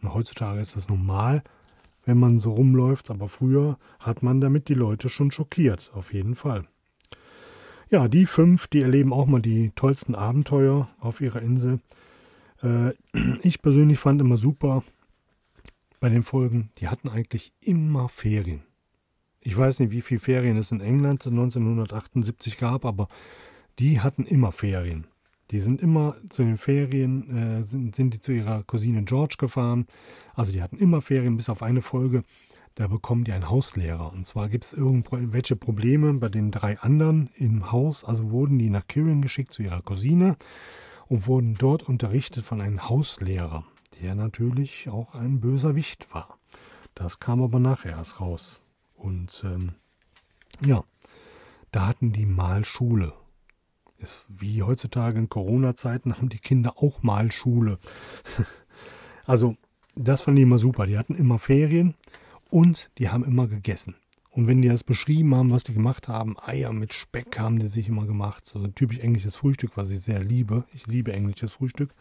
Und 0.00 0.12
heutzutage 0.14 0.60
ist 0.60 0.74
das 0.74 0.88
normal, 0.88 1.42
wenn 2.04 2.18
man 2.18 2.38
so 2.38 2.52
rumläuft, 2.52 3.10
aber 3.10 3.28
früher 3.28 3.78
hat 4.00 4.22
man 4.22 4.40
damit 4.40 4.68
die 4.68 4.74
Leute 4.74 5.08
schon 5.08 5.30
schockiert, 5.30 5.92
auf 5.94 6.12
jeden 6.12 6.34
Fall. 6.34 6.66
Ja, 7.90 8.08
die 8.08 8.26
fünf, 8.26 8.66
die 8.66 8.80
erleben 8.80 9.12
auch 9.12 9.26
mal 9.26 9.42
die 9.42 9.70
tollsten 9.74 10.14
Abenteuer 10.14 10.88
auf 10.98 11.20
ihrer 11.20 11.42
Insel. 11.42 11.80
Äh, 12.62 12.94
ich 13.42 13.62
persönlich 13.62 13.98
fand 13.98 14.20
immer 14.20 14.36
super 14.36 14.82
bei 16.00 16.08
den 16.08 16.24
Folgen, 16.24 16.70
die 16.78 16.88
hatten 16.88 17.08
eigentlich 17.08 17.52
immer 17.60 18.08
Ferien. 18.08 18.62
Ich 19.44 19.56
weiß 19.56 19.80
nicht, 19.80 19.90
wie 19.90 20.02
viele 20.02 20.20
Ferien 20.20 20.56
es 20.56 20.70
in 20.70 20.80
England 20.80 21.26
1978 21.26 22.58
gab, 22.58 22.84
aber 22.84 23.08
die 23.80 24.00
hatten 24.00 24.24
immer 24.24 24.52
Ferien. 24.52 25.08
Die 25.50 25.58
sind 25.58 25.82
immer 25.82 26.16
zu 26.30 26.44
den 26.44 26.56
Ferien, 26.56 27.60
äh, 27.60 27.64
sind, 27.64 27.96
sind 27.96 28.14
die 28.14 28.20
zu 28.20 28.32
ihrer 28.32 28.62
Cousine 28.62 29.02
George 29.02 29.34
gefahren. 29.38 29.86
Also 30.34 30.52
die 30.52 30.62
hatten 30.62 30.78
immer 30.78 31.02
Ferien, 31.02 31.36
bis 31.36 31.48
auf 31.48 31.62
eine 31.62 31.82
Folge. 31.82 32.22
Da 32.76 32.86
bekommen 32.86 33.24
die 33.24 33.32
einen 33.32 33.50
Hauslehrer. 33.50 34.12
Und 34.12 34.26
zwar 34.26 34.48
gibt 34.48 34.64
es 34.64 34.72
irgendwelche 34.72 35.56
Probleme 35.56 36.14
bei 36.14 36.28
den 36.28 36.52
drei 36.52 36.78
anderen 36.78 37.28
im 37.34 37.72
Haus. 37.72 38.04
Also 38.04 38.30
wurden 38.30 38.58
die 38.58 38.70
nach 38.70 38.86
Kirin 38.86 39.20
geschickt 39.22 39.52
zu 39.52 39.62
ihrer 39.62 39.82
Cousine 39.82 40.36
und 41.08 41.26
wurden 41.26 41.56
dort 41.58 41.82
unterrichtet 41.82 42.44
von 42.44 42.60
einem 42.60 42.88
Hauslehrer, 42.88 43.64
der 44.00 44.14
natürlich 44.14 44.88
auch 44.88 45.14
ein 45.14 45.40
böser 45.40 45.74
Wicht 45.74 46.14
war. 46.14 46.38
Das 46.94 47.20
kam 47.20 47.42
aber 47.42 47.58
nachher 47.58 47.92
erst 47.92 48.20
raus. 48.20 48.62
Und 49.02 49.42
ähm, 49.44 49.72
ja, 50.64 50.84
da 51.72 51.88
hatten 51.88 52.12
die 52.12 52.26
Malschule. 52.26 53.12
Ist 53.98 54.20
wie 54.28 54.62
heutzutage 54.62 55.18
in 55.18 55.28
Corona-Zeiten 55.28 56.16
haben 56.16 56.28
die 56.28 56.38
Kinder 56.38 56.74
auch 56.76 57.02
Malschule. 57.02 57.78
also, 59.26 59.56
das 59.94 60.20
fand 60.22 60.38
ich 60.38 60.44
immer 60.44 60.58
super. 60.58 60.86
Die 60.86 60.98
hatten 60.98 61.14
immer 61.14 61.38
Ferien 61.38 61.94
und 62.50 62.90
die 62.98 63.08
haben 63.08 63.24
immer 63.24 63.48
gegessen. 63.48 63.96
Und 64.30 64.46
wenn 64.46 64.62
die 64.62 64.68
das 64.68 64.84
beschrieben 64.84 65.34
haben, 65.34 65.50
was 65.50 65.64
die 65.64 65.74
gemacht 65.74 66.08
haben, 66.08 66.36
Eier 66.38 66.72
mit 66.72 66.94
Speck 66.94 67.38
haben 67.38 67.58
die 67.58 67.68
sich 67.68 67.88
immer 67.88 68.06
gemacht. 68.06 68.46
So 68.46 68.60
ein 68.60 68.74
typisch 68.74 69.00
englisches 69.00 69.36
Frühstück, 69.36 69.76
was 69.76 69.90
ich 69.90 70.00
sehr 70.00 70.22
liebe. 70.22 70.64
Ich 70.72 70.86
liebe 70.86 71.12
englisches 71.12 71.52
Frühstück. 71.52 71.94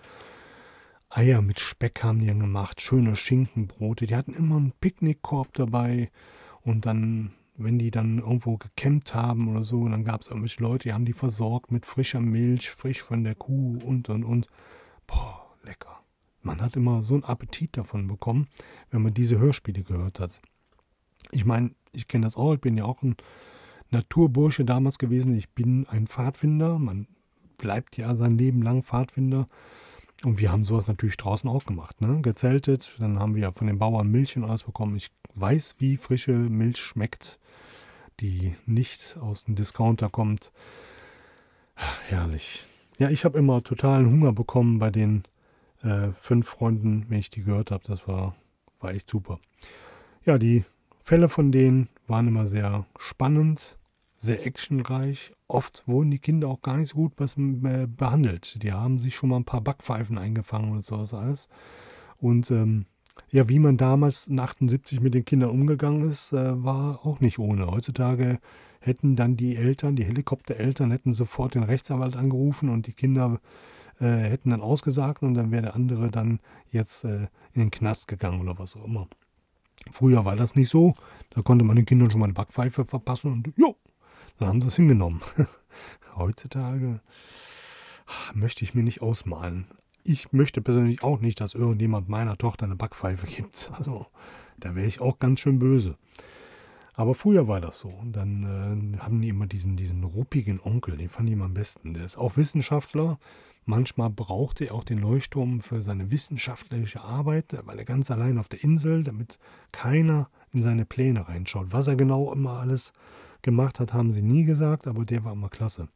Eier 1.10 1.42
mit 1.42 1.60
Speck 1.60 2.04
haben 2.04 2.20
die 2.20 2.28
dann 2.28 2.40
gemacht, 2.40 2.80
schöne 2.80 3.18
Schinkenbrote. 3.18 4.06
Die 4.06 4.16
hatten 4.16 4.34
immer 4.34 4.56
einen 4.56 4.72
Picknickkorb 4.80 5.54
dabei 5.54 6.10
und 6.64 6.86
dann, 6.86 7.32
wenn 7.56 7.80
die 7.80 7.92
dann 7.92 8.20
irgendwo 8.20 8.58
gecampt 8.58 9.14
haben 9.14 9.50
oder 9.50 9.64
so, 9.64 9.88
dann 9.88 10.04
gab 10.04 10.22
es 10.22 10.28
irgendwelche 10.28 10.62
Leute, 10.62 10.90
die 10.90 10.94
haben 10.94 11.06
die 11.06 11.14
versorgt 11.14 11.72
mit 11.72 11.86
frischer 11.86 12.22
Milch, 12.22 12.70
frisch 12.70 13.02
von 13.02 13.24
der 13.24 13.36
Kuh 13.36 13.80
und 13.86 14.10
und 14.10 14.24
und. 14.24 14.48
Boah, 15.08 15.48
lecker. 15.64 16.00
Man 16.42 16.62
hat 16.62 16.76
immer 16.76 17.04
so 17.04 17.16
einen 17.16 17.24
Appetit 17.24 17.78
davon 17.78 18.08
bekommen, 18.08 18.48
wenn 18.90 19.02
man 19.02 19.14
diese 19.14 19.38
Hörspiele 19.38 19.84
gehört 19.84 20.20
hat. 20.20 20.42
Ich 21.32 21.46
meine, 21.46 21.72
ich 21.94 22.08
kenne 22.08 22.26
das 22.26 22.36
auch, 22.36 22.54
ich 22.54 22.62
bin 22.62 22.78
ja 22.78 22.86
auch 22.86 23.04
ein 23.04 23.16
Naturbursche 23.92 24.66
damals 24.66 24.98
gewesen. 24.98 25.36
Ich 25.36 25.50
bin 25.50 25.86
ein 25.88 26.08
Pfadfinder. 26.08 26.80
Man 26.80 27.08
bleibt 27.58 27.98
ja 27.98 28.16
sein 28.16 28.38
Leben 28.38 28.62
lang 28.62 28.84
Pfadfinder. 28.84 29.46
Und 30.24 30.40
wir 30.40 30.52
haben 30.52 30.66
sowas 30.66 30.88
natürlich 30.88 31.18
draußen 31.18 31.50
auch 31.50 31.66
gemacht, 31.66 32.00
ne? 32.00 32.22
Gezeltet, 32.22 32.96
dann 33.00 33.20
haben 33.20 33.34
wir 33.34 33.42
ja 33.42 33.52
von 33.52 33.66
den 33.66 33.80
Bauern 33.80 34.08
Milch 34.08 34.38
und 34.38 34.44
alles 34.44 34.64
bekommen. 34.64 34.96
Ich 34.96 35.10
weiß, 35.36 35.76
wie 35.80 35.98
frische 35.98 36.34
Milch 36.34 36.78
schmeckt, 36.78 37.40
die 38.20 38.56
nicht 38.66 39.18
aus 39.20 39.46
dem 39.46 39.56
Discounter 39.56 40.10
kommt. 40.10 40.52
Herrlich. 42.08 42.66
Ja, 43.00 43.10
ich 43.10 43.26
habe 43.26 43.40
immer 43.40 43.64
totalen 43.64 44.12
Hunger 44.12 44.34
bekommen 44.34 44.78
bei 44.80 44.92
den 44.92 45.24
äh, 45.82 46.10
fünf 46.20 46.48
Freunden, 46.48 47.06
wenn 47.10 47.20
ich 47.20 47.30
die 47.30 47.44
gehört 47.44 47.72
habe. 47.72 47.84
Das 47.88 48.08
war, 48.08 48.36
war 48.80 48.94
echt 48.94 49.10
super. 49.10 49.40
Ja, 50.24 50.38
die 50.38 50.66
Fälle 51.00 51.30
von 51.30 51.52
denen 51.52 51.90
waren 52.08 52.28
immer 52.28 52.48
sehr 52.48 52.86
spannend, 53.00 53.80
sehr 54.18 54.46
actionreich. 54.46 55.34
Oft 55.48 55.88
wurden 55.88 56.12
die 56.12 56.20
Kinder 56.20 56.48
auch 56.48 56.62
gar 56.62 56.78
nicht 56.78 56.90
so 56.90 56.98
gut 56.98 57.14
äh, 57.20 57.88
behandelt. 57.88 58.62
Die 58.62 58.72
haben 58.72 59.00
sich 59.00 59.16
schon 59.16 59.30
mal 59.30 59.38
ein 59.38 59.46
paar 59.46 59.62
Backpfeifen 59.62 60.20
eingefangen 60.20 60.72
und 60.72 60.86
sowas 60.86 61.16
alles. 61.16 61.50
Und 62.20 62.52
ähm, 62.52 62.86
ja, 63.30 63.50
wie 63.50 63.60
man 63.60 63.78
damals 63.78 64.28
in 64.28 64.40
78 64.40 65.00
mit 65.00 65.14
den 65.14 65.26
Kindern 65.26 65.50
umgegangen 65.50 66.10
ist, 66.10 66.34
äh, 66.34 66.64
war 66.64 67.06
auch 67.06 67.20
nicht 67.20 67.40
ohne. 67.40 67.68
Heutzutage 67.68 68.40
hätten 68.80 69.16
dann 69.16 69.38
die 69.38 69.56
Eltern, 69.56 69.96
die 69.96 70.06
Helikoptereltern, 70.06 70.92
hätten 70.92 71.14
sofort 71.14 71.56
den 71.56 71.64
Rechtsanwalt 71.64 72.16
angerufen 72.16 72.70
und 72.70 72.88
die 72.88 72.94
Kinder 72.94 73.40
äh, 74.00 74.06
hätten 74.06 74.50
dann 74.50 74.62
ausgesagt 74.62 75.22
und 75.22 75.36
dann 75.36 75.52
wäre 75.52 75.62
der 75.62 75.76
andere 75.76 76.10
dann 76.10 76.40
jetzt 76.72 77.04
äh, 77.04 77.28
in 77.54 77.62
den 77.62 77.72
Knast 77.72 78.08
gegangen 78.08 78.42
oder 78.42 78.58
was 78.58 78.76
auch 78.76 78.86
immer. 78.86 79.08
Früher 79.92 80.26
war 80.26 80.36
das 80.36 80.56
nicht 80.56 80.70
so. 80.70 80.96
Da 81.32 81.42
konnte 81.42 81.66
man 81.66 81.76
den 81.76 81.86
Kindern 81.86 82.12
schon 82.12 82.20
mal 82.20 82.26
eine 82.26 82.34
Backpfeife 82.34 82.86
verpassen 82.86 83.32
und 83.32 83.54
jo, 83.58 83.76
dann 84.38 84.50
haben 84.50 84.62
sie 84.62 84.68
es 84.68 84.76
hingenommen. 84.76 85.22
Heutzutage 86.16 87.02
möchte 88.34 88.64
ich 88.64 88.74
mir 88.74 88.84
nicht 88.84 89.02
ausmalen. 89.02 89.66
Ich 90.04 90.32
möchte 90.34 90.62
persönlich 90.62 91.04
auch 91.04 91.20
nicht, 91.20 91.40
dass 91.40 91.54
irgendjemand 91.54 92.10
meiner 92.10 92.38
Tochter 92.38 92.66
eine 92.66 92.76
Backpfeife 92.76 93.28
gibt. 93.28 93.72
Also, 93.78 94.06
da 94.60 94.76
wäre 94.76 94.88
ich 94.88 95.02
auch 95.02 95.20
ganz 95.20 95.40
schön 95.40 95.60
böse. 95.60 95.98
Aber 96.94 97.16
früher 97.16 97.48
war 97.48 97.62
das 97.62 97.80
so. 97.80 97.90
Und 97.90 98.16
dann 98.16 98.94
äh, 98.96 98.98
haben 99.00 99.22
die 99.22 99.30
immer 99.30 99.48
diesen, 99.48 99.76
diesen 99.76 100.04
ruppigen 100.04 100.60
Onkel, 100.62 100.98
den 100.98 101.10
fand 101.10 101.30
ich 101.30 101.34
immer 101.34 101.46
am 101.46 101.54
besten. 101.54 101.94
Der 101.94 102.06
ist 102.06 102.18
auch 102.18 102.38
Wissenschaftler. 102.38 103.18
Manchmal 103.66 104.10
braucht 104.10 104.60
er 104.62 104.74
auch 104.74 104.84
den 104.84 105.00
Leuchtturm 105.00 105.62
für 105.62 105.82
seine 105.82 106.12
wissenschaftliche 106.12 107.02
Arbeit, 107.02 107.56
weil 107.66 107.78
er 107.80 107.86
ganz 107.86 108.10
allein 108.12 108.38
auf 108.38 108.50
der 108.50 108.64
Insel, 108.64 109.04
damit 109.04 109.40
keiner 109.72 110.30
in 110.52 110.64
seine 110.64 110.86
Pläne 110.86 111.28
reinschaut. 111.28 111.68
Was 111.72 111.88
er 111.88 111.96
genau 111.96 112.32
immer 112.34 112.60
alles 112.60 112.92
gemacht 113.42 113.80
hat, 113.80 113.94
haben 113.94 114.12
sie 114.12 114.22
nie 114.22 114.44
gesagt, 114.44 114.88
aber 114.88 115.06
der 115.06 115.24
war 115.24 115.34
immer 115.34 115.50
klasse. 115.50 115.88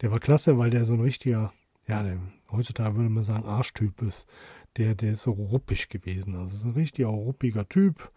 Der 0.00 0.10
war 0.10 0.20
klasse, 0.20 0.58
weil 0.58 0.70
der 0.70 0.84
so 0.84 0.94
ein 0.94 1.00
richtiger, 1.00 1.52
ja, 1.86 2.02
der, 2.02 2.18
heutzutage 2.52 2.96
würde 2.96 3.10
man 3.10 3.22
sagen, 3.22 3.44
Arschtyp 3.44 4.02
ist. 4.02 4.28
Der, 4.76 4.94
der 4.94 5.12
ist 5.12 5.22
so 5.22 5.32
ruppig 5.32 5.88
gewesen. 5.88 6.36
Also 6.36 6.56
ist 6.56 6.64
ein 6.64 6.72
richtiger 6.72 7.08
ruppiger 7.08 7.68
Typ. 7.68 8.10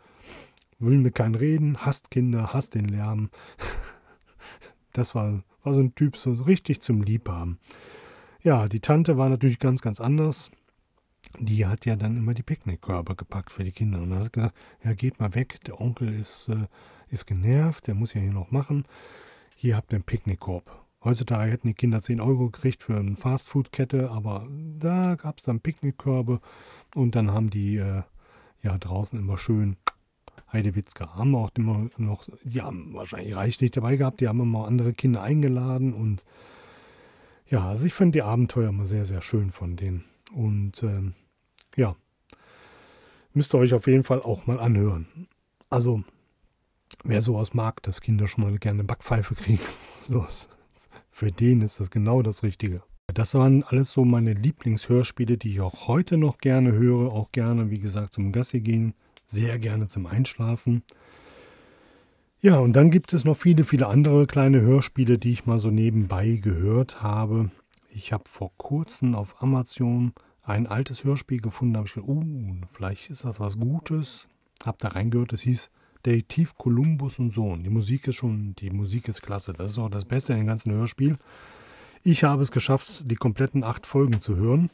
Will 0.80 0.98
mit 0.98 1.16
keinem 1.16 1.36
reden, 1.36 1.78
hasst 1.78 2.12
Kinder, 2.12 2.54
hasst 2.54 2.76
den 2.76 2.86
Lärm. 2.86 3.30
das 4.94 5.16
war, 5.16 5.44
war 5.64 5.74
so 5.74 5.80
ein 5.80 5.96
Typ, 5.96 6.18
so 6.18 6.34
richtig 6.34 6.82
zum 6.82 7.02
Liebhaben. 7.02 7.60
Ja, 8.42 8.68
die 8.68 8.82
Tante 8.82 9.18
war 9.18 9.30
natürlich 9.30 9.60
ganz, 9.60 9.82
ganz 9.82 10.02
anders. 10.02 10.52
Die 11.40 11.66
hat 11.66 11.86
ja 11.86 11.96
dann 11.96 12.18
immer 12.18 12.34
die 12.34 12.44
Picknickkörbe 12.44 13.16
gepackt 13.16 13.52
für 13.52 13.64
die 13.64 13.72
Kinder 13.72 14.02
und 14.02 14.14
hat 14.14 14.34
gesagt, 14.34 14.56
ja, 14.84 14.94
geht 14.94 15.20
mal 15.20 15.34
weg, 15.34 15.60
der 15.66 15.80
Onkel 15.80 16.14
ist, 16.14 16.50
äh, 16.50 16.68
ist 17.10 17.26
genervt, 17.26 17.88
der 17.88 17.96
muss 17.96 18.14
ja 18.14 18.22
hier 18.22 18.34
noch 18.34 18.52
machen. 18.52 18.86
Hier 19.56 19.78
habt 19.78 19.94
ihr 19.94 19.96
einen 19.96 20.04
Picknickkorb. 20.04 20.83
Heutzutage 21.04 21.52
hätten 21.52 21.68
die 21.68 21.74
Kinder 21.74 22.02
10 22.02 22.22
Euro 22.22 22.50
gekriegt 22.50 22.82
für 22.82 22.98
eine 22.98 23.16
Fastfood-Kette, 23.16 24.10
aber 24.12 24.48
da 24.80 25.16
gab 25.16 25.40
es 25.40 25.44
dann 25.44 25.60
Picknickkörbe 25.60 26.40
und 26.96 27.16
dann 27.16 27.32
haben 27.32 27.50
die 27.50 27.78
äh, 27.78 28.04
ja 28.62 28.78
draußen 28.78 29.20
immer 29.20 29.38
schön 29.38 29.76
Heidewitzka. 30.52 31.16
Haben 31.16 31.36
auch 31.36 31.50
immer 31.56 31.90
noch, 31.98 32.28
die 32.44 32.62
haben 32.62 32.94
wahrscheinlich 32.94 33.36
reichlich 33.36 33.72
dabei 33.72 33.98
gehabt, 33.98 34.22
die 34.22 34.28
haben 34.28 34.40
immer 34.40 34.66
andere 34.66 34.94
Kinder 34.94 35.22
eingeladen 35.22 35.94
und 35.94 36.24
ja, 37.48 37.68
also 37.68 37.86
ich 37.86 37.94
finde 37.94 38.14
die 38.14 38.24
Abenteuer 38.24 38.70
immer 38.70 38.86
sehr, 38.86 39.06
sehr 39.06 39.22
schön 39.22 39.52
von 39.52 39.76
denen. 39.76 40.06
Und 40.34 40.82
ähm, 40.84 41.14
ja, 41.76 41.96
müsst 43.34 43.54
ihr 43.54 43.60
euch 43.60 43.74
auf 43.74 43.88
jeden 43.88 44.04
Fall 44.04 44.22
auch 44.22 44.48
mal 44.48 44.60
anhören. 44.60 45.28
Also, 45.70 46.04
wer 47.04 47.22
sowas 47.22 47.54
mag, 47.54 47.84
dass 47.84 48.02
Kinder 48.02 48.28
schon 48.28 48.44
mal 48.44 48.58
gerne 48.58 48.84
Backpfeife 48.84 49.36
kriegen, 49.36 49.62
sowas, 50.08 50.50
für 51.14 51.32
den 51.32 51.62
ist 51.62 51.80
das 51.80 51.92
genau 51.92 52.24
das 52.24 52.42
Richtige. 52.42 52.82
Das 53.14 53.36
waren 53.36 53.64
alles 53.64 53.92
so 53.92 54.04
meine 54.04 54.34
Lieblingshörspiele, 54.34 55.38
die 55.38 55.52
ich 55.52 55.62
auch 55.62 55.88
heute 55.88 56.18
noch 56.18 56.40
gerne 56.40 56.72
höre, 56.72 57.12
auch 57.12 57.32
gerne, 57.32 57.70
wie 57.70 57.78
gesagt, 57.78 58.14
zum 58.14 58.32
Gassi 58.32 58.62
gehen, 58.62 58.96
sehr 59.28 59.60
gerne 59.60 59.88
zum 59.88 60.08
Einschlafen. 60.08 60.82
Ja, 62.42 62.58
und 62.58 62.74
dann 62.74 62.90
gibt 62.90 63.14
es 63.14 63.26
noch 63.26 63.38
viele, 63.38 63.64
viele 63.64 63.88
andere 63.88 64.26
kleine 64.26 64.62
Hörspiele, 64.62 65.20
die 65.20 65.32
ich 65.32 65.46
mal 65.46 65.60
so 65.60 65.70
nebenbei 65.70 66.40
gehört 66.42 67.04
habe. 67.04 67.52
Ich 67.90 68.12
habe 68.12 68.24
vor 68.28 68.52
kurzem 68.58 69.14
auf 69.14 69.42
Amazon 69.42 70.14
ein 70.42 70.66
altes 70.66 71.04
Hörspiel 71.04 71.42
gefunden, 71.42 71.76
da 71.76 71.78
habe 71.78 71.88
ich 71.88 71.94
gedacht, 71.94 72.10
uh, 72.10 72.24
vielleicht 72.72 73.12
ist 73.12 73.24
das 73.24 73.40
was 73.40 73.60
Gutes. 73.60 74.28
Hab 74.66 74.80
da 74.80 74.90
reingehört, 74.90 75.32
es 75.34 75.42
hieß 75.42 75.70
Detektiv 76.06 76.56
Kolumbus 76.56 77.20
und 77.20 77.32
Sohn. 77.32 77.64
Die 77.64 77.70
Musik 77.70 78.08
ist 78.08 78.16
schon, 78.16 78.56
die 78.56 78.70
Musik 78.70 79.08
ist 79.08 79.22
klasse. 79.22 79.54
Das 79.54 79.72
ist 79.72 79.78
auch 79.78 79.90
das 79.90 80.06
Beste 80.06 80.34
in 80.34 80.40
dem 80.40 80.48
ganzen 80.48 80.74
Hörspiel. 80.74 81.18
Ich 82.04 82.24
habe 82.24 82.42
es 82.42 82.52
geschafft, 82.52 83.04
die 83.06 83.16
kompletten 83.16 83.64
acht 83.64 83.86
Folgen 83.86 84.20
zu 84.20 84.36
hören. 84.36 84.70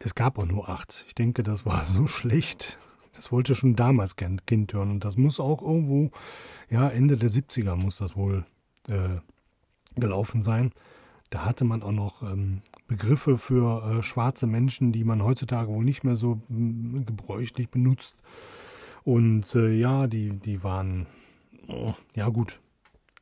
Es 0.00 0.14
gab 0.14 0.38
auch 0.38 0.44
nur 0.46 0.68
acht. 0.68 1.04
Ich 1.08 1.14
denke, 1.14 1.42
das 1.42 1.64
war 1.64 1.84
so 1.86 2.06
schlecht. 2.06 2.78
Das 3.14 3.32
wollte 3.32 3.54
schon 3.54 3.76
damals 3.76 4.16
Kind 4.16 4.72
hören. 4.74 4.90
Und 4.90 5.04
das 5.04 5.16
muss 5.16 5.40
auch 5.40 5.62
irgendwo, 5.62 6.10
ja, 6.68 6.88
Ende 6.88 7.16
der 7.16 7.30
70er 7.30 7.76
muss 7.76 7.98
das 7.98 8.16
wohl 8.16 8.44
äh, 8.88 9.20
gelaufen 9.96 10.42
sein. 10.42 10.72
Da 11.30 11.46
hatte 11.46 11.64
man 11.64 11.82
auch 11.82 11.92
noch 11.92 12.22
ähm, 12.22 12.60
Begriffe 12.86 13.38
für 13.38 13.98
äh, 13.98 14.02
schwarze 14.02 14.46
Menschen, 14.46 14.92
die 14.92 15.04
man 15.04 15.22
heutzutage 15.22 15.68
wohl 15.68 15.84
nicht 15.84 16.04
mehr 16.04 16.16
so 16.16 16.40
gebräuchlich 16.48 17.70
benutzt. 17.70 18.16
Und 19.04 19.54
äh, 19.54 19.72
ja, 19.72 20.06
die, 20.06 20.30
die 20.30 20.64
waren, 20.64 21.06
oh, 21.68 21.94
ja 22.14 22.28
gut, 22.30 22.60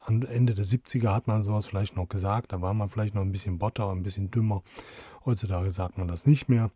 am 0.00 0.22
Ende 0.22 0.54
der 0.54 0.64
70er 0.64 1.12
hat 1.12 1.26
man 1.26 1.42
sowas 1.42 1.66
vielleicht 1.66 1.96
noch 1.96 2.08
gesagt. 2.08 2.52
Da 2.52 2.60
war 2.60 2.74
man 2.74 2.88
vielleicht 2.88 3.14
noch 3.14 3.22
ein 3.22 3.32
bisschen 3.32 3.58
botter, 3.58 3.90
ein 3.90 4.02
bisschen 4.02 4.30
dümmer. 4.30 4.62
Heutzutage 5.24 5.70
sagt 5.70 5.98
man 5.98 6.08
das 6.08 6.26
nicht 6.26 6.48
mehr. 6.48 6.70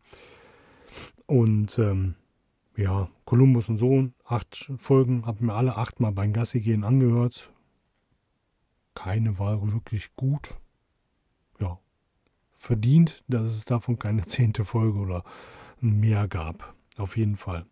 Und 1.26 1.78
ähm, 1.78 2.14
ja, 2.76 3.08
Kolumbus 3.24 3.68
und 3.68 3.78
Sohn, 3.78 4.14
acht 4.24 4.70
Folgen, 4.76 5.26
habe 5.26 5.44
mir 5.44 5.54
alle 5.54 5.76
achtmal 5.76 6.12
beim 6.12 6.32
Gassi 6.32 6.60
gehen 6.60 6.84
angehört. 6.84 7.50
Keine 8.94 9.38
war 9.38 9.72
wirklich 9.72 10.14
gut. 10.14 10.54
Ja, 11.60 11.78
verdient, 12.50 13.24
dass 13.28 13.50
es 13.52 13.64
davon 13.64 13.98
keine 13.98 14.26
zehnte 14.26 14.64
Folge 14.64 14.98
oder 14.98 15.24
mehr 15.80 16.28
gab. 16.28 16.74
Auf 16.96 17.16
jeden 17.16 17.36
Fall. 17.36 17.66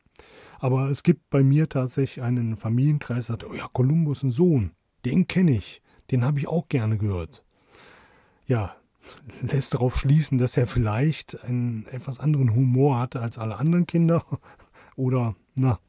Aber 0.65 0.89
es 0.89 1.03
gibt 1.03 1.29
bei 1.29 1.43
mir 1.43 1.69
tatsächlich 1.69 2.25
einen 2.25 2.57
Familienkreis, 2.57 3.27
der 3.27 3.35
sagt, 3.35 3.45
oh 3.45 3.53
ja, 3.53 3.69
Kolumbus 3.71 4.23
und 4.23 4.31
Sohn, 4.31 4.71
den 5.05 5.27
kenne 5.29 5.59
ich, 5.59 5.83
den 6.11 6.25
habe 6.25 6.39
ich 6.39 6.49
auch 6.49 6.71
gerne 6.71 6.97
gehört. 6.97 7.45
Ja, 8.47 8.75
lässt 9.43 9.75
darauf 9.75 9.95
schließen, 9.95 10.39
dass 10.39 10.57
er 10.57 10.67
vielleicht 10.67 11.39
einen 11.45 11.85
etwas 11.89 12.19
anderen 12.19 12.55
Humor 12.55 12.99
hatte 12.99 13.21
als 13.21 13.37
alle 13.37 13.57
anderen 13.57 13.87
Kinder. 13.87 14.25
Oder, 14.97 15.37
na, 15.55 15.81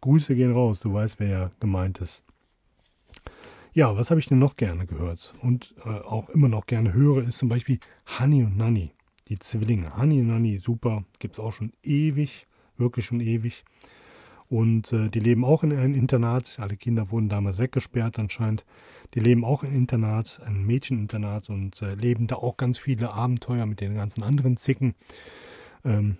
Grüße 0.00 0.34
gehen 0.34 0.50
raus, 0.50 0.80
du 0.80 0.92
weißt, 0.92 1.20
wer 1.20 1.28
ja 1.28 1.50
gemeint 1.60 2.00
ist. 2.00 2.24
Ja, 3.72 3.96
was 3.96 4.10
habe 4.10 4.18
ich 4.18 4.26
denn 4.26 4.40
noch 4.40 4.56
gerne 4.56 4.86
gehört 4.86 5.32
und 5.42 5.76
äh, 5.84 5.90
auch 5.90 6.28
immer 6.30 6.48
noch 6.48 6.66
gerne 6.66 6.92
höre, 6.92 7.22
ist 7.22 7.38
zum 7.38 7.50
Beispiel 7.50 7.78
Honey 8.18 8.42
und 8.42 8.56
Nanny, 8.56 8.90
die 9.28 9.38
Zwillinge. 9.38 9.96
Honey 9.96 10.22
und 10.22 10.26
Nanny, 10.26 10.58
super, 10.58 11.04
gibt 11.20 11.36
es 11.36 11.38
auch 11.38 11.52
schon 11.52 11.72
ewig, 11.84 12.48
wirklich 12.76 13.06
schon 13.06 13.20
ewig. 13.20 13.64
Und 14.48 14.92
äh, 14.92 15.10
die 15.10 15.20
leben 15.20 15.44
auch 15.44 15.62
in 15.62 15.72
einem 15.72 15.94
Internat. 15.94 16.58
Alle 16.58 16.76
Kinder 16.76 17.10
wurden 17.10 17.28
damals 17.28 17.58
weggesperrt 17.58 18.18
anscheinend. 18.18 18.64
Die 19.14 19.20
leben 19.20 19.44
auch 19.44 19.62
im 19.62 19.74
Internat, 19.74 20.40
ein 20.44 20.64
Mädcheninternat 20.64 21.50
und 21.50 21.82
äh, 21.82 21.94
leben 21.94 22.26
da 22.26 22.36
auch 22.36 22.56
ganz 22.56 22.78
viele 22.78 23.12
Abenteuer 23.12 23.66
mit 23.66 23.80
den 23.80 23.94
ganzen 23.94 24.22
anderen 24.22 24.56
Zicken. 24.56 24.94
Ähm, 25.84 26.16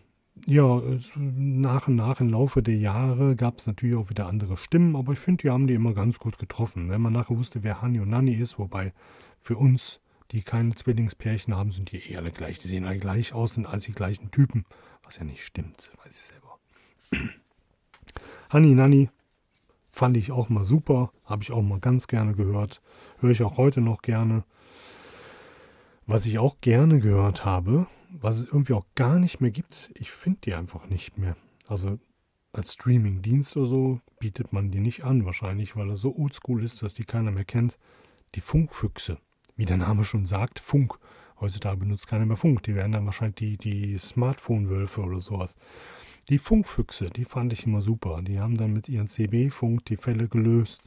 ja, 0.46 0.80
nach 1.16 1.88
und 1.88 1.96
nach 1.96 2.20
im 2.20 2.28
Laufe 2.28 2.62
der 2.62 2.76
Jahre 2.76 3.34
gab 3.34 3.58
es 3.58 3.66
natürlich 3.66 3.96
auch 3.96 4.10
wieder 4.10 4.26
andere 4.26 4.56
Stimmen, 4.56 4.94
aber 4.94 5.12
ich 5.12 5.18
finde, 5.18 5.42
die 5.42 5.50
haben 5.50 5.66
die 5.66 5.74
immer 5.74 5.94
ganz 5.94 6.18
gut 6.18 6.38
getroffen. 6.38 6.90
Wenn 6.90 7.00
man 7.00 7.12
nachher 7.12 7.36
wusste, 7.36 7.62
wer 7.62 7.82
Hani 7.82 8.00
und 8.00 8.10
Nanni 8.10 8.34
ist, 8.34 8.58
wobei 8.58 8.92
für 9.38 9.56
uns, 9.56 10.00
die 10.30 10.42
keine 10.42 10.74
Zwillingspärchen 10.74 11.56
haben, 11.56 11.72
sind 11.72 11.90
die 11.92 12.12
eh 12.12 12.16
alle 12.16 12.30
gleich. 12.30 12.58
Die 12.58 12.68
sehen 12.68 12.84
alle 12.84 12.98
gleich 12.98 13.32
aus, 13.32 13.54
sind 13.54 13.66
als 13.66 13.84
die 13.84 13.92
gleichen 13.92 14.30
Typen, 14.30 14.64
was 15.02 15.18
ja 15.18 15.24
nicht 15.24 15.42
stimmt, 15.42 15.90
weiß 16.04 16.12
ich 16.12 16.26
selber. 16.26 17.38
Hani 18.50 18.74
Nanni 18.74 19.10
fand 19.90 20.16
ich 20.16 20.32
auch 20.32 20.48
mal 20.48 20.64
super, 20.64 21.12
habe 21.24 21.42
ich 21.42 21.52
auch 21.52 21.62
mal 21.62 21.80
ganz 21.80 22.06
gerne 22.06 22.34
gehört, 22.34 22.80
höre 23.18 23.30
ich 23.30 23.42
auch 23.42 23.56
heute 23.56 23.80
noch 23.80 24.00
gerne. 24.00 24.44
Was 26.06 26.24
ich 26.24 26.38
auch 26.38 26.60
gerne 26.62 27.00
gehört 27.00 27.44
habe, 27.44 27.86
was 28.10 28.38
es 28.38 28.44
irgendwie 28.46 28.72
auch 28.72 28.86
gar 28.94 29.18
nicht 29.18 29.40
mehr 29.40 29.50
gibt, 29.50 29.90
ich 29.94 30.10
finde 30.10 30.38
die 30.44 30.54
einfach 30.54 30.86
nicht 30.86 31.18
mehr. 31.18 31.36
Also 31.66 31.98
als 32.52 32.72
Streaming-Dienst 32.72 33.56
oder 33.58 33.66
so 33.66 34.00
bietet 34.18 34.52
man 34.52 34.70
die 34.70 34.80
nicht 34.80 35.04
an, 35.04 35.26
wahrscheinlich, 35.26 35.76
weil 35.76 35.90
er 35.90 35.96
so 35.96 36.16
oldschool 36.16 36.64
ist, 36.64 36.82
dass 36.82 36.94
die 36.94 37.04
keiner 37.04 37.30
mehr 37.30 37.44
kennt. 37.44 37.78
Die 38.34 38.40
Funkfüchse, 38.40 39.18
wie 39.56 39.66
der 39.66 39.76
Name 39.76 40.04
schon 40.04 40.24
sagt, 40.24 40.58
Funk. 40.58 40.98
Heutzutage 41.40 41.76
benutzt 41.76 42.08
keiner 42.08 42.26
mehr 42.26 42.36
Funk. 42.36 42.62
Die 42.64 42.74
werden 42.74 42.92
dann 42.92 43.06
wahrscheinlich 43.06 43.36
die, 43.36 43.56
die 43.58 43.98
Smartphone-Wölfe 43.98 45.02
oder 45.02 45.20
sowas. 45.20 45.56
Die 46.28 46.38
Funkfüchse, 46.38 47.06
die 47.06 47.24
fand 47.24 47.52
ich 47.52 47.64
immer 47.64 47.80
super. 47.80 48.20
Die 48.22 48.38
haben 48.38 48.58
dann 48.58 48.72
mit 48.72 48.88
ihren 48.88 49.08
CB-Funk 49.08 49.86
die 49.86 49.96
Fälle 49.96 50.28
gelöst. 50.28 50.82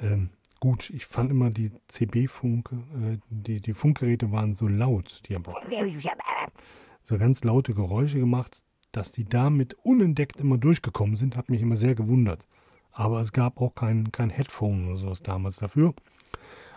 Ähm, 0.00 0.30
gut, 0.58 0.90
ich 0.90 1.06
fand 1.06 1.30
immer 1.30 1.50
die 1.50 1.70
CB-Funk, 1.86 2.70
äh, 2.72 3.18
die, 3.30 3.60
die 3.60 3.74
Funkgeräte 3.74 4.32
waren 4.32 4.54
so 4.54 4.66
laut. 4.66 5.22
Die 5.28 5.36
haben 5.36 5.44
so 7.04 7.18
ganz 7.18 7.44
laute 7.44 7.72
Geräusche 7.72 8.18
gemacht, 8.18 8.60
dass 8.90 9.12
die 9.12 9.24
damit 9.24 9.74
unentdeckt 9.84 10.40
immer 10.40 10.58
durchgekommen 10.58 11.16
sind, 11.16 11.36
hat 11.36 11.50
mich 11.50 11.62
immer 11.62 11.76
sehr 11.76 11.94
gewundert. 11.94 12.46
Aber 12.90 13.20
es 13.20 13.32
gab 13.32 13.60
auch 13.60 13.76
kein, 13.76 14.10
kein 14.10 14.30
Headphone 14.30 14.88
oder 14.88 14.96
sowas 14.96 15.22
damals 15.22 15.56
dafür. 15.56 15.94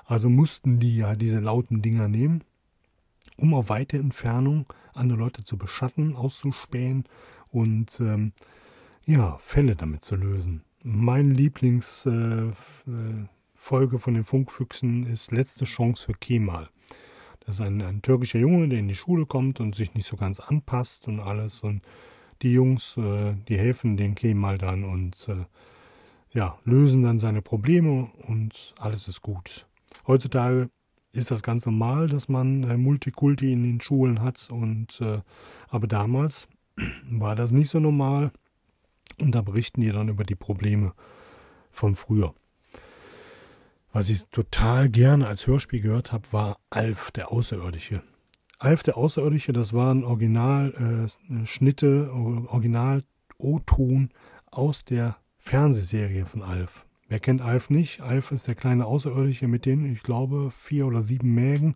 Also 0.06 0.30
mussten 0.30 0.80
die 0.80 0.98
ja 0.98 1.16
diese 1.16 1.40
lauten 1.40 1.82
Dinger 1.82 2.08
nehmen, 2.08 2.44
um 3.38 3.56
auf 3.56 3.70
weite 3.70 3.98
Entfernung 3.98 4.68
andere 4.94 5.18
Leute 5.18 5.44
zu 5.44 5.58
beschatten, 5.58 6.16
auszuspähen 6.16 7.06
und 7.52 8.00
ähm, 8.00 8.34
ja, 9.06 9.38
Fälle 9.40 9.76
damit 9.76 10.04
zu 10.04 10.16
lösen. 10.16 10.64
Mein 10.84 11.32
Lieblingsfolge 11.32 12.56
äh, 12.88 14.00
von 14.00 14.14
den 14.14 14.24
Funkfüchsen 14.24 15.06
ist 15.06 15.32
Letzte 15.32 15.66
Chance 15.66 16.06
für 16.06 16.14
Kemal. 16.14 16.70
Das 17.42 17.56
ist 17.56 17.62
ein, 17.62 17.82
ein, 17.82 18.02
türkischer 18.02 18.40
Junge, 18.40 18.70
der 18.70 18.80
in 18.80 18.88
die 18.88 18.96
Schule 18.96 19.26
kommt 19.26 19.60
und 19.60 19.76
sich 19.76 19.94
nicht 19.94 20.08
so 20.08 20.16
ganz 20.16 20.40
anpasst 20.40 21.08
und 21.08 21.20
alles. 21.20 21.62
Und 21.62 21.82
die 22.42 22.54
Jungs, 22.54 22.98
äh, 22.98 23.36
die 23.48 23.58
helfen 23.58 23.98
dem 23.98 24.16
Kemal 24.16 24.58
dann 24.58 24.84
und 24.84 25.28
äh, 25.28 25.46
ja, 26.34 26.58
lösen 26.64 27.04
dann 27.04 27.20
seine 27.20 27.42
Probleme 27.42 28.10
und 28.28 28.74
alles 28.78 29.08
ist 29.08 29.22
gut. 29.22 29.68
Heutzutage 30.08 30.70
ist 31.14 31.32
das 31.32 31.44
ganz 31.44 31.66
normal, 31.66 32.08
dass 32.08 32.30
man 32.30 32.64
äh, 32.64 32.78
Multikulti 32.78 33.52
in 33.52 33.64
den 33.64 33.82
Schulen 33.82 34.22
hat 34.22 34.50
und 34.50 35.02
äh, 35.02 35.22
aber 35.68 35.88
damals 35.88 36.48
war 37.10 37.36
das 37.36 37.52
nicht 37.52 37.70
so 37.70 37.80
normal. 37.80 38.32
Und 39.20 39.36
da 39.36 39.42
berichten 39.42 39.82
die 39.82 39.92
dann 39.92 40.10
über 40.10 40.24
die 40.24 40.36
Probleme 40.36 40.94
von 41.70 41.96
früher. 41.96 42.34
Was 43.94 44.10
ich 44.10 44.26
total 44.28 44.90
gerne 44.90 45.28
als 45.28 45.48
Hörspiel 45.48 45.82
gehört 45.82 46.12
habe, 46.12 46.32
war 46.32 46.58
Alf, 46.70 47.12
der 47.12 47.32
Außerirdische. 47.32 48.04
Alf, 48.58 48.84
der 48.84 48.96
Außerirdische, 48.96 49.54
das 49.54 49.74
waren 49.74 50.04
Originalschnitte, 50.04 52.10
äh, 52.10 52.48
Original-O-Ton 52.48 54.10
aus 54.50 54.86
der 54.86 55.18
Fernsehserie 55.38 56.26
von 56.26 56.44
Alf. 56.44 56.86
Wer 57.10 57.20
kennt 57.20 57.42
Alf 57.42 57.70
nicht? 57.70 58.00
Alf 58.00 58.32
ist 58.32 58.48
der 58.48 58.56
kleine 58.56 58.86
Außerirdische 58.86 59.50
mit 59.50 59.66
den, 59.66 59.92
ich 59.92 60.04
glaube, 60.04 60.52
vier 60.52 60.86
oder 60.86 61.02
sieben 61.02 61.34
Mägen, 61.34 61.76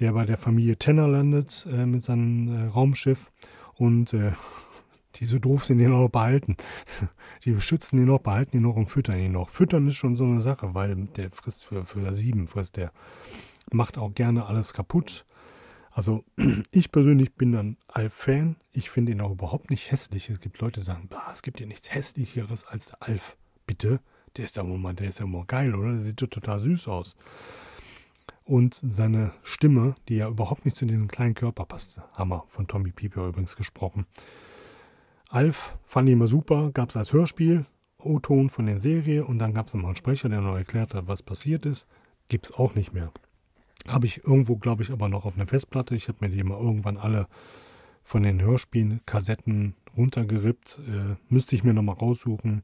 der 0.00 0.12
bei 0.12 0.26
der 0.26 0.38
Familie 0.38 0.76
Tenner 0.76 1.06
landet 1.06 1.68
äh, 1.70 1.86
mit 1.86 2.02
seinem 2.02 2.48
äh, 2.48 2.66
Raumschiff 2.66 3.30
und 3.76 4.12
äh, 4.12 4.32
die 5.16 5.24
so 5.24 5.38
doof 5.38 5.64
sind, 5.64 5.78
den 5.78 5.92
auch 5.92 6.08
behalten. 6.08 6.56
Die 7.44 7.52
beschützen 7.52 7.98
ihn 7.98 8.06
noch, 8.06 8.20
behalten 8.20 8.56
ihn 8.56 8.62
noch 8.64 8.76
und 8.76 8.90
füttern 8.90 9.18
ihn 9.18 9.32
noch. 9.32 9.50
Füttern 9.50 9.86
ist 9.86 9.94
schon 9.94 10.16
so 10.16 10.24
eine 10.24 10.40
Sache, 10.40 10.74
weil 10.74 10.94
der 11.16 11.30
frisst 11.30 11.64
für, 11.64 11.84
für 11.84 12.12
sieben, 12.14 12.48
frisst 12.48 12.76
der. 12.76 12.92
Macht 13.72 13.98
auch 13.98 14.12
gerne 14.14 14.46
alles 14.46 14.74
kaputt. 14.74 15.24
Also 15.90 16.24
ich 16.70 16.92
persönlich 16.92 17.34
bin 17.34 17.52
dann 17.52 17.76
Alf-Fan. 17.88 18.56
Ich 18.72 18.90
finde 18.90 19.12
ihn 19.12 19.22
auch 19.22 19.30
überhaupt 19.30 19.70
nicht 19.70 19.90
hässlich. 19.90 20.28
Es 20.28 20.40
gibt 20.40 20.60
Leute, 20.60 20.80
die 20.80 20.86
sagen, 20.86 21.08
bah, 21.08 21.30
es 21.32 21.42
gibt 21.42 21.60
ja 21.60 21.66
nichts 21.66 21.94
hässlicheres 21.94 22.64
als 22.64 22.88
der 22.88 23.02
Alf. 23.02 23.38
Bitte? 23.66 24.00
Der 24.36 24.44
ist 24.44 24.56
ja 24.56 24.64
mal, 24.64 24.92
der 24.92 25.08
ist 25.08 25.20
ja 25.20 25.26
mal 25.26 25.46
geil, 25.46 25.74
oder? 25.74 25.92
Der 25.92 26.02
sieht 26.02 26.18
total 26.18 26.60
süß 26.60 26.88
aus. 26.88 27.16
Und 28.46 28.80
seine 28.80 29.32
Stimme, 29.42 29.96
die 30.08 30.16
ja 30.16 30.28
überhaupt 30.28 30.64
nicht 30.64 30.76
zu 30.76 30.86
diesem 30.86 31.08
kleinen 31.08 31.34
Körper 31.34 31.64
passt. 31.64 32.00
Hammer, 32.12 32.44
von 32.46 32.68
Tommy 32.68 32.92
Pieper 32.92 33.26
übrigens 33.26 33.56
gesprochen. 33.56 34.06
Alf 35.28 35.76
fand 35.84 36.08
ich 36.08 36.12
immer 36.12 36.28
super, 36.28 36.70
gab 36.70 36.90
es 36.90 36.96
als 36.96 37.12
Hörspiel, 37.12 37.66
O-Ton 37.98 38.48
von 38.48 38.66
der 38.66 38.78
Serie 38.78 39.24
und 39.24 39.40
dann 39.40 39.52
gab 39.52 39.66
es 39.66 39.74
nochmal 39.74 39.88
einen 39.88 39.96
Sprecher, 39.96 40.28
der 40.28 40.42
noch 40.42 40.54
erklärt 40.54 40.94
hat, 40.94 41.08
was 41.08 41.24
passiert 41.24 41.66
ist. 41.66 41.88
Gibt 42.28 42.46
es 42.46 42.52
auch 42.52 42.76
nicht 42.76 42.92
mehr. 42.92 43.10
Habe 43.88 44.06
ich 44.06 44.24
irgendwo, 44.24 44.56
glaube 44.56 44.84
ich, 44.84 44.92
aber 44.92 45.08
noch 45.08 45.24
auf 45.24 45.34
einer 45.34 45.48
Festplatte. 45.48 45.96
Ich 45.96 46.06
habe 46.06 46.18
mir 46.20 46.30
die 46.30 46.44
mal 46.44 46.60
irgendwann 46.60 46.98
alle 46.98 47.26
von 48.04 48.22
den 48.22 48.40
Hörspielen, 48.40 49.00
Kassetten 49.06 49.74
runtergerippt. 49.96 50.80
Äh, 50.86 51.16
müsste 51.28 51.56
ich 51.56 51.64
mir 51.64 51.74
nochmal 51.74 51.96
raussuchen 51.96 52.62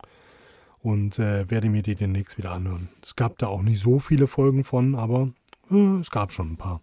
und 0.78 1.18
äh, 1.18 1.50
werde 1.50 1.70
mir 1.70 1.82
die 1.82 1.96
demnächst 1.96 2.38
wieder 2.38 2.52
anhören. 2.52 2.88
Es 3.02 3.16
gab 3.16 3.38
da 3.38 3.48
auch 3.48 3.62
nicht 3.62 3.80
so 3.80 3.98
viele 3.98 4.28
Folgen 4.28 4.62
von, 4.62 4.94
aber 4.94 5.32
es 6.00 6.10
gab 6.10 6.32
schon 6.32 6.52
ein 6.52 6.56
paar. 6.56 6.80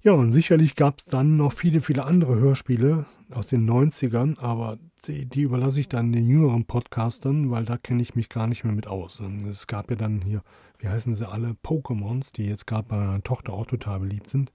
Ja, 0.00 0.12
und 0.12 0.30
sicherlich 0.30 0.76
gab 0.76 1.00
es 1.00 1.06
dann 1.06 1.36
noch 1.36 1.52
viele, 1.52 1.80
viele 1.80 2.04
andere 2.04 2.36
Hörspiele 2.36 3.06
aus 3.30 3.48
den 3.48 3.68
90ern, 3.68 4.38
aber 4.38 4.78
die, 5.06 5.26
die 5.26 5.42
überlasse 5.42 5.80
ich 5.80 5.88
dann 5.88 6.12
den 6.12 6.28
jüngeren 6.28 6.66
Podcastern, 6.66 7.50
weil 7.50 7.64
da 7.64 7.76
kenne 7.76 8.02
ich 8.02 8.14
mich 8.14 8.28
gar 8.28 8.46
nicht 8.46 8.64
mehr 8.64 8.72
mit 8.72 8.86
aus. 8.86 9.20
Und 9.20 9.44
es 9.46 9.66
gab 9.66 9.90
ja 9.90 9.96
dann 9.96 10.22
hier, 10.22 10.42
wie 10.78 10.88
heißen 10.88 11.14
sie 11.14 11.28
alle, 11.28 11.56
Pokémons, 11.64 12.32
die 12.32 12.44
jetzt 12.44 12.66
gerade 12.66 12.88
bei 12.88 12.96
meiner 12.96 13.22
Tochter 13.22 13.52
auch 13.52 13.66
total 13.66 14.00
beliebt 14.00 14.30
sind. 14.30 14.52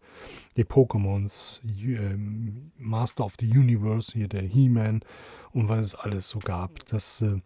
Die 0.55 0.63
Pokémons, 0.63 1.61
äh, 1.65 2.15
Master 2.77 3.25
of 3.25 3.35
the 3.39 3.47
Universe, 3.47 4.13
hier 4.13 4.29
der 4.29 4.43
He-Man 4.43 5.01
und 5.51 5.67
was 5.67 5.87
es 5.87 5.95
alles 5.95 6.29
so 6.29 6.39
gab. 6.39 6.85
Das 6.87 7.21
äh, 7.21 7.41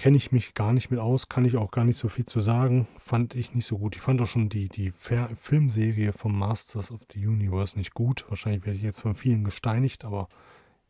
kenne 0.00 0.16
ich 0.16 0.32
mich 0.32 0.54
gar 0.54 0.72
nicht 0.72 0.90
mit 0.90 0.98
aus, 0.98 1.28
kann 1.28 1.44
ich 1.44 1.58
auch 1.58 1.70
gar 1.70 1.84
nicht 1.84 1.98
so 1.98 2.08
viel 2.08 2.24
zu 2.24 2.40
sagen. 2.40 2.88
Fand 2.96 3.34
ich 3.34 3.54
nicht 3.54 3.66
so 3.66 3.76
gut. 3.76 3.96
Ich 3.96 4.00
fand 4.00 4.22
auch 4.22 4.26
schon 4.26 4.48
die, 4.48 4.70
die 4.70 4.92
Filmserie 4.92 6.14
vom 6.14 6.38
Masters 6.38 6.90
of 6.90 7.02
the 7.12 7.26
Universe 7.26 7.76
nicht 7.76 7.92
gut. 7.92 8.24
Wahrscheinlich 8.30 8.64
werde 8.64 8.78
ich 8.78 8.82
jetzt 8.82 9.02
von 9.02 9.14
vielen 9.14 9.44
gesteinigt, 9.44 10.06
aber 10.06 10.30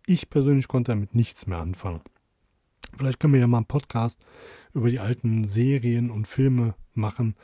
ich 0.07 0.31
persönlich 0.31 0.69
konnte 0.69 0.93
damit 0.93 1.17
nichts 1.17 1.49
mehr 1.49 1.59
anfangen. 1.59 2.03
Vielleicht 2.97 3.19
können 3.19 3.33
wir 3.33 3.41
ja 3.41 3.49
mal 3.49 3.57
einen 3.57 3.67
Podcast 3.67 4.21
über 4.75 4.91
die 4.91 5.01
alten 5.01 5.43
Serien 5.43 6.13
und 6.13 6.29
Filme 6.29 6.77
machen, 6.95 7.35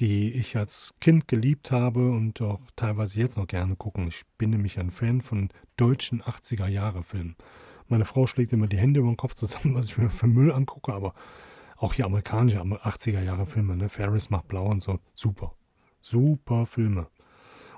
die 0.00 0.32
ich 0.32 0.56
als 0.56 0.92
Kind 1.00 1.28
geliebt 1.28 1.70
habe 1.70 2.10
und 2.10 2.40
auch 2.40 2.62
teilweise 2.74 3.20
jetzt 3.20 3.36
noch 3.36 3.46
gerne 3.46 3.76
gucken. 3.76 4.08
Ich 4.08 4.22
bin 4.38 4.50
nämlich 4.50 4.80
ein 4.80 4.90
Fan 4.90 5.20
von 5.20 5.50
deutschen 5.76 6.20
80er 6.20 6.66
Jahre 6.66 7.04
Filmen. 7.04 7.36
Meine 7.92 8.06
Frau 8.06 8.26
schlägt 8.26 8.54
immer 8.54 8.68
die 8.68 8.78
Hände 8.78 9.00
über 9.00 9.10
den 9.10 9.18
Kopf 9.18 9.34
zusammen, 9.34 9.74
was 9.74 9.84
ich 9.84 9.98
mir 9.98 10.08
für 10.08 10.26
Müll 10.26 10.50
angucke, 10.50 10.94
aber 10.94 11.12
auch 11.76 11.92
hier 11.92 12.06
amerikanische 12.06 12.58
80er 12.58 13.22
Jahre 13.22 13.44
Filme, 13.44 13.76
ne? 13.76 13.90
Ferris 13.90 14.30
macht 14.30 14.48
blau 14.48 14.64
und 14.64 14.82
so. 14.82 14.98
Super. 15.12 15.52
Super 16.00 16.64
Filme. 16.64 17.08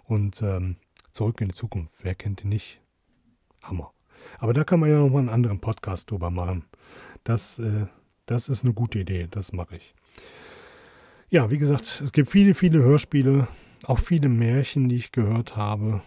Und 0.04 0.40
ähm, 0.40 0.76
zurück 1.10 1.40
in 1.40 1.48
die 1.48 1.54
Zukunft. 1.54 1.96
Wer 2.02 2.14
kennt 2.14 2.44
die 2.44 2.46
nicht? 2.46 2.80
Hammer. 3.64 3.92
Aber 4.38 4.52
da 4.52 4.62
kann 4.62 4.78
man 4.78 4.88
ja 4.88 5.00
nochmal 5.00 5.22
einen 5.22 5.30
anderen 5.30 5.58
Podcast 5.58 6.12
drüber 6.12 6.30
machen. 6.30 6.64
Das, 7.24 7.58
äh, 7.58 7.86
das 8.26 8.48
ist 8.48 8.62
eine 8.62 8.72
gute 8.72 9.00
Idee. 9.00 9.26
Das 9.28 9.52
mache 9.52 9.74
ich. 9.74 9.96
Ja, 11.28 11.50
wie 11.50 11.58
gesagt, 11.58 12.02
es 12.04 12.12
gibt 12.12 12.28
viele, 12.28 12.54
viele 12.54 12.84
Hörspiele, 12.84 13.48
auch 13.82 13.98
viele 13.98 14.28
Märchen, 14.28 14.88
die 14.88 14.94
ich 14.94 15.10
gehört 15.10 15.56
habe. 15.56 16.02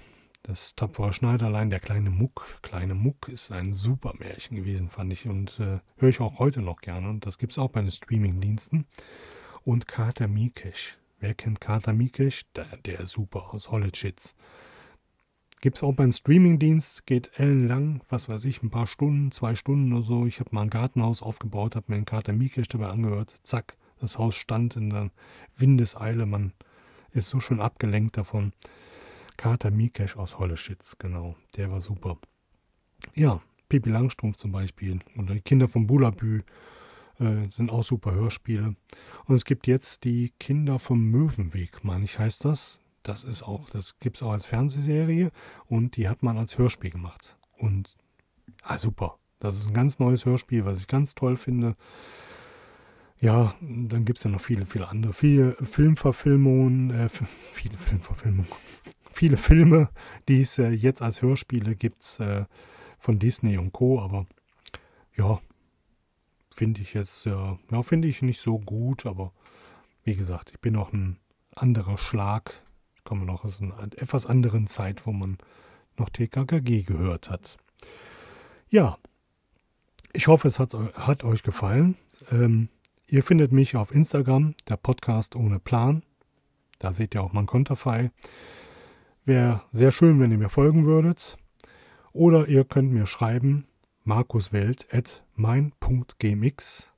Das 0.47 0.75
tapfere 0.75 1.11
Schneiderlein, 1.11 1.69
der 1.69 1.81
kleine 1.81 2.09
Muck. 2.09 2.59
Kleine 2.61 2.95
Muck 2.95 3.27
ist 3.27 3.51
ein 3.51 3.73
super 3.73 4.13
Märchen 4.17 4.55
gewesen, 4.55 4.87
fand 4.87 5.11
ich. 5.11 5.27
Und 5.27 5.59
äh, 5.59 5.79
höre 5.97 6.09
ich 6.09 6.21
auch 6.21 6.39
heute 6.39 6.61
noch 6.61 6.79
gerne. 6.79 7.09
Und 7.09 7.25
das 7.25 7.37
gibt 7.37 7.51
es 7.51 7.59
auch 7.59 7.67
bei 7.67 7.81
den 7.81 7.91
Streaming-Diensten. 7.91 8.85
Und 9.65 9.89
Kater 9.89 10.29
Mikesh. 10.29 10.97
Wer 11.19 11.33
kennt 11.33 11.59
Kater 11.59 11.91
Mikesh? 11.91 12.45
Der, 12.55 12.65
der 12.85 13.01
ist 13.01 13.11
super 13.11 13.53
aus 13.53 13.71
Hollitschitz. 13.71 14.35
Gibt 15.59 15.75
es 15.75 15.83
auch 15.83 15.93
beim 15.93 16.13
Streaming-Dienst, 16.13 17.05
geht 17.05 17.31
ellenlang, 17.37 18.01
was 18.07 18.29
weiß 18.29 18.45
ich, 18.45 18.63
ein 18.63 18.69
paar 18.69 18.87
Stunden, 18.87 19.33
zwei 19.33 19.53
Stunden 19.53 19.91
oder 19.91 20.03
so. 20.03 20.25
Ich 20.27 20.39
habe 20.39 20.51
mal 20.53 20.61
ein 20.61 20.69
Gartenhaus 20.69 21.21
aufgebaut, 21.21 21.75
habe 21.75 21.87
mir 21.89 21.95
einen 21.95 22.05
Kater 22.05 22.31
Mikesh 22.31 22.69
dabei 22.69 22.87
angehört. 22.87 23.35
Zack, 23.43 23.75
das 23.99 24.17
Haus 24.17 24.35
stand 24.35 24.77
in 24.77 24.91
der 24.91 25.11
Windeseile. 25.57 26.25
Man 26.25 26.53
ist 27.11 27.27
so 27.27 27.41
schön 27.41 27.59
abgelenkt 27.59 28.15
davon. 28.15 28.53
Kater 29.37 29.71
Mikesh 29.71 30.17
aus 30.17 30.39
Holleschitz, 30.39 30.97
genau. 30.97 31.35
Der 31.55 31.71
war 31.71 31.79
super. 31.79 32.17
Ja, 33.13 33.41
Pippi 33.69 33.89
Langstrumpf 33.89 34.37
zum 34.37 34.51
Beispiel 34.51 34.99
oder 35.17 35.35
die 35.35 35.41
Kinder 35.41 35.67
von 35.67 35.87
Bulabü 35.87 36.41
äh, 37.19 37.47
sind 37.49 37.71
auch 37.71 37.83
super 37.83 38.13
Hörspiele. 38.13 38.75
Und 39.25 39.35
es 39.35 39.45
gibt 39.45 39.67
jetzt 39.67 40.03
die 40.03 40.33
Kinder 40.39 40.79
vom 40.79 41.09
Möwenweg, 41.09 41.83
meine 41.83 42.05
ich, 42.05 42.19
heißt 42.19 42.45
das. 42.45 42.79
Das 43.03 43.23
ist 43.23 43.43
auch, 43.43 43.69
das 43.69 43.99
gibt 43.99 44.17
es 44.17 44.23
auch 44.23 44.31
als 44.31 44.47
Fernsehserie 44.47 45.31
und 45.67 45.95
die 45.95 46.09
hat 46.09 46.23
man 46.23 46.37
als 46.37 46.57
Hörspiel 46.57 46.89
gemacht. 46.89 47.37
Und 47.57 47.95
ah, 48.63 48.77
super. 48.77 49.17
Das 49.39 49.55
ist 49.55 49.67
ein 49.67 49.73
ganz 49.73 49.99
neues 49.99 50.25
Hörspiel, 50.25 50.65
was 50.65 50.79
ich 50.79 50.87
ganz 50.87 51.13
toll 51.13 51.37
finde. 51.37 51.75
Ja, 53.19 53.55
dann 53.61 54.03
gibt 54.03 54.17
es 54.17 54.23
ja 54.23 54.31
noch 54.31 54.41
viele, 54.41 54.65
viele 54.65 54.87
andere. 54.87 55.13
Viele 55.13 55.53
Filmverfilmungen, 55.63 56.89
äh, 56.91 57.09
viele 57.53 57.77
Filmverfilmungen 57.77 58.51
viele 59.17 59.37
Filme, 59.37 59.89
die 60.27 60.41
es 60.41 60.57
äh, 60.59 60.69
jetzt 60.69 61.01
als 61.01 61.21
Hörspiele 61.21 61.75
gibt 61.75 62.19
äh, 62.19 62.45
von 62.99 63.19
Disney 63.19 63.57
und 63.57 63.73
Co. 63.73 63.99
Aber 63.99 64.27
ja, 65.15 65.41
finde 66.53 66.81
ich 66.81 66.93
jetzt, 66.93 67.25
äh, 67.25 67.31
ja, 67.71 67.83
finde 67.83 68.07
ich 68.07 68.21
nicht 68.21 68.39
so 68.39 68.59
gut. 68.59 69.05
Aber 69.05 69.33
wie 70.03 70.15
gesagt, 70.15 70.51
ich 70.51 70.59
bin 70.59 70.73
noch 70.73 70.93
ein 70.93 71.17
anderer 71.55 71.97
Schlag. 71.97 72.61
Ich 72.95 73.03
komme 73.03 73.25
noch 73.25 73.43
aus 73.43 73.61
einer 73.61 73.81
etwas 73.95 74.27
anderen 74.27 74.67
Zeit, 74.67 75.05
wo 75.05 75.11
man 75.11 75.37
noch 75.97 76.09
TKKG 76.09 76.83
gehört 76.83 77.29
hat. 77.29 77.57
Ja, 78.69 78.97
ich 80.13 80.27
hoffe, 80.27 80.47
es 80.47 80.59
hat, 80.59 80.73
hat 80.73 81.23
euch 81.23 81.41
gefallen. 81.41 81.95
Ähm, 82.31 82.69
ihr 83.07 83.23
findet 83.23 83.51
mich 83.51 83.75
auf 83.75 83.91
Instagram, 83.91 84.55
der 84.67 84.77
Podcast 84.77 85.35
ohne 85.35 85.59
Plan. 85.59 86.03
Da 86.79 86.93
seht 86.93 87.15
ihr 87.15 87.23
auch 87.23 87.33
mein 87.33 87.45
Konterfei. 87.47 88.11
Wäre 89.27 89.61
sehr 89.73 89.91
schön, 89.91 90.19
wenn 90.21 90.31
ihr 90.31 90.37
mir 90.37 90.47
folgen 90.47 90.85
würdet. 90.85 91.35
Oder 92.13 92.47
ihr 92.47 92.63
könnt 92.63 92.93
mir 92.93 93.05
schreiben 93.05 93.67
markuswelt.mein.gmx 94.05 96.93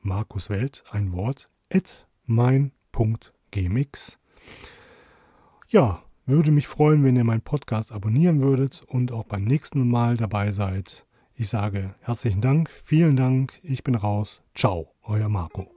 Markuswelt, 0.00 0.84
ein 0.90 1.12
Wort, 1.12 1.50
at 1.70 2.08
mein.gmx. 2.24 4.18
Ja, 5.68 6.02
würde 6.24 6.52
mich 6.52 6.68
freuen, 6.68 7.04
wenn 7.04 7.16
ihr 7.16 7.24
meinen 7.24 7.42
Podcast 7.42 7.92
abonnieren 7.92 8.40
würdet 8.40 8.82
und 8.86 9.12
auch 9.12 9.24
beim 9.24 9.44
nächsten 9.44 9.86
Mal 9.86 10.16
dabei 10.16 10.52
seid. 10.52 11.04
Ich 11.34 11.50
sage 11.50 11.96
herzlichen 12.00 12.40
Dank, 12.40 12.70
vielen 12.70 13.16
Dank, 13.16 13.60
ich 13.62 13.84
bin 13.84 13.94
raus. 13.94 14.40
Ciao, 14.54 14.94
euer 15.02 15.28
Marco. 15.28 15.73